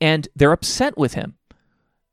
and 0.00 0.26
they're 0.34 0.52
upset 0.52 0.96
with 0.96 1.12
him. 1.12 1.36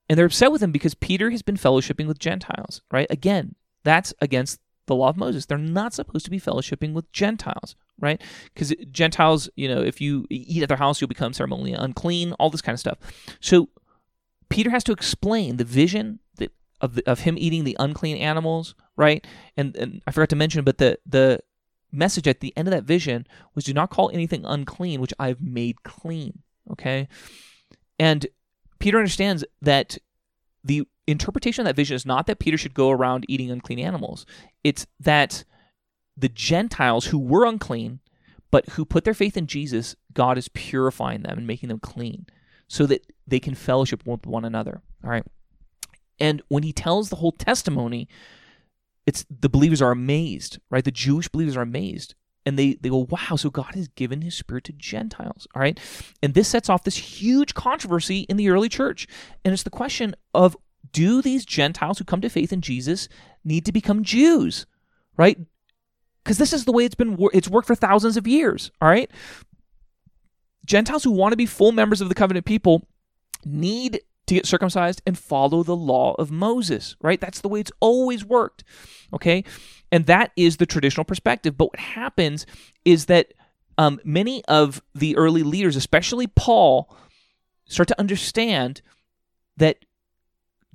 And 0.10 0.18
they're 0.18 0.26
upset 0.26 0.52
with 0.52 0.62
him 0.62 0.74
because 0.74 0.96
Peter 0.96 1.30
has 1.30 1.44
been 1.44 1.56
fellowshipping 1.56 2.08
with 2.08 2.20
Gentiles, 2.20 2.82
right? 2.92 3.08
Again, 3.10 3.56
that's 3.86 4.14
against 4.20 4.60
the 4.88 4.96
law 4.96 5.10
of 5.10 5.18
Moses. 5.18 5.46
They're 5.46 5.58
not 5.58 5.94
supposed 5.94 6.26
to 6.26 6.32
be 6.32 6.40
fellowshipping 6.40 6.92
with 6.92 7.10
Gentiles, 7.14 7.76
right? 8.02 8.22
Because 8.54 8.74
Gentiles, 8.92 9.50
you 9.56 9.68
know, 9.68 9.82
if 9.82 10.02
you 10.02 10.26
eat 10.30 10.64
at 10.64 10.68
their 10.68 10.78
house, 10.78 11.00
you'll 11.00 11.08
become 11.08 11.34
ceremonially 11.34 11.74
unclean, 11.74 12.34
all 12.34 12.50
this 12.50 12.62
kind 12.62 12.74
of 12.74 12.80
stuff. 12.80 12.98
So 13.40 13.70
Peter 14.50 14.70
has 14.72 14.84
to 14.86 14.92
explain 14.92 15.58
the 15.58 15.64
vision 15.64 16.20
that 16.38 16.52
of 16.82 16.96
the, 16.96 17.10
of 17.10 17.22
him 17.22 17.38
eating 17.38 17.64
the 17.64 17.78
unclean 17.80 18.18
animals, 18.18 18.76
right? 18.98 19.26
And 19.56 19.76
and 19.78 20.02
I 20.06 20.12
forgot 20.12 20.30
to 20.30 20.36
mention, 20.36 20.64
but 20.66 20.80
the 20.80 20.98
the 21.06 21.40
message 21.92 22.28
at 22.28 22.40
the 22.40 22.54
end 22.58 22.68
of 22.68 22.72
that 22.72 22.84
vision 22.84 23.28
was 23.54 23.66
do 23.66 23.74
not 23.74 23.90
call 23.90 24.10
anything 24.12 24.46
unclean 24.46 25.02
which 25.02 25.14
I 25.20 25.28
have 25.28 25.42
made 25.42 25.84
clean. 25.84 26.40
Okay? 26.72 27.08
And 28.00 28.28
Peter 28.80 28.98
understands 28.98 29.44
that 29.62 29.98
the 30.64 30.88
interpretation 31.08 31.62
of 31.62 31.66
that 31.68 31.76
vision 31.76 31.96
is 31.96 32.06
not 32.06 32.28
that 32.28 32.40
Peter 32.40 32.58
should 32.58 32.74
go 32.74 32.90
around 32.90 33.26
eating 33.28 33.52
unclean 33.52 33.80
animals. 33.80 34.26
It's 34.64 34.88
that 35.00 35.44
the 36.18 36.30
Gentiles 36.30 37.08
who 37.08 37.20
were 37.20 37.46
unclean, 37.46 38.00
but 38.52 38.70
who 38.70 38.86
put 38.86 39.06
their 39.06 39.14
faith 39.14 39.38
in 39.38 39.48
Jesus, 39.48 39.96
God 40.14 40.38
is 40.38 40.50
purifying 40.50 41.24
them 41.24 41.38
and 41.38 41.48
making 41.48 41.70
them 41.70 41.80
clean 41.80 42.26
so 42.68 42.86
that 42.86 43.06
they 43.28 43.40
can 43.40 43.56
fellowship 43.56 44.06
with 44.06 44.26
one 44.26 44.46
another. 44.46 44.82
All 45.04 45.10
right. 45.10 45.26
And 46.20 46.42
when 46.50 46.64
he 46.64 46.74
tells 46.74 47.10
the 47.10 47.16
whole 47.18 47.32
testimony, 47.32 48.08
it's 49.06 49.26
the 49.30 49.50
believers 49.50 49.82
are 49.82 49.92
amazed, 49.92 50.60
right? 50.70 50.84
The 50.84 50.92
Jewish 50.92 51.28
believers 51.28 51.58
are 51.58 51.62
amazed. 51.62 52.14
And 52.46 52.58
they, 52.58 52.74
they 52.76 52.90
go, 52.90 53.08
wow, 53.10 53.36
so 53.36 53.50
God 53.50 53.76
has 53.76 53.88
given 53.88 54.22
his 54.22 54.36
spirit 54.36 54.64
to 54.66 54.74
Gentiles. 54.74 55.48
All 55.54 55.62
right. 55.62 55.80
And 56.24 56.34
this 56.34 56.48
sets 56.48 56.70
off 56.70 56.84
this 56.84 56.98
huge 56.98 57.54
controversy 57.54 58.22
in 58.22 58.38
the 58.38 58.50
early 58.50 58.70
church. 58.70 59.08
And 59.46 59.54
it's 59.54 59.64
the 59.64 59.70
question 59.70 60.16
of 60.34 60.58
do 60.92 61.22
these 61.22 61.46
Gentiles 61.46 62.00
who 62.00 62.04
come 62.04 62.22
to 62.22 62.30
faith 62.30 62.52
in 62.52 62.62
Jesus 62.62 63.08
need 63.44 63.66
to 63.66 63.72
become 63.72 64.04
Jews? 64.04 64.66
Right? 65.18 65.40
Because 66.24 66.38
this 66.38 66.54
is 66.54 66.66
the 66.66 66.72
way 66.72 66.86
it's 66.86 66.96
been 66.96 67.18
it's 67.34 67.50
worked 67.50 67.68
for 67.68 67.76
thousands 67.76 68.18
of 68.18 68.28
years 68.28 68.72
all 68.82 68.90
right? 68.90 69.10
Gentiles 70.66 71.04
who 71.04 71.12
want 71.12 71.32
to 71.32 71.38
be 71.38 71.46
full 71.46 71.72
members 71.72 72.02
of 72.02 72.10
the 72.10 72.16
covenant 72.16 72.46
people 72.46 72.88
need 73.44 74.02
to 74.28 74.36
get 74.36 74.46
circumcised 74.46 75.02
and 75.06 75.18
follow 75.18 75.64
the 75.64 75.76
law 75.76 76.14
of 76.16 76.32
moses 76.32 76.96
right? 77.02 77.20
That's 77.20 77.42
the 77.42 77.50
way 77.50 77.60
it's 77.60 77.72
always 77.80 78.24
worked 78.26 78.64
okay? 79.14 79.44
And 79.92 80.06
that 80.06 80.32
is 80.36 80.58
the 80.58 80.66
traditional 80.66 81.04
perspective. 81.04 81.58
But 81.58 81.72
what 81.72 81.80
happens 81.80 82.46
is 82.86 83.06
that 83.06 83.34
um, 83.78 84.00
many 84.04 84.44
of 84.46 84.82
the 84.94 85.18
early 85.18 85.44
leaders, 85.44 85.76
especially 85.76 86.28
Paul, 86.28 86.96
start 87.66 87.88
to 87.90 88.00
understand 88.00 88.82
that 89.58 89.86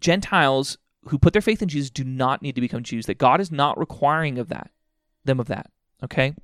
Gentiles 0.00 0.78
who 1.08 1.18
put 1.18 1.32
their 1.32 1.42
faith 1.42 1.62
in 1.62 1.68
Jesus 1.68 1.90
do 1.90 2.04
not 2.04 2.42
need 2.42 2.54
to 2.56 2.60
become 2.60 2.82
Jews, 2.82 3.06
that 3.06 3.18
God 3.18 3.40
is 3.40 3.52
not 3.52 3.78
requiring 3.78 4.38
of 4.38 4.48
that, 4.48 4.70
them 5.26 5.40
of 5.40 5.48
that. 5.48 5.70
Okay? 6.02 6.34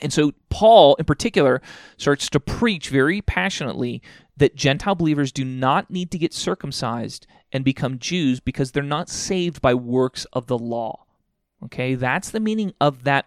And 0.00 0.12
so 0.12 0.32
Paul, 0.48 0.94
in 0.96 1.04
particular, 1.04 1.60
starts 1.96 2.28
to 2.30 2.40
preach 2.40 2.88
very 2.88 3.20
passionately 3.20 4.02
that 4.36 4.54
Gentile 4.54 4.94
believers 4.94 5.32
do 5.32 5.44
not 5.44 5.90
need 5.90 6.10
to 6.12 6.18
get 6.18 6.32
circumcised 6.32 7.26
and 7.52 7.64
become 7.64 7.98
Jews 7.98 8.40
because 8.40 8.72
they're 8.72 8.82
not 8.82 9.08
saved 9.08 9.60
by 9.60 9.74
works 9.74 10.24
of 10.32 10.46
the 10.46 10.58
law. 10.58 11.04
Okay, 11.64 11.96
that's 11.96 12.30
the 12.30 12.40
meaning 12.40 12.72
of 12.80 13.04
that 13.04 13.26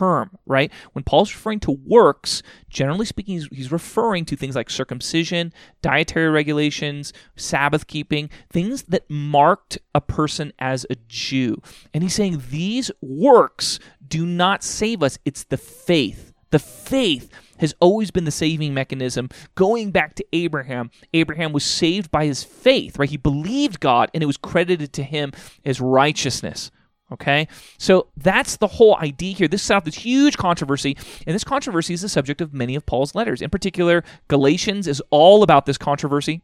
term, 0.00 0.30
right? 0.46 0.72
When 0.92 1.04
Paul's 1.04 1.34
referring 1.34 1.60
to 1.60 1.72
works, 1.72 2.42
generally 2.70 3.04
speaking, 3.04 3.34
he's, 3.34 3.48
he's, 3.52 3.70
referring 3.70 4.24
to 4.26 4.36
things 4.36 4.56
like 4.56 4.70
circumcision, 4.70 5.52
dietary 5.82 6.30
regulations, 6.30 7.12
Sabbath 7.36 7.86
keeping, 7.86 8.30
things 8.50 8.84
that 8.84 9.08
marked 9.10 9.78
a 9.94 10.00
person 10.00 10.52
as 10.58 10.86
a 10.88 10.96
Jew. 11.06 11.60
And 11.92 12.02
he's 12.02 12.14
saying 12.14 12.42
these 12.48 12.90
works 13.02 13.78
do 14.06 14.24
not 14.24 14.64
save 14.64 15.02
us, 15.02 15.18
it's 15.26 15.44
the 15.44 15.58
faith. 15.58 16.32
The 16.48 16.58
faith 16.58 17.30
has 17.58 17.74
always 17.78 18.10
been 18.10 18.24
the 18.24 18.30
saving 18.30 18.72
mechanism. 18.72 19.28
Going 19.54 19.90
back 19.90 20.14
to 20.14 20.26
Abraham, 20.32 20.90
Abraham 21.12 21.52
was 21.52 21.64
saved 21.64 22.10
by 22.10 22.24
his 22.24 22.42
faith, 22.42 22.98
right? 22.98 23.08
He 23.08 23.18
believed 23.18 23.80
God 23.80 24.10
and 24.14 24.22
it 24.22 24.26
was 24.26 24.38
credited 24.38 24.92
to 24.94 25.02
him 25.02 25.32
as 25.64 25.80
righteousness. 25.80 26.70
Okay? 27.12 27.48
So 27.78 28.08
that's 28.16 28.56
the 28.56 28.66
whole 28.66 28.96
idea 28.96 29.34
here. 29.34 29.48
This 29.48 29.70
off 29.70 29.84
this 29.84 29.96
huge 29.96 30.36
controversy, 30.36 30.96
and 31.26 31.34
this 31.34 31.44
controversy 31.44 31.94
is 31.94 32.02
the 32.02 32.08
subject 32.08 32.40
of 32.40 32.54
many 32.54 32.74
of 32.74 32.86
Paul's 32.86 33.14
letters. 33.14 33.42
In 33.42 33.50
particular, 33.50 34.04
Galatians 34.28 34.86
is 34.86 35.02
all 35.10 35.42
about 35.42 35.66
this 35.66 35.78
controversy 35.78 36.42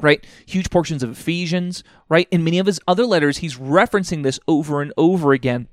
right? 0.00 0.24
Huge 0.46 0.70
portions 0.70 1.02
of 1.02 1.10
Ephesians, 1.10 1.82
right? 2.08 2.28
In 2.30 2.44
many 2.44 2.58
of 2.58 2.66
his 2.66 2.80
other 2.86 3.04
letters, 3.04 3.38
he's 3.38 3.56
referencing 3.56 4.22
this 4.22 4.38
over 4.46 4.80
and 4.80 4.92
over 4.96 5.32
again 5.32 5.66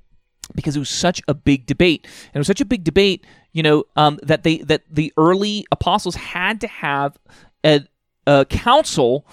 because 0.54 0.76
it 0.76 0.78
was 0.78 0.90
such 0.90 1.22
a 1.28 1.34
big 1.34 1.66
debate, 1.66 2.04
and 2.04 2.36
it 2.36 2.38
was 2.38 2.46
such 2.46 2.60
a 2.60 2.64
big 2.64 2.84
debate, 2.84 3.26
you 3.52 3.62
know, 3.62 3.84
um, 3.96 4.18
that 4.22 4.42
they 4.42 4.58
that 4.58 4.82
the 4.90 5.12
early 5.16 5.66
apostles 5.72 6.14
had 6.14 6.60
to 6.60 6.68
have 6.68 7.18
a, 7.64 7.80
a 8.26 8.44
council 8.44 9.26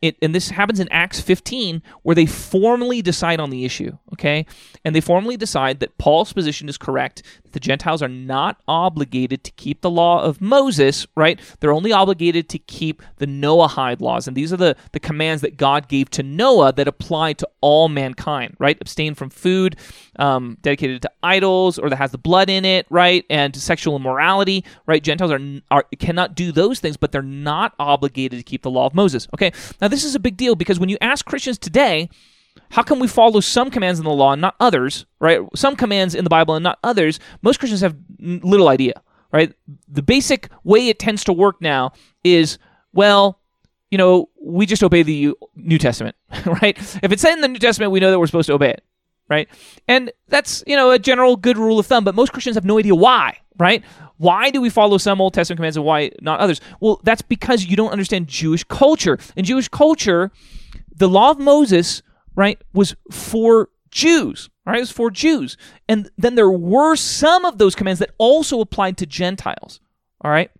it, 0.00 0.16
and 0.22 0.32
this 0.32 0.50
happens 0.50 0.78
in 0.78 0.88
Acts 0.90 1.20
15, 1.20 1.82
where 2.02 2.14
they 2.14 2.26
formally 2.26 3.02
decide 3.02 3.40
on 3.40 3.50
the 3.50 3.64
issue, 3.64 3.98
okay? 4.12 4.46
And 4.84 4.94
they 4.94 5.00
formally 5.00 5.36
decide 5.36 5.80
that 5.80 5.98
Paul's 5.98 6.32
position 6.32 6.68
is 6.68 6.78
correct, 6.78 7.22
that 7.42 7.52
the 7.52 7.58
Gentiles 7.58 8.00
are 8.00 8.08
not 8.08 8.60
obligated 8.68 9.42
to 9.42 9.50
keep 9.52 9.80
the 9.80 9.90
law 9.90 10.22
of 10.22 10.40
Moses, 10.40 11.04
right? 11.16 11.40
They're 11.58 11.72
only 11.72 11.90
obligated 11.90 12.48
to 12.50 12.58
keep 12.60 13.02
the 13.16 13.26
Noahide 13.26 14.00
laws. 14.00 14.28
And 14.28 14.36
these 14.36 14.52
are 14.52 14.56
the, 14.56 14.76
the 14.92 15.00
commands 15.00 15.42
that 15.42 15.56
God 15.56 15.88
gave 15.88 16.10
to 16.10 16.22
Noah 16.22 16.72
that 16.74 16.86
apply 16.86 17.32
to 17.34 17.48
all 17.60 17.88
mankind, 17.88 18.54
right? 18.60 18.78
Abstain 18.80 19.16
from 19.16 19.30
food 19.30 19.76
um, 20.18 20.58
dedicated 20.62 21.02
to 21.02 21.10
idols 21.22 21.78
or 21.78 21.88
that 21.90 21.96
has 21.96 22.10
the 22.10 22.18
blood 22.18 22.50
in 22.50 22.64
it, 22.64 22.86
right? 22.90 23.24
And 23.30 23.54
to 23.54 23.60
sexual 23.60 23.96
immorality, 23.96 24.64
right? 24.86 25.02
Gentiles 25.02 25.30
are, 25.30 25.40
are 25.70 25.84
cannot 25.98 26.34
do 26.34 26.52
those 26.52 26.80
things, 26.80 26.96
but 26.96 27.12
they're 27.12 27.22
not 27.22 27.74
obligated 27.78 28.38
to 28.38 28.42
keep 28.42 28.62
the 28.62 28.70
law 28.70 28.86
of 28.86 28.94
Moses, 28.94 29.28
okay? 29.34 29.52
Now, 29.80 29.88
this 29.88 30.04
is 30.04 30.14
a 30.14 30.20
big 30.20 30.36
deal 30.36 30.54
because 30.54 30.80
when 30.80 30.88
you 30.88 30.98
ask 31.00 31.24
Christians 31.24 31.58
today, 31.58 32.08
how 32.70 32.82
come 32.82 32.98
we 32.98 33.08
follow 33.08 33.40
some 33.40 33.70
commands 33.70 33.98
in 33.98 34.04
the 34.04 34.10
law 34.10 34.32
and 34.32 34.40
not 34.42 34.56
others, 34.60 35.06
right? 35.20 35.40
Some 35.54 35.76
commands 35.76 36.14
in 36.14 36.24
the 36.24 36.30
Bible 36.30 36.54
and 36.54 36.62
not 36.62 36.78
others, 36.82 37.18
most 37.42 37.58
Christians 37.58 37.80
have 37.80 37.96
little 38.18 38.68
idea, 38.68 39.02
right? 39.32 39.52
The 39.88 40.02
basic 40.02 40.50
way 40.64 40.88
it 40.88 40.98
tends 40.98 41.24
to 41.24 41.32
work 41.32 41.60
now 41.60 41.92
is, 42.24 42.58
well, 42.92 43.40
you 43.90 43.98
know, 43.98 44.28
we 44.42 44.66
just 44.66 44.82
obey 44.82 45.02
the 45.02 45.32
New 45.54 45.78
Testament, 45.78 46.16
right? 46.46 46.76
If 47.02 47.12
it's 47.12 47.24
in 47.24 47.40
the 47.40 47.48
New 47.48 47.58
Testament, 47.58 47.92
we 47.92 48.00
know 48.00 48.10
that 48.10 48.18
we're 48.18 48.26
supposed 48.26 48.48
to 48.48 48.54
obey 48.54 48.70
it, 48.70 48.84
right? 49.28 49.48
And 49.86 50.12
that's, 50.28 50.64
you 50.66 50.76
know, 50.76 50.90
a 50.90 50.98
general 50.98 51.36
good 51.36 51.58
rule 51.58 51.78
of 51.78 51.86
thumb, 51.86 52.04
but 52.04 52.14
most 52.14 52.32
Christians 52.32 52.56
have 52.56 52.64
no 52.64 52.78
idea 52.78 52.94
why, 52.94 53.38
right? 53.58 53.84
Why 54.16 54.50
do 54.50 54.60
we 54.60 54.70
follow 54.70 54.98
some 54.98 55.20
Old 55.20 55.34
Testament 55.34 55.58
commands 55.58 55.76
and 55.76 55.86
why 55.86 56.10
not 56.20 56.40
others? 56.40 56.60
Well, 56.80 57.00
that's 57.04 57.22
because 57.22 57.64
you 57.64 57.76
don't 57.76 57.90
understand 57.92 58.26
Jewish 58.26 58.64
culture. 58.64 59.18
In 59.36 59.44
Jewish 59.44 59.68
culture, 59.68 60.32
the 60.94 61.08
law 61.08 61.30
of 61.30 61.38
Moses, 61.38 62.02
right, 62.34 62.60
was 62.72 62.96
for 63.10 63.68
Jews, 63.90 64.50
right? 64.66 64.76
It 64.76 64.80
was 64.80 64.90
for 64.90 65.10
Jews. 65.10 65.56
And 65.88 66.10
then 66.18 66.34
there 66.34 66.50
were 66.50 66.96
some 66.96 67.44
of 67.44 67.58
those 67.58 67.74
commands 67.74 68.00
that 68.00 68.10
also 68.18 68.60
applied 68.60 68.96
to 68.98 69.06
Gentiles, 69.06 69.80
all 70.20 70.30
right? 70.30 70.50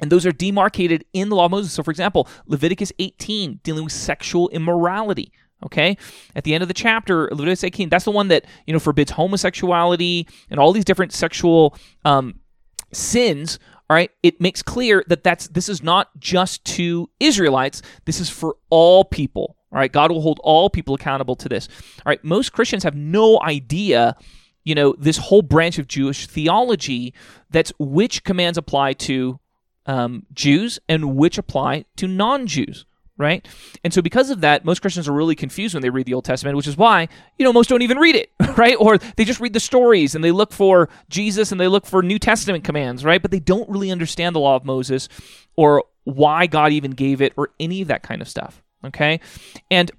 And 0.00 0.10
those 0.10 0.26
are 0.26 0.32
demarcated 0.32 1.04
in 1.12 1.28
the 1.28 1.36
law 1.36 1.44
of 1.44 1.50
Moses. 1.50 1.72
So, 1.72 1.82
for 1.82 1.90
example, 1.90 2.28
Leviticus 2.46 2.92
18, 2.98 3.60
dealing 3.62 3.84
with 3.84 3.92
sexual 3.92 4.48
immorality. 4.48 5.32
Okay, 5.64 5.96
at 6.34 6.44
the 6.44 6.54
end 6.54 6.62
of 6.62 6.68
the 6.68 6.74
chapter, 6.74 7.28
Leviticus 7.30 7.64
18, 7.64 7.88
that's 7.88 8.04
the 8.04 8.10
one 8.10 8.28
that 8.28 8.44
you 8.66 8.72
know 8.72 8.78
forbids 8.78 9.12
homosexuality 9.12 10.28
and 10.50 10.60
all 10.60 10.72
these 10.72 10.84
different 10.84 11.12
sexual 11.12 11.76
um, 12.04 12.40
sins 12.92 13.58
all 13.90 13.96
right? 13.96 14.10
It 14.22 14.40
makes 14.40 14.62
clear 14.62 15.04
that 15.08 15.22
that's 15.22 15.48
this 15.48 15.68
is 15.68 15.82
not 15.82 16.08
just 16.18 16.64
to 16.64 17.10
israelites. 17.20 17.82
This 18.06 18.18
is 18.18 18.30
for 18.30 18.56
all 18.70 19.04
people 19.04 19.56
all 19.74 19.80
right? 19.80 19.92
God 19.92 20.10
will 20.10 20.20
hold 20.20 20.40
all 20.44 20.70
people 20.70 20.94
accountable 20.94 21.34
to 21.36 21.48
this. 21.48 21.68
All 22.06 22.10
right 22.10 22.22
most 22.24 22.52
christians 22.52 22.84
have 22.84 22.94
no 22.94 23.40
idea 23.42 24.16
you 24.62 24.74
know 24.74 24.94
this 24.98 25.18
whole 25.18 25.42
branch 25.42 25.78
of 25.78 25.88
jewish 25.88 26.26
theology 26.26 27.12
that's 27.50 27.72
which 27.78 28.24
commands 28.24 28.56
apply 28.56 28.94
to 28.94 29.38
um, 29.86 30.24
jews 30.32 30.78
and 30.88 31.16
which 31.16 31.36
apply 31.36 31.84
to 31.96 32.08
non-jews 32.08 32.86
right? 33.16 33.46
And 33.84 33.92
so 33.92 34.02
because 34.02 34.30
of 34.30 34.40
that, 34.40 34.64
most 34.64 34.80
Christians 34.80 35.08
are 35.08 35.12
really 35.12 35.36
confused 35.36 35.74
when 35.74 35.82
they 35.82 35.90
read 35.90 36.06
the 36.06 36.14
Old 36.14 36.24
Testament, 36.24 36.56
which 36.56 36.66
is 36.66 36.76
why, 36.76 37.08
you 37.38 37.44
know, 37.44 37.52
most 37.52 37.68
don't 37.68 37.82
even 37.82 37.98
read 37.98 38.16
it, 38.16 38.32
right? 38.56 38.76
Or 38.78 38.98
they 38.98 39.24
just 39.24 39.40
read 39.40 39.52
the 39.52 39.60
stories 39.60 40.14
and 40.14 40.24
they 40.24 40.32
look 40.32 40.52
for 40.52 40.88
Jesus 41.08 41.52
and 41.52 41.60
they 41.60 41.68
look 41.68 41.86
for 41.86 42.02
New 42.02 42.18
Testament 42.18 42.64
commands, 42.64 43.04
right? 43.04 43.22
But 43.22 43.30
they 43.30 43.40
don't 43.40 43.68
really 43.68 43.90
understand 43.90 44.34
the 44.34 44.40
law 44.40 44.56
of 44.56 44.64
Moses 44.64 45.08
or 45.56 45.84
why 46.04 46.46
God 46.46 46.72
even 46.72 46.90
gave 46.90 47.22
it 47.22 47.32
or 47.36 47.50
any 47.60 47.82
of 47.82 47.88
that 47.88 48.02
kind 48.02 48.20
of 48.20 48.28
stuff, 48.28 48.62
okay? 48.84 49.20
And 49.70 49.90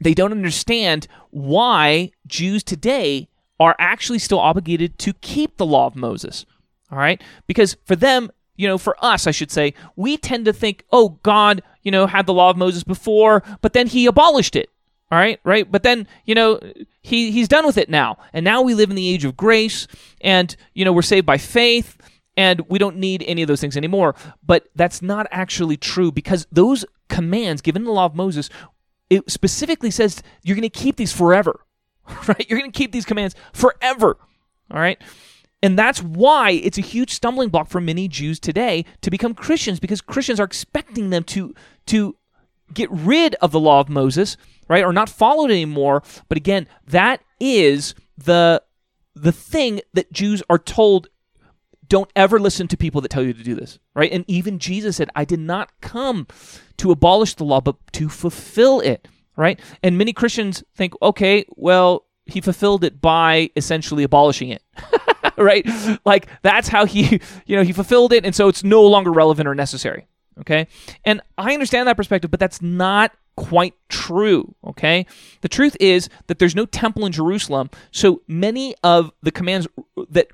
they 0.00 0.14
don't 0.14 0.32
understand 0.32 1.06
why 1.30 2.10
Jews 2.26 2.62
today 2.62 3.28
are 3.60 3.76
actually 3.78 4.18
still 4.18 4.40
obligated 4.40 4.98
to 4.98 5.12
keep 5.12 5.56
the 5.56 5.66
law 5.66 5.86
of 5.86 5.94
Moses. 5.94 6.46
All 6.90 6.98
right? 6.98 7.22
Because 7.46 7.76
for 7.84 7.94
them, 7.94 8.30
you 8.60 8.68
know, 8.68 8.76
for 8.76 8.94
us, 9.02 9.26
I 9.26 9.30
should 9.30 9.50
say, 9.50 9.72
we 9.96 10.18
tend 10.18 10.44
to 10.44 10.52
think, 10.52 10.84
oh, 10.92 11.18
God, 11.22 11.62
you 11.82 11.90
know, 11.90 12.06
had 12.06 12.26
the 12.26 12.34
law 12.34 12.50
of 12.50 12.58
Moses 12.58 12.84
before, 12.84 13.42
but 13.62 13.72
then 13.72 13.86
he 13.86 14.04
abolished 14.04 14.54
it. 14.54 14.68
All 15.10 15.18
right, 15.18 15.40
right? 15.42 15.70
But 15.70 15.82
then, 15.82 16.06
you 16.24 16.34
know, 16.34 16.60
he 17.02 17.32
he's 17.32 17.48
done 17.48 17.66
with 17.66 17.76
it 17.78 17.88
now. 17.88 18.18
And 18.32 18.44
now 18.44 18.62
we 18.62 18.74
live 18.74 18.90
in 18.90 18.96
the 18.96 19.08
age 19.08 19.24
of 19.24 19.36
grace 19.36 19.88
and, 20.20 20.54
you 20.72 20.84
know, 20.84 20.92
we're 20.92 21.02
saved 21.02 21.26
by 21.26 21.36
faith 21.36 21.96
and 22.36 22.60
we 22.68 22.78
don't 22.78 22.96
need 22.96 23.24
any 23.26 23.42
of 23.42 23.48
those 23.48 23.60
things 23.60 23.76
anymore. 23.76 24.14
But 24.46 24.68
that's 24.76 25.02
not 25.02 25.26
actually 25.32 25.76
true 25.76 26.12
because 26.12 26.46
those 26.52 26.84
commands 27.08 27.60
given 27.60 27.82
in 27.82 27.86
the 27.86 27.92
law 27.92 28.04
of 28.04 28.14
Moses 28.14 28.50
it 29.08 29.28
specifically 29.28 29.90
says 29.90 30.22
you're 30.44 30.54
going 30.54 30.62
to 30.62 30.68
keep 30.68 30.96
these 30.96 31.12
forever. 31.12 31.60
Right? 32.26 32.46
You're 32.48 32.58
going 32.58 32.72
to 32.72 32.76
keep 32.76 32.90
these 32.92 33.04
commands 33.04 33.36
forever. 33.52 34.16
All 34.70 34.80
right? 34.80 35.00
And 35.62 35.78
that's 35.78 36.02
why 36.02 36.52
it's 36.52 36.78
a 36.78 36.82
huge 36.82 37.12
stumbling 37.12 37.50
block 37.50 37.68
for 37.68 37.80
many 37.80 38.08
Jews 38.08 38.40
today 38.40 38.84
to 39.02 39.10
become 39.10 39.34
Christians 39.34 39.78
because 39.78 40.00
Christians 40.00 40.40
are 40.40 40.44
expecting 40.44 41.10
them 41.10 41.24
to 41.24 41.54
to 41.86 42.16
get 42.72 42.90
rid 42.90 43.34
of 43.36 43.52
the 43.52 43.60
law 43.60 43.80
of 43.80 43.88
Moses, 43.88 44.36
right? 44.68 44.84
Or 44.84 44.92
not 44.92 45.08
follow 45.08 45.46
it 45.46 45.50
anymore. 45.50 46.02
But 46.28 46.38
again, 46.38 46.66
that 46.86 47.20
is 47.38 47.94
the 48.16 48.62
the 49.14 49.32
thing 49.32 49.80
that 49.92 50.12
Jews 50.12 50.42
are 50.48 50.58
told 50.58 51.08
don't 51.88 52.10
ever 52.14 52.38
listen 52.38 52.68
to 52.68 52.76
people 52.76 53.00
that 53.00 53.10
tell 53.10 53.24
you 53.24 53.34
to 53.34 53.42
do 53.42 53.54
this, 53.54 53.78
right? 53.94 54.12
And 54.12 54.24
even 54.28 54.60
Jesus 54.60 54.96
said, 54.96 55.10
I 55.16 55.24
did 55.24 55.40
not 55.40 55.72
come 55.80 56.28
to 56.76 56.92
abolish 56.92 57.34
the 57.34 57.44
law, 57.44 57.60
but 57.60 57.76
to 57.94 58.08
fulfill 58.08 58.78
it, 58.80 59.08
right? 59.36 59.60
And 59.82 59.98
many 59.98 60.12
Christians 60.12 60.62
think, 60.76 60.94
okay, 61.02 61.44
well, 61.50 62.06
he 62.26 62.40
fulfilled 62.40 62.84
it 62.84 63.00
by 63.00 63.50
essentially 63.56 64.04
abolishing 64.04 64.50
it. 64.50 64.62
right? 65.44 65.66
Like 66.04 66.26
that's 66.42 66.68
how 66.68 66.84
he, 66.84 67.20
you 67.46 67.56
know, 67.56 67.62
he 67.62 67.72
fulfilled 67.72 68.12
it, 68.12 68.24
and 68.24 68.34
so 68.34 68.48
it's 68.48 68.62
no 68.62 68.82
longer 68.82 69.10
relevant 69.10 69.48
or 69.48 69.54
necessary. 69.54 70.06
Okay, 70.38 70.68
and 71.04 71.20
I 71.36 71.52
understand 71.52 71.88
that 71.88 71.96
perspective, 71.96 72.30
but 72.30 72.40
that's 72.40 72.62
not 72.62 73.12
quite 73.36 73.74
true. 73.88 74.54
Okay, 74.64 75.06
the 75.40 75.48
truth 75.48 75.76
is 75.80 76.08
that 76.26 76.38
there's 76.38 76.54
no 76.54 76.66
temple 76.66 77.06
in 77.06 77.12
Jerusalem, 77.12 77.70
so 77.90 78.22
many 78.28 78.74
of 78.82 79.12
the 79.22 79.30
commands 79.30 79.66
that 80.10 80.28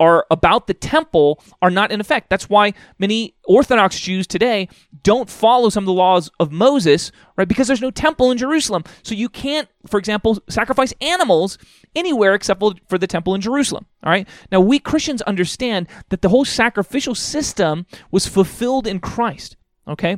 are 0.00 0.26
about 0.30 0.66
the 0.66 0.74
temple 0.74 1.42
are 1.60 1.70
not 1.70 1.92
in 1.92 2.00
effect. 2.00 2.28
That's 2.28 2.48
why 2.48 2.74
many 2.98 3.36
Orthodox 3.44 4.00
Jews 4.00 4.26
today 4.26 4.68
don't 5.02 5.30
follow 5.30 5.68
some 5.68 5.84
of 5.84 5.86
the 5.86 5.92
laws 5.92 6.30
of 6.40 6.50
Moses, 6.50 7.12
right? 7.36 7.46
Because 7.46 7.68
there's 7.68 7.80
no 7.80 7.90
temple 7.90 8.30
in 8.30 8.38
Jerusalem. 8.38 8.82
So 9.02 9.14
you 9.14 9.28
can't, 9.28 9.68
for 9.86 9.98
example, 9.98 10.38
sacrifice 10.48 10.92
animals 11.00 11.56
anywhere 11.94 12.34
except 12.34 12.62
for 12.88 12.98
the 12.98 13.06
temple 13.06 13.34
in 13.34 13.40
Jerusalem. 13.40 13.86
All 14.02 14.10
right. 14.10 14.26
Now, 14.50 14.60
we 14.60 14.78
Christians 14.78 15.22
understand 15.22 15.86
that 16.08 16.22
the 16.22 16.30
whole 16.30 16.44
sacrificial 16.44 17.14
system 17.14 17.86
was 18.10 18.26
fulfilled 18.26 18.86
in 18.86 18.98
Christ. 18.98 19.56
Okay. 19.86 20.16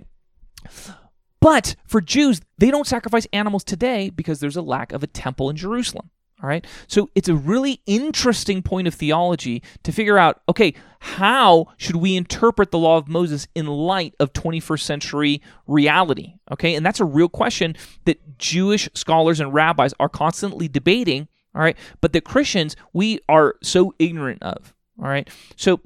But 1.41 1.77
for 1.87 2.01
Jews, 2.01 2.41
they 2.57 2.71
don't 2.71 2.87
sacrifice 2.87 3.27
animals 3.35 3.65
today 3.65 4.09
because 4.09 4.41
there's 4.41 4.57
a 4.57 4.63
lack 4.63 4.93
of 4.93 5.03
a 5.03 5.07
temple 5.07 5.51
in 5.51 5.57
Jerusalem. 5.57 6.11
All 6.45 6.49
right. 6.49 6.67
So 6.89 7.09
it's 7.15 7.31
a 7.31 7.35
really 7.35 7.81
interesting 7.87 8.61
point 8.61 8.87
of 8.87 8.93
theology 8.93 9.63
to 9.83 9.91
figure 9.91 10.19
out 10.19 10.43
okay, 10.47 10.75
how 10.99 11.69
should 11.79 11.97
we 11.97 12.17
interpret 12.17 12.71
the 12.71 12.79
law 12.79 12.99
of 12.99 13.09
Moses 13.09 13.49
in 13.55 13.65
light 13.67 14.15
of 14.21 14.35
21st 14.35 14.81
century 14.83 15.43
reality? 15.67 16.35
Okay. 16.53 16.75
And 16.75 16.85
that's 16.85 17.01
a 17.01 17.07
real 17.07 17.31
question 17.31 17.75
that 18.05 18.37
Jewish 18.37 18.91
scholars 18.93 19.41
and 19.41 19.55
rabbis 19.55 19.95
are 19.99 20.11
constantly 20.11 20.69
debating. 20.69 21.29
All 21.55 21.63
right. 21.63 21.79
But 22.03 22.13
that 22.13 22.25
Christians, 22.25 22.77
we 22.93 23.21
are 23.27 23.55
so 23.63 23.95
ignorant 23.99 24.43
of. 24.43 24.75
All 24.99 25.09
right. 25.09 25.27
So 25.57 25.81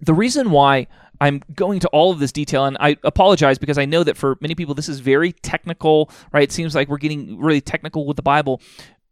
the 0.00 0.14
reason 0.14 0.52
why 0.52 0.86
I'm 1.20 1.42
going 1.56 1.80
to 1.80 1.88
all 1.88 2.12
of 2.12 2.20
this 2.20 2.30
detail, 2.30 2.66
and 2.66 2.76
I 2.78 2.96
apologize 3.02 3.58
because 3.58 3.78
I 3.78 3.84
know 3.84 4.04
that 4.04 4.16
for 4.16 4.38
many 4.40 4.54
people 4.54 4.76
this 4.76 4.88
is 4.88 5.00
very 5.00 5.32
technical, 5.32 6.08
right? 6.30 6.44
It 6.44 6.52
seems 6.52 6.76
like 6.76 6.88
we're 6.88 6.98
getting 6.98 7.40
really 7.40 7.60
technical 7.60 8.06
with 8.06 8.16
the 8.16 8.22
Bible 8.22 8.60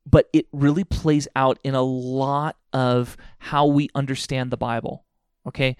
but 0.07 0.29
it 0.33 0.47
really 0.53 0.85
plays 0.85 1.27
out 1.35 1.59
in 1.64 1.75
a 1.75 1.83
lot 1.83 2.57
of 2.73 3.16
how 3.38 3.66
we 3.66 3.88
understand 3.95 4.51
the 4.51 4.57
Bible. 4.57 5.05
Okay? 5.47 5.77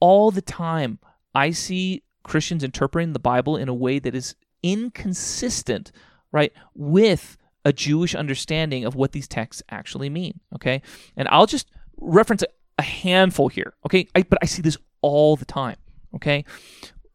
All 0.00 0.30
the 0.30 0.42
time, 0.42 0.98
I 1.34 1.50
see 1.50 2.02
Christians 2.22 2.62
interpreting 2.62 3.14
the 3.14 3.18
Bible 3.18 3.56
in 3.56 3.68
a 3.68 3.74
way 3.74 3.98
that 3.98 4.14
is 4.14 4.34
inconsistent, 4.62 5.90
right, 6.30 6.52
with 6.74 7.38
a 7.64 7.72
Jewish 7.72 8.14
understanding 8.14 8.84
of 8.84 8.94
what 8.94 9.12
these 9.12 9.28
texts 9.28 9.62
actually 9.70 10.10
mean. 10.10 10.40
Okay? 10.54 10.82
And 11.16 11.26
I'll 11.28 11.46
just 11.46 11.70
reference 11.96 12.42
a, 12.42 12.46
handful 12.82 13.48
here. 13.48 13.74
Okay? 13.84 14.08
I, 14.14 14.22
but 14.22 14.38
I 14.40 14.46
see 14.46 14.62
this 14.62 14.78
all 15.02 15.36
the 15.36 15.44
time. 15.44 15.76
Okay? 16.14 16.44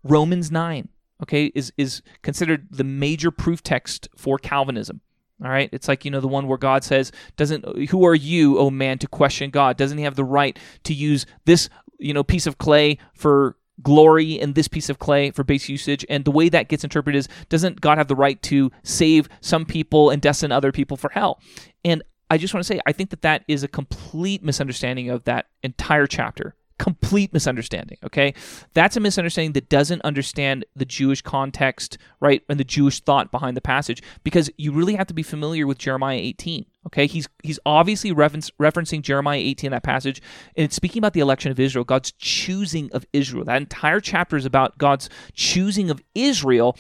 Romans 0.04 0.52
9 0.52 0.90
okay 1.24 1.46
is 1.56 1.72
is 1.78 2.02
considered 2.22 2.68
the 2.70 2.84
major 2.84 3.32
proof 3.32 3.64
text 3.64 4.10
for 4.18 4.38
calvinism 4.38 5.00
all 5.44 5.50
right. 5.50 5.70
It's 5.74 5.88
like, 5.88 6.06
you 6.06 6.12
know, 6.12 6.22
the 6.22 6.28
one 6.28 6.48
where 6.48 6.58
God 6.58 6.84
says, 6.84 7.12
doesn't, 7.36 7.90
who 7.90 8.06
are 8.06 8.16
you, 8.16 8.58
oh 8.58 8.70
man, 8.70 8.98
to 9.00 9.08
question 9.08 9.50
God? 9.50 9.76
Doesn't 9.76 9.98
he 9.98 10.04
have 10.06 10.16
the 10.16 10.24
right 10.24 10.58
to 10.84 10.94
use 10.94 11.26
this, 11.46 11.70
you 12.00 12.14
know, 12.14 12.24
piece 12.24 12.48
of 12.48 12.58
clay 12.58 12.98
for 13.14 13.58
glory 13.84 14.40
and 14.40 14.56
this 14.56 14.70
piece 14.70 14.90
of 14.90 15.00
clay 15.00 15.32
for 15.32 15.44
base 15.44 15.68
usage? 15.68 16.06
And 16.10 16.24
the 16.24 16.32
way 16.32 16.48
that 16.50 16.70
gets 16.70 16.86
interpreted 16.86 17.20
is, 17.20 17.28
doesn't 17.50 17.82
God 17.82 17.98
have 17.98 18.08
the 18.08 18.16
right 18.16 18.42
to 18.44 18.72
save 18.84 19.28
some 19.42 19.66
people 19.66 20.10
and 20.10 20.22
destine 20.22 20.54
other 20.54 20.72
people 20.72 20.96
for 20.96 21.10
hell? 21.10 21.42
And 21.84 22.02
I 22.30 22.38
just 22.38 22.54
want 22.54 22.66
to 22.66 22.74
say, 22.74 22.80
I 22.86 22.94
think 22.94 23.10
that 23.10 23.22
that 23.24 23.44
is 23.48 23.62
a 23.64 23.68
complete 23.68 24.42
misunderstanding 24.42 25.10
of 25.10 25.26
that 25.26 25.48
entire 25.64 26.08
chapter 26.08 26.56
complete 26.78 27.34
misunderstanding 27.34 27.98
okay? 28.04 28.34
That's 28.74 28.98
a 28.98 29.00
misunderstanding 29.00 29.54
that 29.54 29.70
doesn't 29.70 30.02
understand 30.02 30.66
the 30.76 30.86
jewish 30.86 31.22
context 31.22 31.98
right 32.20 32.44
and 32.50 32.60
the 32.60 32.64
jewish 32.64 33.00
thought 33.02 33.32
behind 33.32 33.56
the 33.56 33.62
passage 33.62 34.02
because 34.24 34.50
you 34.58 34.72
really 34.72 34.96
have 34.96 35.08
to 35.08 35.14
be 35.14 35.24
familiar 35.24 35.68
with 35.68 35.78
jeremiah 35.78 36.18
18 36.18 36.66
okay? 36.88 37.08
He's 37.08 37.28
he's 37.44 37.60
obviously 37.66 38.12
reference, 38.12 38.52
referencing 38.52 39.02
jeremiah 39.02 39.40
18 39.40 39.72
that 39.72 39.84
passage 39.84 40.22
and 40.56 40.66
it's 40.66 40.76
speaking 40.76 41.00
about 41.00 41.14
the 41.14 41.20
election 41.20 41.52
of 41.52 41.60
israel 41.60 41.86
god's 41.86 42.12
choosing 42.12 42.92
of 42.92 43.06
israel. 43.14 43.46
That 43.46 43.58
entire 43.58 44.00
chapter 44.00 44.38
is 44.38 44.46
about 44.46 44.78
god's 44.78 45.10
choosing 45.34 45.90
of 45.90 46.02
israel 46.14 46.78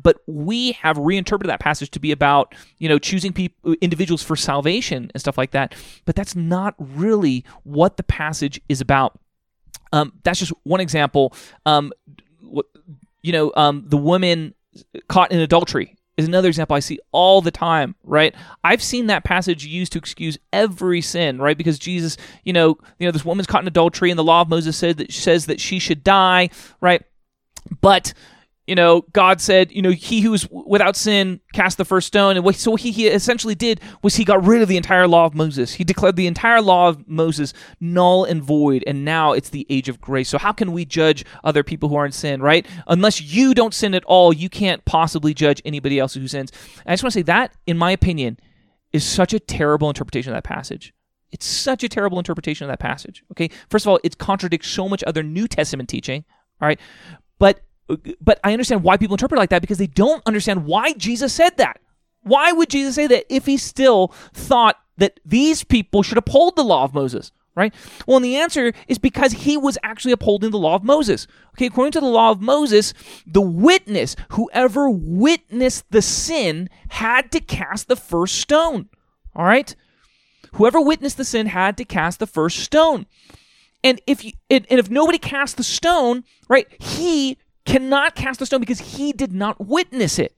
but 0.00 0.20
we 0.26 0.72
have 0.72 0.96
reinterpreted 0.96 1.50
that 1.50 1.60
passage 1.60 1.90
to 1.90 2.00
be 2.00 2.12
about 2.12 2.54
you 2.78 2.88
know 2.88 2.98
choosing 2.98 3.32
people 3.32 3.74
individuals 3.80 4.22
for 4.22 4.36
salvation 4.36 5.10
and 5.12 5.20
stuff 5.20 5.36
like 5.36 5.50
that 5.50 5.74
but 6.04 6.14
that's 6.14 6.36
not 6.36 6.74
really 6.78 7.44
what 7.64 7.96
the 7.96 8.02
passage 8.02 8.60
is 8.68 8.80
about 8.80 9.18
um, 9.92 10.12
that's 10.22 10.38
just 10.38 10.52
one 10.64 10.80
example. 10.80 11.34
Um, 11.66 11.92
you 13.22 13.32
know, 13.32 13.52
um, 13.56 13.84
the 13.86 13.96
woman 13.96 14.54
caught 15.08 15.32
in 15.32 15.40
adultery 15.40 15.96
is 16.18 16.26
another 16.26 16.48
example 16.48 16.74
I 16.74 16.80
see 16.80 16.98
all 17.12 17.40
the 17.40 17.52
time, 17.52 17.94
right? 18.02 18.34
I've 18.64 18.82
seen 18.82 19.06
that 19.06 19.22
passage 19.22 19.64
used 19.64 19.92
to 19.92 19.98
excuse 19.98 20.36
every 20.52 21.00
sin, 21.00 21.40
right? 21.40 21.56
Because 21.56 21.78
Jesus, 21.78 22.16
you 22.42 22.52
know, 22.52 22.76
you 22.98 23.06
know, 23.06 23.12
this 23.12 23.24
woman's 23.24 23.46
caught 23.46 23.62
in 23.62 23.68
adultery, 23.68 24.10
and 24.10 24.18
the 24.18 24.24
law 24.24 24.42
of 24.42 24.48
Moses 24.48 24.76
said 24.76 24.96
that 24.98 25.12
says 25.12 25.46
that 25.46 25.60
she 25.60 25.78
should 25.78 26.02
die, 26.02 26.50
right? 26.80 27.02
But 27.80 28.12
you 28.68 28.74
know, 28.74 29.02
God 29.12 29.40
said, 29.40 29.72
you 29.72 29.80
know, 29.80 29.90
he 29.90 30.20
who 30.20 30.34
is 30.34 30.46
without 30.50 30.94
sin 30.94 31.40
cast 31.54 31.78
the 31.78 31.86
first 31.86 32.06
stone. 32.06 32.36
And 32.36 32.54
so 32.54 32.72
what 32.72 32.82
he, 32.82 32.90
he 32.90 33.06
essentially 33.06 33.54
did 33.54 33.80
was 34.02 34.16
he 34.16 34.24
got 34.24 34.44
rid 34.44 34.60
of 34.60 34.68
the 34.68 34.76
entire 34.76 35.08
law 35.08 35.24
of 35.24 35.34
Moses. 35.34 35.72
He 35.72 35.84
declared 35.84 36.16
the 36.16 36.26
entire 36.26 36.60
law 36.60 36.88
of 36.88 37.08
Moses 37.08 37.54
null 37.80 38.24
and 38.24 38.42
void. 38.42 38.84
And 38.86 39.06
now 39.06 39.32
it's 39.32 39.48
the 39.48 39.66
age 39.70 39.88
of 39.88 40.02
grace. 40.02 40.28
So 40.28 40.36
how 40.36 40.52
can 40.52 40.72
we 40.72 40.84
judge 40.84 41.24
other 41.44 41.64
people 41.64 41.88
who 41.88 41.96
are 41.96 42.04
in 42.04 42.12
sin, 42.12 42.42
right? 42.42 42.66
Unless 42.86 43.22
you 43.22 43.54
don't 43.54 43.72
sin 43.72 43.94
at 43.94 44.04
all, 44.04 44.34
you 44.34 44.50
can't 44.50 44.84
possibly 44.84 45.32
judge 45.32 45.62
anybody 45.64 45.98
else 45.98 46.12
who 46.12 46.28
sins. 46.28 46.52
And 46.80 46.88
I 46.88 46.92
just 46.92 47.02
want 47.02 47.12
to 47.14 47.18
say 47.18 47.22
that, 47.22 47.54
in 47.66 47.78
my 47.78 47.90
opinion, 47.90 48.38
is 48.92 49.02
such 49.02 49.32
a 49.32 49.40
terrible 49.40 49.88
interpretation 49.88 50.32
of 50.32 50.36
that 50.36 50.44
passage. 50.44 50.92
It's 51.30 51.46
such 51.46 51.82
a 51.84 51.88
terrible 51.88 52.18
interpretation 52.18 52.66
of 52.66 52.68
that 52.68 52.80
passage. 52.80 53.24
Okay. 53.32 53.50
First 53.70 53.86
of 53.86 53.88
all, 53.88 54.00
it 54.04 54.18
contradicts 54.18 54.68
so 54.68 54.88
much 54.88 55.02
other 55.06 55.22
New 55.22 55.48
Testament 55.48 55.88
teaching. 55.88 56.24
All 56.60 56.68
right. 56.68 56.80
But 57.38 57.60
but 58.20 58.38
I 58.44 58.52
understand 58.52 58.82
why 58.82 58.96
people 58.96 59.14
interpret 59.14 59.38
like 59.38 59.50
that 59.50 59.62
because 59.62 59.78
they 59.78 59.86
don't 59.86 60.22
understand 60.26 60.66
why 60.66 60.92
Jesus 60.92 61.32
said 61.32 61.56
that. 61.56 61.80
Why 62.22 62.52
would 62.52 62.68
Jesus 62.68 62.94
say 62.94 63.06
that 63.06 63.24
if 63.34 63.46
he 63.46 63.56
still 63.56 64.08
thought 64.32 64.76
that 64.98 65.20
these 65.24 65.64
people 65.64 66.02
should 66.02 66.18
uphold 66.18 66.56
the 66.56 66.64
law 66.64 66.84
of 66.84 66.94
Moses? 66.94 67.32
Right? 67.54 67.74
Well, 68.06 68.18
and 68.18 68.24
the 68.24 68.36
answer 68.36 68.72
is 68.86 68.98
because 68.98 69.32
he 69.32 69.56
was 69.56 69.78
actually 69.82 70.12
upholding 70.12 70.50
the 70.50 70.58
law 70.60 70.76
of 70.76 70.84
Moses. 70.84 71.26
Okay, 71.54 71.66
according 71.66 71.90
to 71.92 72.00
the 72.00 72.06
law 72.06 72.30
of 72.30 72.40
Moses, 72.40 72.94
the 73.26 73.40
witness, 73.40 74.14
whoever 74.30 74.88
witnessed 74.88 75.90
the 75.90 76.02
sin, 76.02 76.70
had 76.90 77.32
to 77.32 77.40
cast 77.40 77.88
the 77.88 77.96
first 77.96 78.36
stone. 78.36 78.88
All 79.34 79.44
right? 79.44 79.74
Whoever 80.54 80.80
witnessed 80.80 81.16
the 81.16 81.24
sin 81.24 81.46
had 81.46 81.76
to 81.78 81.84
cast 81.84 82.20
the 82.20 82.28
first 82.28 82.60
stone. 82.60 83.06
And 83.82 84.00
if 84.06 84.24
you, 84.24 84.32
and, 84.48 84.66
and 84.70 84.78
if 84.78 84.90
nobody 84.90 85.18
cast 85.18 85.56
the 85.56 85.64
stone, 85.64 86.24
right, 86.48 86.66
he 86.80 87.38
cannot 87.68 88.14
cast 88.14 88.40
a 88.40 88.46
stone 88.46 88.60
because 88.60 88.80
he 88.80 89.12
did 89.12 89.32
not 89.32 89.64
witness 89.64 90.18
it. 90.18 90.34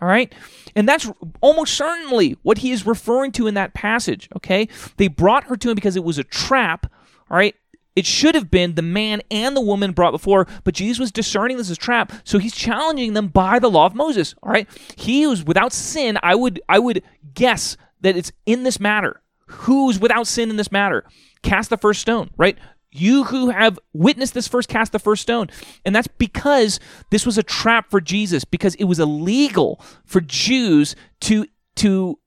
All 0.00 0.08
right? 0.08 0.32
And 0.74 0.88
that's 0.88 1.10
almost 1.40 1.74
certainly 1.74 2.36
what 2.42 2.58
he 2.58 2.70
is 2.70 2.86
referring 2.86 3.32
to 3.32 3.46
in 3.46 3.54
that 3.54 3.74
passage, 3.74 4.28
okay? 4.36 4.68
They 4.96 5.08
brought 5.08 5.44
her 5.44 5.56
to 5.58 5.70
him 5.70 5.74
because 5.74 5.96
it 5.96 6.04
was 6.04 6.16
a 6.16 6.24
trap, 6.24 6.90
all 7.30 7.36
right? 7.36 7.54
It 7.96 8.06
should 8.06 8.34
have 8.34 8.50
been 8.50 8.76
the 8.76 8.82
man 8.82 9.20
and 9.30 9.54
the 9.54 9.60
woman 9.60 9.92
brought 9.92 10.12
before, 10.12 10.46
but 10.64 10.74
Jesus 10.74 10.98
was 10.98 11.12
discerning 11.12 11.56
this 11.56 11.70
as 11.70 11.76
a 11.76 11.80
trap, 11.80 12.12
so 12.24 12.38
he's 12.38 12.54
challenging 12.54 13.12
them 13.12 13.28
by 13.28 13.58
the 13.58 13.68
law 13.68 13.84
of 13.84 13.94
Moses. 13.94 14.34
All 14.42 14.52
right, 14.52 14.68
he 14.96 15.24
who's 15.24 15.44
without 15.44 15.72
sin, 15.72 16.16
I 16.22 16.34
would 16.34 16.62
I 16.68 16.78
would 16.78 17.02
guess 17.34 17.76
that 18.00 18.16
it's 18.16 18.32
in 18.46 18.62
this 18.62 18.80
matter. 18.80 19.20
Who's 19.46 19.98
without 19.98 20.28
sin 20.28 20.50
in 20.50 20.56
this 20.56 20.70
matter? 20.70 21.04
Cast 21.42 21.68
the 21.68 21.76
first 21.76 22.00
stone. 22.00 22.30
Right, 22.38 22.56
you 22.92 23.24
who 23.24 23.50
have 23.50 23.78
witnessed 23.92 24.34
this 24.34 24.48
first 24.48 24.68
cast 24.68 24.92
the 24.92 24.98
first 24.98 25.22
stone. 25.22 25.48
And 25.84 25.94
that's 25.94 26.08
because 26.08 26.80
this 27.10 27.24
was 27.24 27.38
a 27.38 27.42
trap 27.42 27.90
for 27.90 28.00
Jesus, 28.00 28.44
because 28.44 28.74
it 28.76 28.84
was 28.84 28.98
illegal 28.98 29.80
for 30.04 30.20
Jews 30.20 30.96
to 31.20 31.46
to 31.76 32.18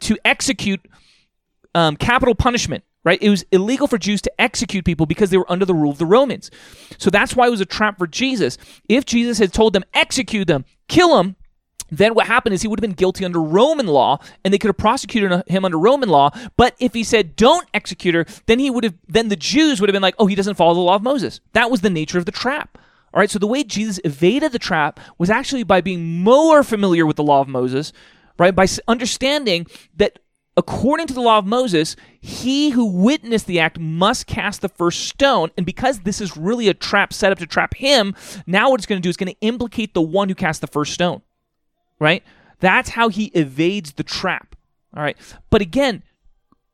to 0.00 0.18
execute 0.24 0.80
um, 1.74 1.96
capital 1.96 2.34
punishment. 2.34 2.84
Right? 3.04 3.20
It 3.20 3.28
was 3.28 3.44
illegal 3.52 3.86
for 3.86 3.98
Jews 3.98 4.22
to 4.22 4.40
execute 4.40 4.86
people 4.86 5.04
because 5.04 5.28
they 5.28 5.36
were 5.36 5.50
under 5.52 5.66
the 5.66 5.74
rule 5.74 5.90
of 5.90 5.98
the 5.98 6.06
Romans. 6.06 6.50
So 6.96 7.10
that's 7.10 7.36
why 7.36 7.46
it 7.46 7.50
was 7.50 7.60
a 7.60 7.66
trap 7.66 7.98
for 7.98 8.06
Jesus. 8.06 8.56
If 8.88 9.04
Jesus 9.04 9.36
had 9.36 9.52
told 9.52 9.74
them, 9.74 9.84
execute 9.92 10.46
them, 10.46 10.64
kill 10.88 11.14
them, 11.14 11.36
then 11.90 12.14
what 12.14 12.26
happened 12.26 12.54
is 12.54 12.62
he 12.62 12.68
would 12.68 12.78
have 12.78 12.88
been 12.88 12.96
guilty 12.96 13.24
under 13.24 13.40
Roman 13.40 13.86
law, 13.86 14.18
and 14.44 14.52
they 14.52 14.58
could 14.58 14.68
have 14.68 14.76
prosecuted 14.76 15.42
him 15.46 15.64
under 15.64 15.78
Roman 15.78 16.08
law. 16.08 16.30
But 16.56 16.74
if 16.78 16.94
he 16.94 17.04
said 17.04 17.36
don't 17.36 17.68
execute 17.74 18.14
her, 18.14 18.24
then 18.46 18.58
he 18.58 18.70
would 18.70 18.84
have 18.84 18.94
then 19.06 19.28
the 19.28 19.36
Jews 19.36 19.80
would 19.80 19.88
have 19.88 19.94
been 19.94 20.02
like, 20.02 20.16
oh, 20.18 20.26
he 20.26 20.34
doesn't 20.34 20.56
follow 20.56 20.74
the 20.74 20.80
law 20.80 20.96
of 20.96 21.02
Moses. 21.02 21.40
That 21.52 21.70
was 21.70 21.80
the 21.80 21.90
nature 21.90 22.18
of 22.18 22.26
the 22.26 22.32
trap. 22.32 22.78
All 23.12 23.20
right, 23.20 23.30
so 23.30 23.38
the 23.38 23.46
way 23.46 23.62
Jesus 23.62 24.00
evaded 24.04 24.50
the 24.50 24.58
trap 24.58 24.98
was 25.18 25.30
actually 25.30 25.62
by 25.62 25.80
being 25.80 26.20
more 26.20 26.64
familiar 26.64 27.06
with 27.06 27.14
the 27.14 27.22
law 27.22 27.40
of 27.40 27.46
Moses, 27.46 27.92
right? 28.38 28.54
By 28.54 28.66
understanding 28.88 29.66
that 29.94 30.18
according 30.56 31.06
to 31.06 31.14
the 31.14 31.20
law 31.20 31.38
of 31.38 31.46
Moses, 31.46 31.94
he 32.20 32.70
who 32.70 32.84
witnessed 32.84 33.46
the 33.46 33.60
act 33.60 33.78
must 33.78 34.26
cast 34.26 34.62
the 34.62 34.68
first 34.68 35.06
stone. 35.06 35.50
And 35.56 35.64
because 35.64 36.00
this 36.00 36.20
is 36.20 36.36
really 36.36 36.68
a 36.68 36.74
trap 36.74 37.12
set 37.12 37.30
up 37.30 37.38
to 37.38 37.46
trap 37.46 37.74
him, 37.74 38.16
now 38.48 38.70
what 38.70 38.80
it's 38.80 38.86
going 38.86 39.00
to 39.00 39.06
do 39.06 39.10
is 39.10 39.16
going 39.16 39.32
to 39.32 39.40
implicate 39.40 39.94
the 39.94 40.02
one 40.02 40.28
who 40.28 40.34
cast 40.34 40.60
the 40.60 40.66
first 40.66 40.92
stone 40.92 41.22
right? 41.98 42.22
That's 42.60 42.90
how 42.90 43.08
he 43.08 43.26
evades 43.26 43.92
the 43.92 44.02
trap. 44.02 44.56
All 44.96 45.02
right. 45.02 45.16
But 45.50 45.60
again, 45.60 46.02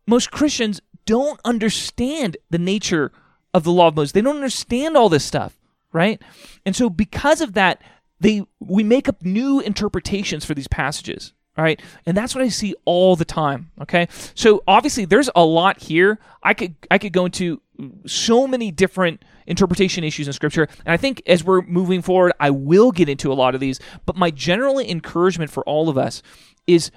most 0.06 0.30
Christians 0.30 0.80
don't 1.06 1.40
understand 1.44 2.36
the 2.50 2.58
nature 2.58 3.12
of 3.54 3.64
the 3.64 3.72
law 3.72 3.88
of 3.88 3.96
Moses. 3.96 4.12
They 4.12 4.20
don't 4.20 4.36
understand 4.36 4.96
all 4.96 5.08
this 5.08 5.24
stuff, 5.24 5.58
right? 5.92 6.20
And 6.64 6.76
so 6.76 6.90
because 6.90 7.40
of 7.40 7.54
that, 7.54 7.82
they 8.20 8.44
we 8.60 8.84
make 8.84 9.08
up 9.08 9.22
new 9.22 9.60
interpretations 9.60 10.44
for 10.44 10.54
these 10.54 10.68
passages. 10.68 11.32
All 11.56 11.64
right. 11.64 11.80
And 12.06 12.16
that's 12.16 12.34
what 12.34 12.44
I 12.44 12.48
see 12.48 12.74
all 12.84 13.16
the 13.16 13.24
time. 13.24 13.70
Okay. 13.80 14.08
So 14.34 14.62
obviously 14.68 15.04
there's 15.04 15.30
a 15.34 15.44
lot 15.44 15.82
here. 15.82 16.18
I 16.42 16.54
could 16.54 16.74
I 16.90 16.98
could 16.98 17.12
go 17.12 17.24
into 17.24 17.60
so 18.06 18.46
many 18.46 18.70
different 18.70 19.24
interpretation 19.50 20.04
issues 20.04 20.26
in 20.26 20.32
scripture. 20.32 20.68
And 20.86 20.92
I 20.92 20.96
think 20.96 21.22
as 21.26 21.44
we're 21.44 21.62
moving 21.62 22.00
forward, 22.00 22.32
I 22.40 22.50
will 22.50 22.92
get 22.92 23.08
into 23.08 23.30
a 23.30 23.34
lot 23.34 23.54
of 23.54 23.60
these. 23.60 23.80
But 24.06 24.16
my 24.16 24.30
general 24.30 24.78
encouragement 24.78 25.50
for 25.50 25.62
all 25.64 25.88
of 25.90 25.98
us 25.98 26.22
is 26.66 26.90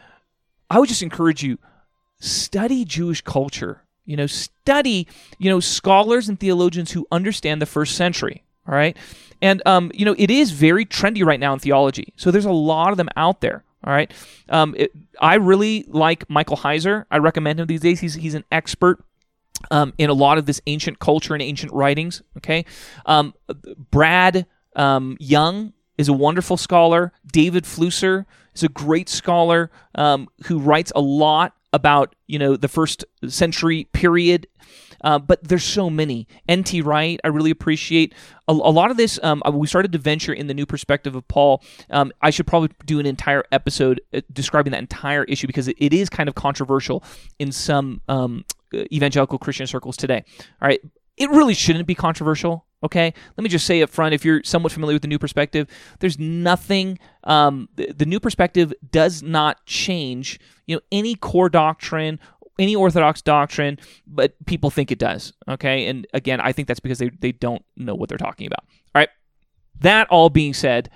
I 0.70 0.80
would 0.80 0.88
just 0.88 1.04
encourage 1.04 1.44
you 1.44 1.58
study 2.20 2.86
Jewish 2.86 3.22
culture. 3.22 3.82
You 4.06 4.18
know, 4.18 4.28
study, 4.28 5.08
you 5.38 5.50
know, 5.50 5.62
scholars 5.62 6.28
and 6.28 6.38
theologians 6.38 6.92
who 6.92 7.08
understand 7.10 7.62
the 7.62 7.66
first 7.66 7.96
century. 7.96 8.44
All 8.68 8.76
right. 8.76 8.98
And, 9.42 9.62
um, 9.66 9.92
you 9.94 10.04
know, 10.06 10.16
it 10.18 10.30
is 10.30 10.52
very 10.52 10.86
trendy 10.86 11.26
right 11.26 11.40
now 11.40 11.54
in 11.54 11.60
theology. 11.60 12.14
So 12.18 12.30
there's 12.30 12.46
a 12.46 12.52
lot 12.52 12.92
of 12.92 12.98
them 12.98 13.10
out 13.16 13.40
there. 13.42 13.64
All 13.86 13.94
right. 13.94 14.12
Um, 14.50 14.76
it, 14.78 14.92
I 15.20 15.36
really 15.36 15.86
like 15.88 16.30
Michael 16.30 16.58
Heiser. 16.58 17.06
I 17.12 17.18
recommend 17.18 17.60
him 17.60 17.68
these 17.68 17.82
days. 17.82 18.00
He's, 18.02 18.14
he's 18.14 18.36
an 18.36 18.46
expert 18.52 19.04
um, 19.72 19.94
in 19.98 20.10
a 20.10 20.14
lot 20.14 20.38
of 20.38 20.46
this 20.46 20.62
ancient 20.68 21.00
culture 21.00 21.34
and 21.34 21.42
ancient 21.42 21.72
writings. 21.74 22.22
Okay. 22.38 22.66
Um, 23.06 23.34
Brad 23.92 24.46
um, 24.76 25.18
Young 25.20 25.74
is 25.98 26.10
a 26.10 26.14
wonderful 26.14 26.58
scholar. 26.58 27.12
David 27.26 27.64
Flusser 27.64 28.26
is 28.54 28.64
a 28.64 28.70
great 28.70 29.10
scholar 29.10 29.72
um, 29.96 30.28
who 30.46 30.60
writes 30.60 30.92
a 30.96 31.02
lot 31.02 31.56
about 31.72 32.16
you 32.28 32.38
know 32.38 32.56
the 32.56 32.68
first 32.68 33.04
century 33.28 33.86
period 33.94 34.48
uh, 35.04 35.20
but 35.20 35.44
there's 35.44 35.64
so 35.64 35.90
many. 35.90 36.28
N.T. 36.48 36.82
Wright, 36.82 37.20
I 37.24 37.28
really 37.28 37.52
appreciate. 37.52 38.14
A, 38.48 38.52
a 38.52 38.54
lot 38.54 38.90
of 38.90 38.98
this, 38.98 39.20
um, 39.22 39.42
we 39.52 39.68
started 39.68 39.92
to 39.92 39.98
venture 39.98 40.34
in 40.34 40.48
the 40.48 40.54
new 40.54 40.66
perspective 40.66 41.16
of 41.16 41.28
Paul. 41.28 41.62
Um, 41.90 42.12
I 42.22 42.30
should 42.30 42.48
probably 42.48 42.70
do 42.86 43.00
an 43.00 43.06
entire 43.06 43.44
episode 43.52 44.02
uh, 44.14 44.22
describing 44.32 44.72
that 44.72 44.80
entire 44.80 45.26
issue 45.26 45.48
because 45.48 45.68
it, 45.68 45.76
it 45.80 45.94
is 45.94 46.10
kind 46.10 46.30
of 46.30 46.36
controversial 46.36 47.04
in 47.38 47.52
some 47.52 48.02
um, 48.08 48.46
evangelical 48.94 49.38
Christian 49.38 49.68
circles 49.68 49.98
today. 49.98 50.24
All 50.62 50.68
right. 50.68 50.82
It 51.16 51.30
really 51.30 51.54
shouldn't 51.54 51.88
be 51.88 51.96
controversial. 51.96 52.66
Okay, 52.84 53.14
let 53.38 53.44
me 53.44 53.50
just 53.50 53.66
say 53.66 53.82
up 53.82 53.90
front, 53.90 54.14
if 54.14 54.26
you're 54.26 54.44
somewhat 54.44 54.74
familiar 54.74 54.96
with 54.96 55.04
the 55.04 55.08
new 55.08 55.20
perspective, 55.20 55.70
there's 56.02 56.20
nothing. 56.20 57.00
Um, 57.24 57.70
the, 57.76 57.94
the 57.94 58.06
new 58.06 58.20
perspective 58.20 58.74
does 58.92 59.24
not 59.24 59.66
change, 59.66 60.38
you 60.68 60.76
know, 60.76 60.82
any 60.92 61.16
core 61.16 61.48
doctrine 61.48 62.20
any 62.60 62.76
orthodox 62.76 63.22
doctrine, 63.22 63.80
but 64.06 64.34
people 64.46 64.70
think 64.70 64.92
it 64.92 65.00
does. 65.00 65.34
Okay. 65.48 65.88
And 65.88 66.08
again, 66.14 66.40
I 66.40 66.52
think 66.52 66.68
that's 66.68 66.80
because 66.80 67.00
they, 67.00 67.10
they 67.10 67.32
don't 67.32 67.64
know 67.76 67.96
what 67.96 68.10
they're 68.10 68.18
talking 68.18 68.48
about. 68.48 68.64
All 68.94 69.00
right. 69.00 69.10
That 69.82 70.08
all 70.10 70.30
being 70.30 70.54
said, 70.54 70.90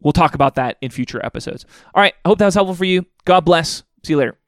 we'll 0.00 0.12
talk 0.12 0.34
about 0.34 0.56
that 0.56 0.76
in 0.80 0.90
future 0.90 1.24
episodes. 1.24 1.64
All 1.94 2.02
right. 2.02 2.14
I 2.24 2.28
hope 2.28 2.38
that 2.38 2.46
was 2.46 2.54
helpful 2.54 2.74
for 2.74 2.84
you. 2.84 3.06
God 3.24 3.40
bless. 3.44 3.84
See 4.02 4.12
you 4.12 4.18
later. 4.18 4.38